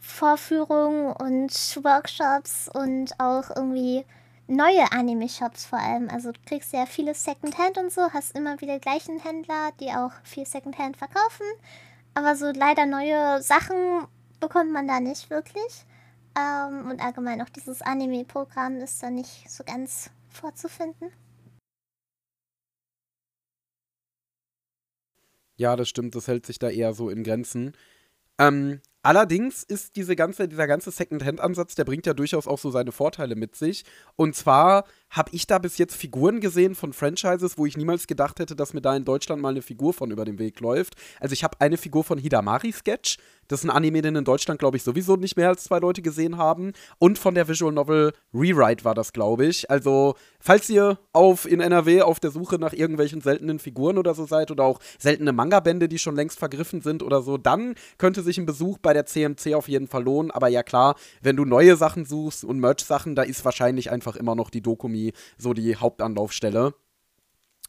Vorführungen 0.00 1.12
und 1.12 1.52
Workshops 1.84 2.68
und 2.72 3.18
auch 3.18 3.50
irgendwie 3.54 4.04
neue 4.46 4.92
Anime-Shops 4.92 5.64
vor 5.66 5.78
allem. 5.78 6.08
Also 6.10 6.32
du 6.32 6.40
kriegst 6.46 6.72
ja 6.72 6.86
viele 6.86 7.14
Secondhand 7.14 7.78
und 7.78 7.92
so, 7.92 8.12
hast 8.12 8.36
immer 8.36 8.60
wieder 8.60 8.78
gleichen 8.78 9.18
Händler, 9.18 9.72
die 9.80 9.90
auch 9.90 10.12
viel 10.22 10.46
Secondhand 10.46 10.96
verkaufen. 10.96 11.46
Aber 12.14 12.36
so 12.36 12.50
leider 12.50 12.86
neue 12.86 13.42
Sachen 13.42 14.06
bekommt 14.40 14.72
man 14.72 14.86
da 14.86 15.00
nicht 15.00 15.30
wirklich. 15.30 15.84
Ähm, 16.36 16.90
und 16.90 17.00
allgemein 17.00 17.40
auch 17.42 17.48
dieses 17.48 17.82
Anime-Programm 17.82 18.76
ist 18.76 19.02
da 19.02 19.10
nicht 19.10 19.48
so 19.50 19.64
ganz 19.64 20.10
vorzufinden. 20.28 21.12
Ja, 25.56 25.76
das 25.76 25.88
stimmt, 25.88 26.14
das 26.16 26.26
hält 26.26 26.46
sich 26.46 26.58
da 26.58 26.68
eher 26.68 26.92
so 26.94 27.10
in 27.10 27.22
Grenzen. 27.22 27.72
Ähm, 28.38 28.80
allerdings 29.04 29.62
ist 29.62 29.96
diese 29.96 30.16
ganze, 30.16 30.48
dieser 30.48 30.66
ganze 30.66 30.90
Second-Hand-Ansatz, 30.90 31.74
der 31.74 31.84
bringt 31.84 32.06
ja 32.06 32.14
durchaus 32.14 32.46
auch 32.46 32.58
so 32.58 32.70
seine 32.70 32.92
Vorteile 32.92 33.36
mit 33.36 33.54
sich. 33.54 33.84
Und 34.16 34.34
zwar 34.34 34.84
habe 35.10 35.30
ich 35.32 35.46
da 35.46 35.58
bis 35.58 35.78
jetzt 35.78 35.94
Figuren 35.94 36.40
gesehen 36.40 36.74
von 36.74 36.92
Franchises, 36.92 37.56
wo 37.56 37.66
ich 37.66 37.76
niemals 37.76 38.06
gedacht 38.06 38.40
hätte, 38.40 38.56
dass 38.56 38.72
mir 38.72 38.80
da 38.80 38.96
in 38.96 39.04
Deutschland 39.04 39.40
mal 39.40 39.50
eine 39.50 39.62
Figur 39.62 39.92
von 39.92 40.10
über 40.10 40.24
den 40.24 40.38
Weg 40.38 40.58
läuft. 40.60 40.94
Also 41.20 41.32
ich 41.32 41.44
habe 41.44 41.60
eine 41.60 41.76
Figur 41.76 42.02
von 42.02 42.18
Hidamari 42.18 42.72
Sketch, 42.72 43.18
das 43.48 43.60
ist 43.60 43.64
ein 43.66 43.70
Anime, 43.70 44.02
den 44.02 44.16
in 44.16 44.24
Deutschland, 44.24 44.58
glaube 44.58 44.76
ich, 44.76 44.82
sowieso 44.82 45.16
nicht 45.16 45.36
mehr 45.36 45.48
als 45.48 45.64
zwei 45.64 45.78
Leute 45.78 46.02
gesehen 46.02 46.38
haben. 46.38 46.72
Und 46.98 47.18
von 47.18 47.34
der 47.34 47.46
Visual 47.46 47.72
Novel 47.72 48.12
Rewrite 48.32 48.84
war 48.84 48.94
das, 48.94 49.12
glaube 49.12 49.46
ich. 49.46 49.70
Also, 49.70 50.14
falls 50.40 50.68
ihr 50.70 50.98
auf 51.12 51.50
in 51.50 51.60
NRW 51.60 52.02
auf 52.02 52.20
der 52.20 52.30
Suche 52.30 52.58
nach 52.58 52.72
irgendwelchen 52.72 53.20
seltenen 53.20 53.58
Figuren 53.58 53.98
oder 53.98 54.14
so 54.14 54.26
seid 54.26 54.50
oder 54.50 54.64
auch 54.64 54.80
seltene 54.98 55.32
Manga-Bände, 55.32 55.88
die 55.88 55.98
schon 55.98 56.16
längst 56.16 56.38
vergriffen 56.38 56.80
sind 56.80 57.02
oder 57.02 57.22
so, 57.22 57.36
dann 57.36 57.74
könnte 57.98 58.22
sich 58.22 58.38
ein 58.38 58.46
Besuch 58.46 58.78
bei 58.78 58.93
der 58.94 59.06
CMC 59.06 59.54
auf 59.54 59.68
jeden 59.68 59.88
Fall 59.88 60.04
lohnen. 60.04 60.30
Aber 60.30 60.48
ja, 60.48 60.62
klar, 60.62 60.96
wenn 61.20 61.36
du 61.36 61.44
neue 61.44 61.76
Sachen 61.76 62.04
suchst 62.04 62.44
und 62.44 62.60
Merch-Sachen, 62.60 63.14
da 63.14 63.22
ist 63.22 63.44
wahrscheinlich 63.44 63.90
einfach 63.90 64.16
immer 64.16 64.34
noch 64.34 64.50
die 64.50 64.62
Dokumi 64.62 65.12
so 65.36 65.52
die 65.52 65.76
Hauptanlaufstelle. 65.76 66.74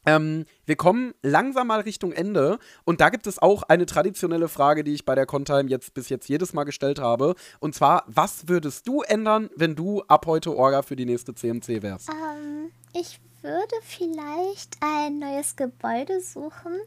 Ähm, 0.06 0.44
wir 0.64 0.76
kommen 0.76 1.14
langsam 1.22 1.66
mal 1.66 1.80
Richtung 1.80 2.12
Ende 2.12 2.58
und 2.84 3.00
da 3.00 3.10
gibt 3.10 3.26
es 3.26 3.42
auch 3.42 3.64
eine 3.64 3.86
traditionelle 3.86 4.48
Frage, 4.48 4.84
die 4.84 4.94
ich 4.94 5.04
bei 5.04 5.16
der 5.16 5.26
Contime 5.26 5.68
jetzt 5.68 5.94
bis 5.94 6.08
jetzt 6.08 6.28
jedes 6.28 6.52
Mal 6.52 6.64
gestellt 6.64 7.00
habe. 7.00 7.34
Und 7.58 7.74
zwar, 7.74 8.04
was 8.06 8.48
würdest 8.48 8.86
du 8.86 9.02
ändern, 9.02 9.50
wenn 9.56 9.74
du 9.74 10.02
ab 10.02 10.26
heute 10.26 10.56
Orga 10.56 10.82
für 10.82 10.94
die 10.94 11.06
nächste 11.06 11.34
CMC 11.34 11.82
wärst? 11.82 12.08
Ähm, 12.08 12.70
ich 12.94 13.20
würde 13.42 13.74
vielleicht 13.82 14.76
ein 14.80 15.18
neues 15.18 15.56
Gebäude 15.56 16.20
suchen. 16.20 16.80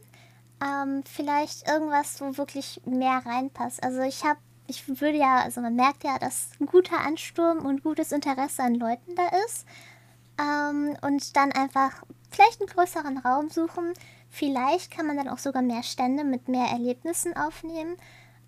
Ähm, 0.62 1.02
vielleicht 1.04 1.68
irgendwas, 1.68 2.20
wo 2.20 2.36
wirklich 2.36 2.80
mehr 2.84 3.22
reinpasst. 3.24 3.82
Also 3.82 4.02
ich 4.02 4.24
habe, 4.24 4.38
ich 4.66 4.86
würde 5.00 5.16
ja, 5.16 5.40
also 5.40 5.60
man 5.60 5.74
merkt 5.74 6.04
ja, 6.04 6.18
dass 6.18 6.50
ein 6.60 6.66
guter 6.66 7.00
Ansturm 7.00 7.64
und 7.64 7.82
gutes 7.82 8.12
Interesse 8.12 8.62
an 8.62 8.74
Leuten 8.74 9.14
da 9.14 9.28
ist. 9.46 9.66
Ähm, 10.38 10.96
und 11.02 11.36
dann 11.36 11.52
einfach 11.52 12.02
vielleicht 12.30 12.60
einen 12.60 12.68
größeren 12.68 13.18
Raum 13.18 13.48
suchen. 13.48 13.94
Vielleicht 14.28 14.90
kann 14.90 15.06
man 15.06 15.16
dann 15.16 15.28
auch 15.28 15.38
sogar 15.38 15.62
mehr 15.62 15.82
Stände 15.82 16.24
mit 16.24 16.48
mehr 16.48 16.66
Erlebnissen 16.66 17.36
aufnehmen. 17.36 17.96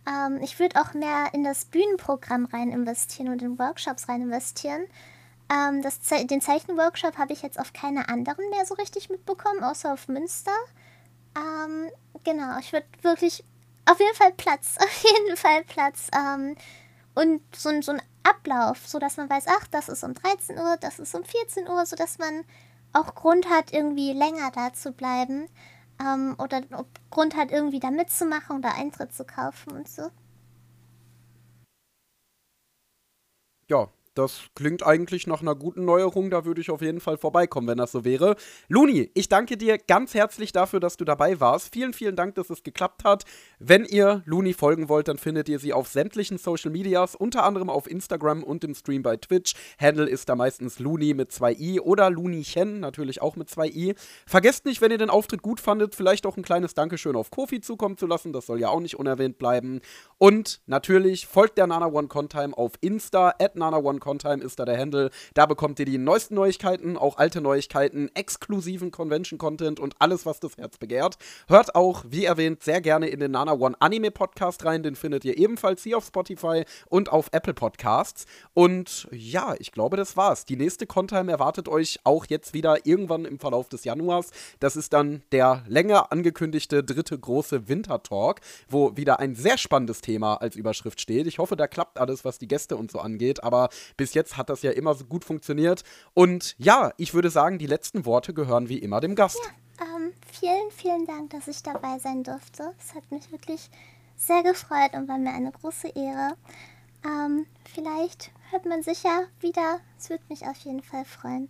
Ähm, 0.06 0.38
ich 0.42 0.58
würde 0.58 0.80
auch 0.80 0.94
mehr 0.94 1.30
in 1.32 1.44
das 1.44 1.64
Bühnenprogramm 1.66 2.46
rein 2.46 2.70
investieren 2.70 3.28
und 3.28 3.42
in 3.42 3.58
Workshops 3.58 4.08
rein 4.08 4.22
investieren. 4.22 4.84
Ähm, 5.52 5.82
das 5.82 6.00
Ze 6.00 6.24
den 6.26 6.40
Zeichenworkshop 6.40 7.18
habe 7.18 7.32
ich 7.32 7.42
jetzt 7.42 7.58
auf 7.58 7.72
keine 7.72 8.08
anderen 8.08 8.48
mehr 8.50 8.64
so 8.64 8.74
richtig 8.74 9.10
mitbekommen, 9.10 9.62
außer 9.62 9.92
auf 9.92 10.08
Münster. 10.08 10.52
Ähm, 11.37 11.91
genau, 12.24 12.59
ich 12.59 12.72
würde 12.72 12.87
wirklich 13.03 13.45
auf 13.87 13.99
jeden 14.01 14.14
Fall 14.14 14.33
Platz, 14.33 14.76
auf 14.80 15.05
jeden 15.05 15.37
Fall 15.37 15.64
Platz. 15.64 16.09
Ähm, 16.14 16.57
und 17.14 17.43
so, 17.55 17.80
so 17.83 17.93
ein 17.93 18.03
Ablauf, 18.24 18.87
sodass 18.87 19.16
man 19.16 19.28
weiß, 19.28 19.47
ach, 19.49 19.66
das 19.68 19.89
ist 19.89 20.05
um 20.05 20.14
13 20.14 20.59
Uhr, 20.59 20.76
das 20.80 20.99
ist 20.99 21.14
um 21.14 21.24
14 21.24 21.68
Uhr, 21.68 21.85
sodass 21.87 22.18
man 22.18 22.45
auch 22.93 23.14
Grund 23.14 23.49
hat, 23.49 23.72
irgendwie 23.72 24.12
länger 24.12 24.51
da 24.53 24.72
zu 24.72 24.93
bleiben. 24.93 25.49
Ähm, 26.01 26.37
oder 26.39 26.62
Grund 27.11 27.37
hat, 27.37 27.51
irgendwie 27.51 27.80
da 27.80 27.91
mitzumachen 27.91 28.59
oder 28.59 28.74
Eintritt 28.74 29.14
zu 29.14 29.24
kaufen 29.24 29.72
und 29.72 29.89
so. 29.89 30.11
Ja, 33.68 33.89
das 34.14 34.42
klingt 34.54 34.84
eigentlich 34.84 35.26
nach 35.26 35.40
einer 35.40 35.54
guten 35.54 35.84
Neuerung. 35.84 36.30
Da 36.30 36.44
würde 36.44 36.60
ich 36.60 36.70
auf 36.70 36.82
jeden 36.82 37.00
Fall 37.00 37.16
vorbeikommen, 37.16 37.68
wenn 37.68 37.78
das 37.78 37.92
so 37.92 38.04
wäre. 38.04 38.36
Luni, 38.68 39.10
ich 39.14 39.28
danke 39.28 39.56
dir 39.56 39.78
ganz 39.78 40.14
herzlich 40.14 40.52
dafür, 40.52 40.80
dass 40.80 40.96
du 40.96 41.04
dabei 41.04 41.40
warst. 41.40 41.72
Vielen, 41.72 41.94
vielen 41.94 42.16
Dank, 42.16 42.34
dass 42.34 42.50
es 42.50 42.62
geklappt 42.62 43.04
hat. 43.04 43.24
Wenn 43.58 43.84
ihr 43.84 44.22
Luni 44.26 44.52
folgen 44.52 44.88
wollt, 44.88 45.08
dann 45.08 45.18
findet 45.18 45.48
ihr 45.48 45.58
sie 45.58 45.72
auf 45.72 45.88
sämtlichen 45.88 46.36
Social 46.36 46.70
Medias, 46.70 47.14
unter 47.14 47.44
anderem 47.44 47.70
auf 47.70 47.90
Instagram 47.90 48.42
und 48.42 48.64
im 48.64 48.74
Stream 48.74 49.02
bei 49.02 49.16
Twitch. 49.16 49.54
Handle 49.80 50.08
ist 50.08 50.28
da 50.28 50.34
meistens 50.34 50.78
Luni 50.78 51.14
mit 51.14 51.32
zwei 51.32 51.54
i 51.54 51.80
oder 51.80 52.10
Lunichen, 52.10 52.80
natürlich 52.80 53.22
auch 53.22 53.36
mit 53.36 53.48
zwei 53.48 53.68
i. 53.68 53.94
Vergesst 54.26 54.66
nicht, 54.66 54.80
wenn 54.80 54.90
ihr 54.90 54.98
den 54.98 55.10
Auftritt 55.10 55.42
gut 55.42 55.60
fandet, 55.60 55.94
vielleicht 55.94 56.26
auch 56.26 56.36
ein 56.36 56.42
kleines 56.42 56.74
Dankeschön 56.74 57.16
auf 57.16 57.30
Kofi 57.30 57.60
zukommen 57.60 57.96
zu 57.96 58.06
lassen. 58.06 58.32
Das 58.32 58.46
soll 58.46 58.60
ja 58.60 58.68
auch 58.68 58.80
nicht 58.80 58.98
unerwähnt 58.98 59.38
bleiben. 59.38 59.80
Und 60.18 60.60
natürlich 60.66 61.26
folgt 61.26 61.56
der 61.56 61.66
Nana 61.66 61.86
One 61.86 62.08
Contime 62.08 62.56
auf 62.56 62.72
Insta. 62.80 63.34
At 63.38 63.56
Nana 63.56 63.78
One 63.78 64.00
Contime 64.03 64.42
ist 64.42 64.59
da 64.59 64.66
der 64.66 64.78
Handle. 64.78 65.11
Da 65.32 65.46
bekommt 65.46 65.78
ihr 65.78 65.86
die 65.86 65.96
neuesten 65.96 66.34
Neuigkeiten, 66.34 66.98
auch 66.98 67.16
alte 67.16 67.40
Neuigkeiten, 67.40 68.11
exklusiven 68.14 68.90
Convention-Content 68.90 69.80
und 69.80 69.94
alles, 69.98 70.26
was 70.26 70.40
das 70.40 70.57
Herz 70.59 70.76
begehrt. 70.76 71.16
Hört 71.48 71.74
auch, 71.74 72.05
wie 72.09 72.24
erwähnt, 72.24 72.62
sehr 72.62 72.80
gerne 72.80 73.09
in 73.09 73.20
den 73.20 73.30
Nana 73.30 73.53
One 73.53 73.76
Anime 73.80 74.11
Podcast 74.11 74.64
rein. 74.64 74.82
Den 74.82 74.96
findet 74.96 75.24
ihr 75.24 75.38
ebenfalls 75.38 75.82
hier 75.82 75.96
auf 75.96 76.07
Spotify 76.07 76.64
und 76.88 77.11
auf 77.11 77.28
Apple 77.32 77.55
Podcasts. 77.55 78.26
Und 78.55 79.09
ja, 79.12 79.55
ich 79.59 79.72
glaube, 79.72 79.96
das 79.96 80.16
war's. 80.16 80.44
Die 80.44 80.57
nächste 80.57 80.86
Contime 80.86 81.30
erwartet 81.30 81.68
euch 81.68 82.00
auch 82.05 82.26
jetzt 82.26 82.53
wieder 82.55 82.84
irgendwann 82.84 83.24
im 83.24 83.38
Verlauf 83.38 83.68
des 83.68 83.84
Januars. 83.84 84.30
Das 84.59 84.76
ist 84.76 84.92
dann 84.92 85.22
der 85.30 85.62
länger 85.68 86.11
angekündigte 86.11 86.82
dritte 86.82 87.18
große 87.18 87.68
Winter-Talk, 87.68 88.40
wo 88.68 88.96
wieder 88.96 89.20
ein 89.20 89.36
sehr 89.36 89.59
spannendes 89.59 90.00
Thema 90.00 90.34
als 90.34 90.57
Überschrift 90.57 91.00
steht. 91.00 91.26
Ich 91.28 91.38
hoffe, 91.38 91.55
da 91.57 91.68
klappt 91.68 91.98
alles, 91.98 92.24
was 92.24 92.38
die 92.38 92.48
Gäste 92.48 92.76
und 92.76 92.90
so 92.90 92.98
angeht. 92.98 93.44
Aber 93.44 93.68
bis 93.97 94.14
jetzt 94.14 94.36
hat 94.36 94.49
das 94.51 94.62
ja 94.62 94.72
immer 94.72 94.95
so 94.95 95.05
gut 95.05 95.24
funktioniert. 95.24 95.82
Und 96.14 96.55
ja, 96.59 96.93
ich 96.97 97.14
würde 97.14 97.30
sagen, 97.30 97.59
die 97.59 97.66
letzten 97.66 98.05
Worte 98.05 98.34
gehören 98.34 98.68
wie 98.68 98.78
immer 98.78 99.01
dem 99.01 99.14
Gast. 99.14 99.38
Ja, 99.78 99.86
ähm, 99.86 100.12
vielen, 100.30 100.70
vielen 100.70 101.07
Dank, 101.07 101.30
dass 101.30 101.49
ich 101.49 101.62
dabei 101.62 101.99
sein 101.99 102.22
durfte. 102.22 102.74
Es 102.78 102.95
hat 102.95 103.11
mich 103.11 103.30
wirklich 103.30 103.70
sehr 104.16 104.43
gefreut 104.43 104.93
und 104.95 105.09
war 105.09 105.18
mir 105.18 105.32
eine 105.32 105.53
große 105.53 105.88
Ehre. 105.88 106.36
Ähm, 107.05 107.47
vielleicht 107.72 108.30
hört 108.51 108.66
man 108.66 108.82
sich 108.82 109.03
ja 109.03 109.22
wieder. 109.40 109.80
Es 109.99 110.11
würde 110.11 110.24
mich 110.28 110.43
auf 110.47 110.57
jeden 110.59 110.82
Fall 110.82 111.05
freuen. 111.05 111.49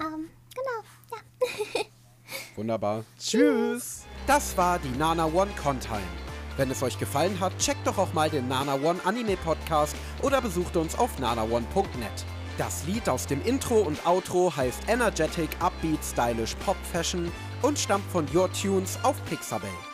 Ähm, 0.00 0.30
genau, 0.54 1.12
ja. 1.12 1.82
Wunderbar. 2.56 3.04
Tschüss. 3.18 4.04
Das 4.26 4.56
war 4.56 4.78
die 4.78 4.96
Nana 4.98 5.26
One 5.26 5.50
Contime. 5.62 6.29
Wenn 6.56 6.70
es 6.70 6.82
euch 6.82 6.98
gefallen 6.98 7.38
hat, 7.40 7.56
checkt 7.58 7.86
doch 7.86 7.98
auch 7.98 8.12
mal 8.12 8.30
den 8.30 8.48
Nana 8.48 8.74
One 8.74 9.00
Anime 9.04 9.36
Podcast 9.36 9.96
oder 10.22 10.40
besucht 10.40 10.76
uns 10.76 10.98
auf 10.98 11.18
nanaone.net. 11.18 12.24
Das 12.58 12.84
Lied 12.86 13.08
aus 13.08 13.26
dem 13.26 13.42
Intro 13.44 13.78
und 13.80 14.06
Outro 14.06 14.54
heißt 14.54 14.88
Energetic 14.88 15.48
Upbeat 15.60 16.04
Stylish 16.04 16.54
Pop 16.56 16.76
Fashion 16.92 17.32
und 17.62 17.78
stammt 17.78 18.04
von 18.10 18.26
Your 18.34 18.52
Tunes 18.52 18.98
auf 19.02 19.16
Pixabay. 19.24 19.89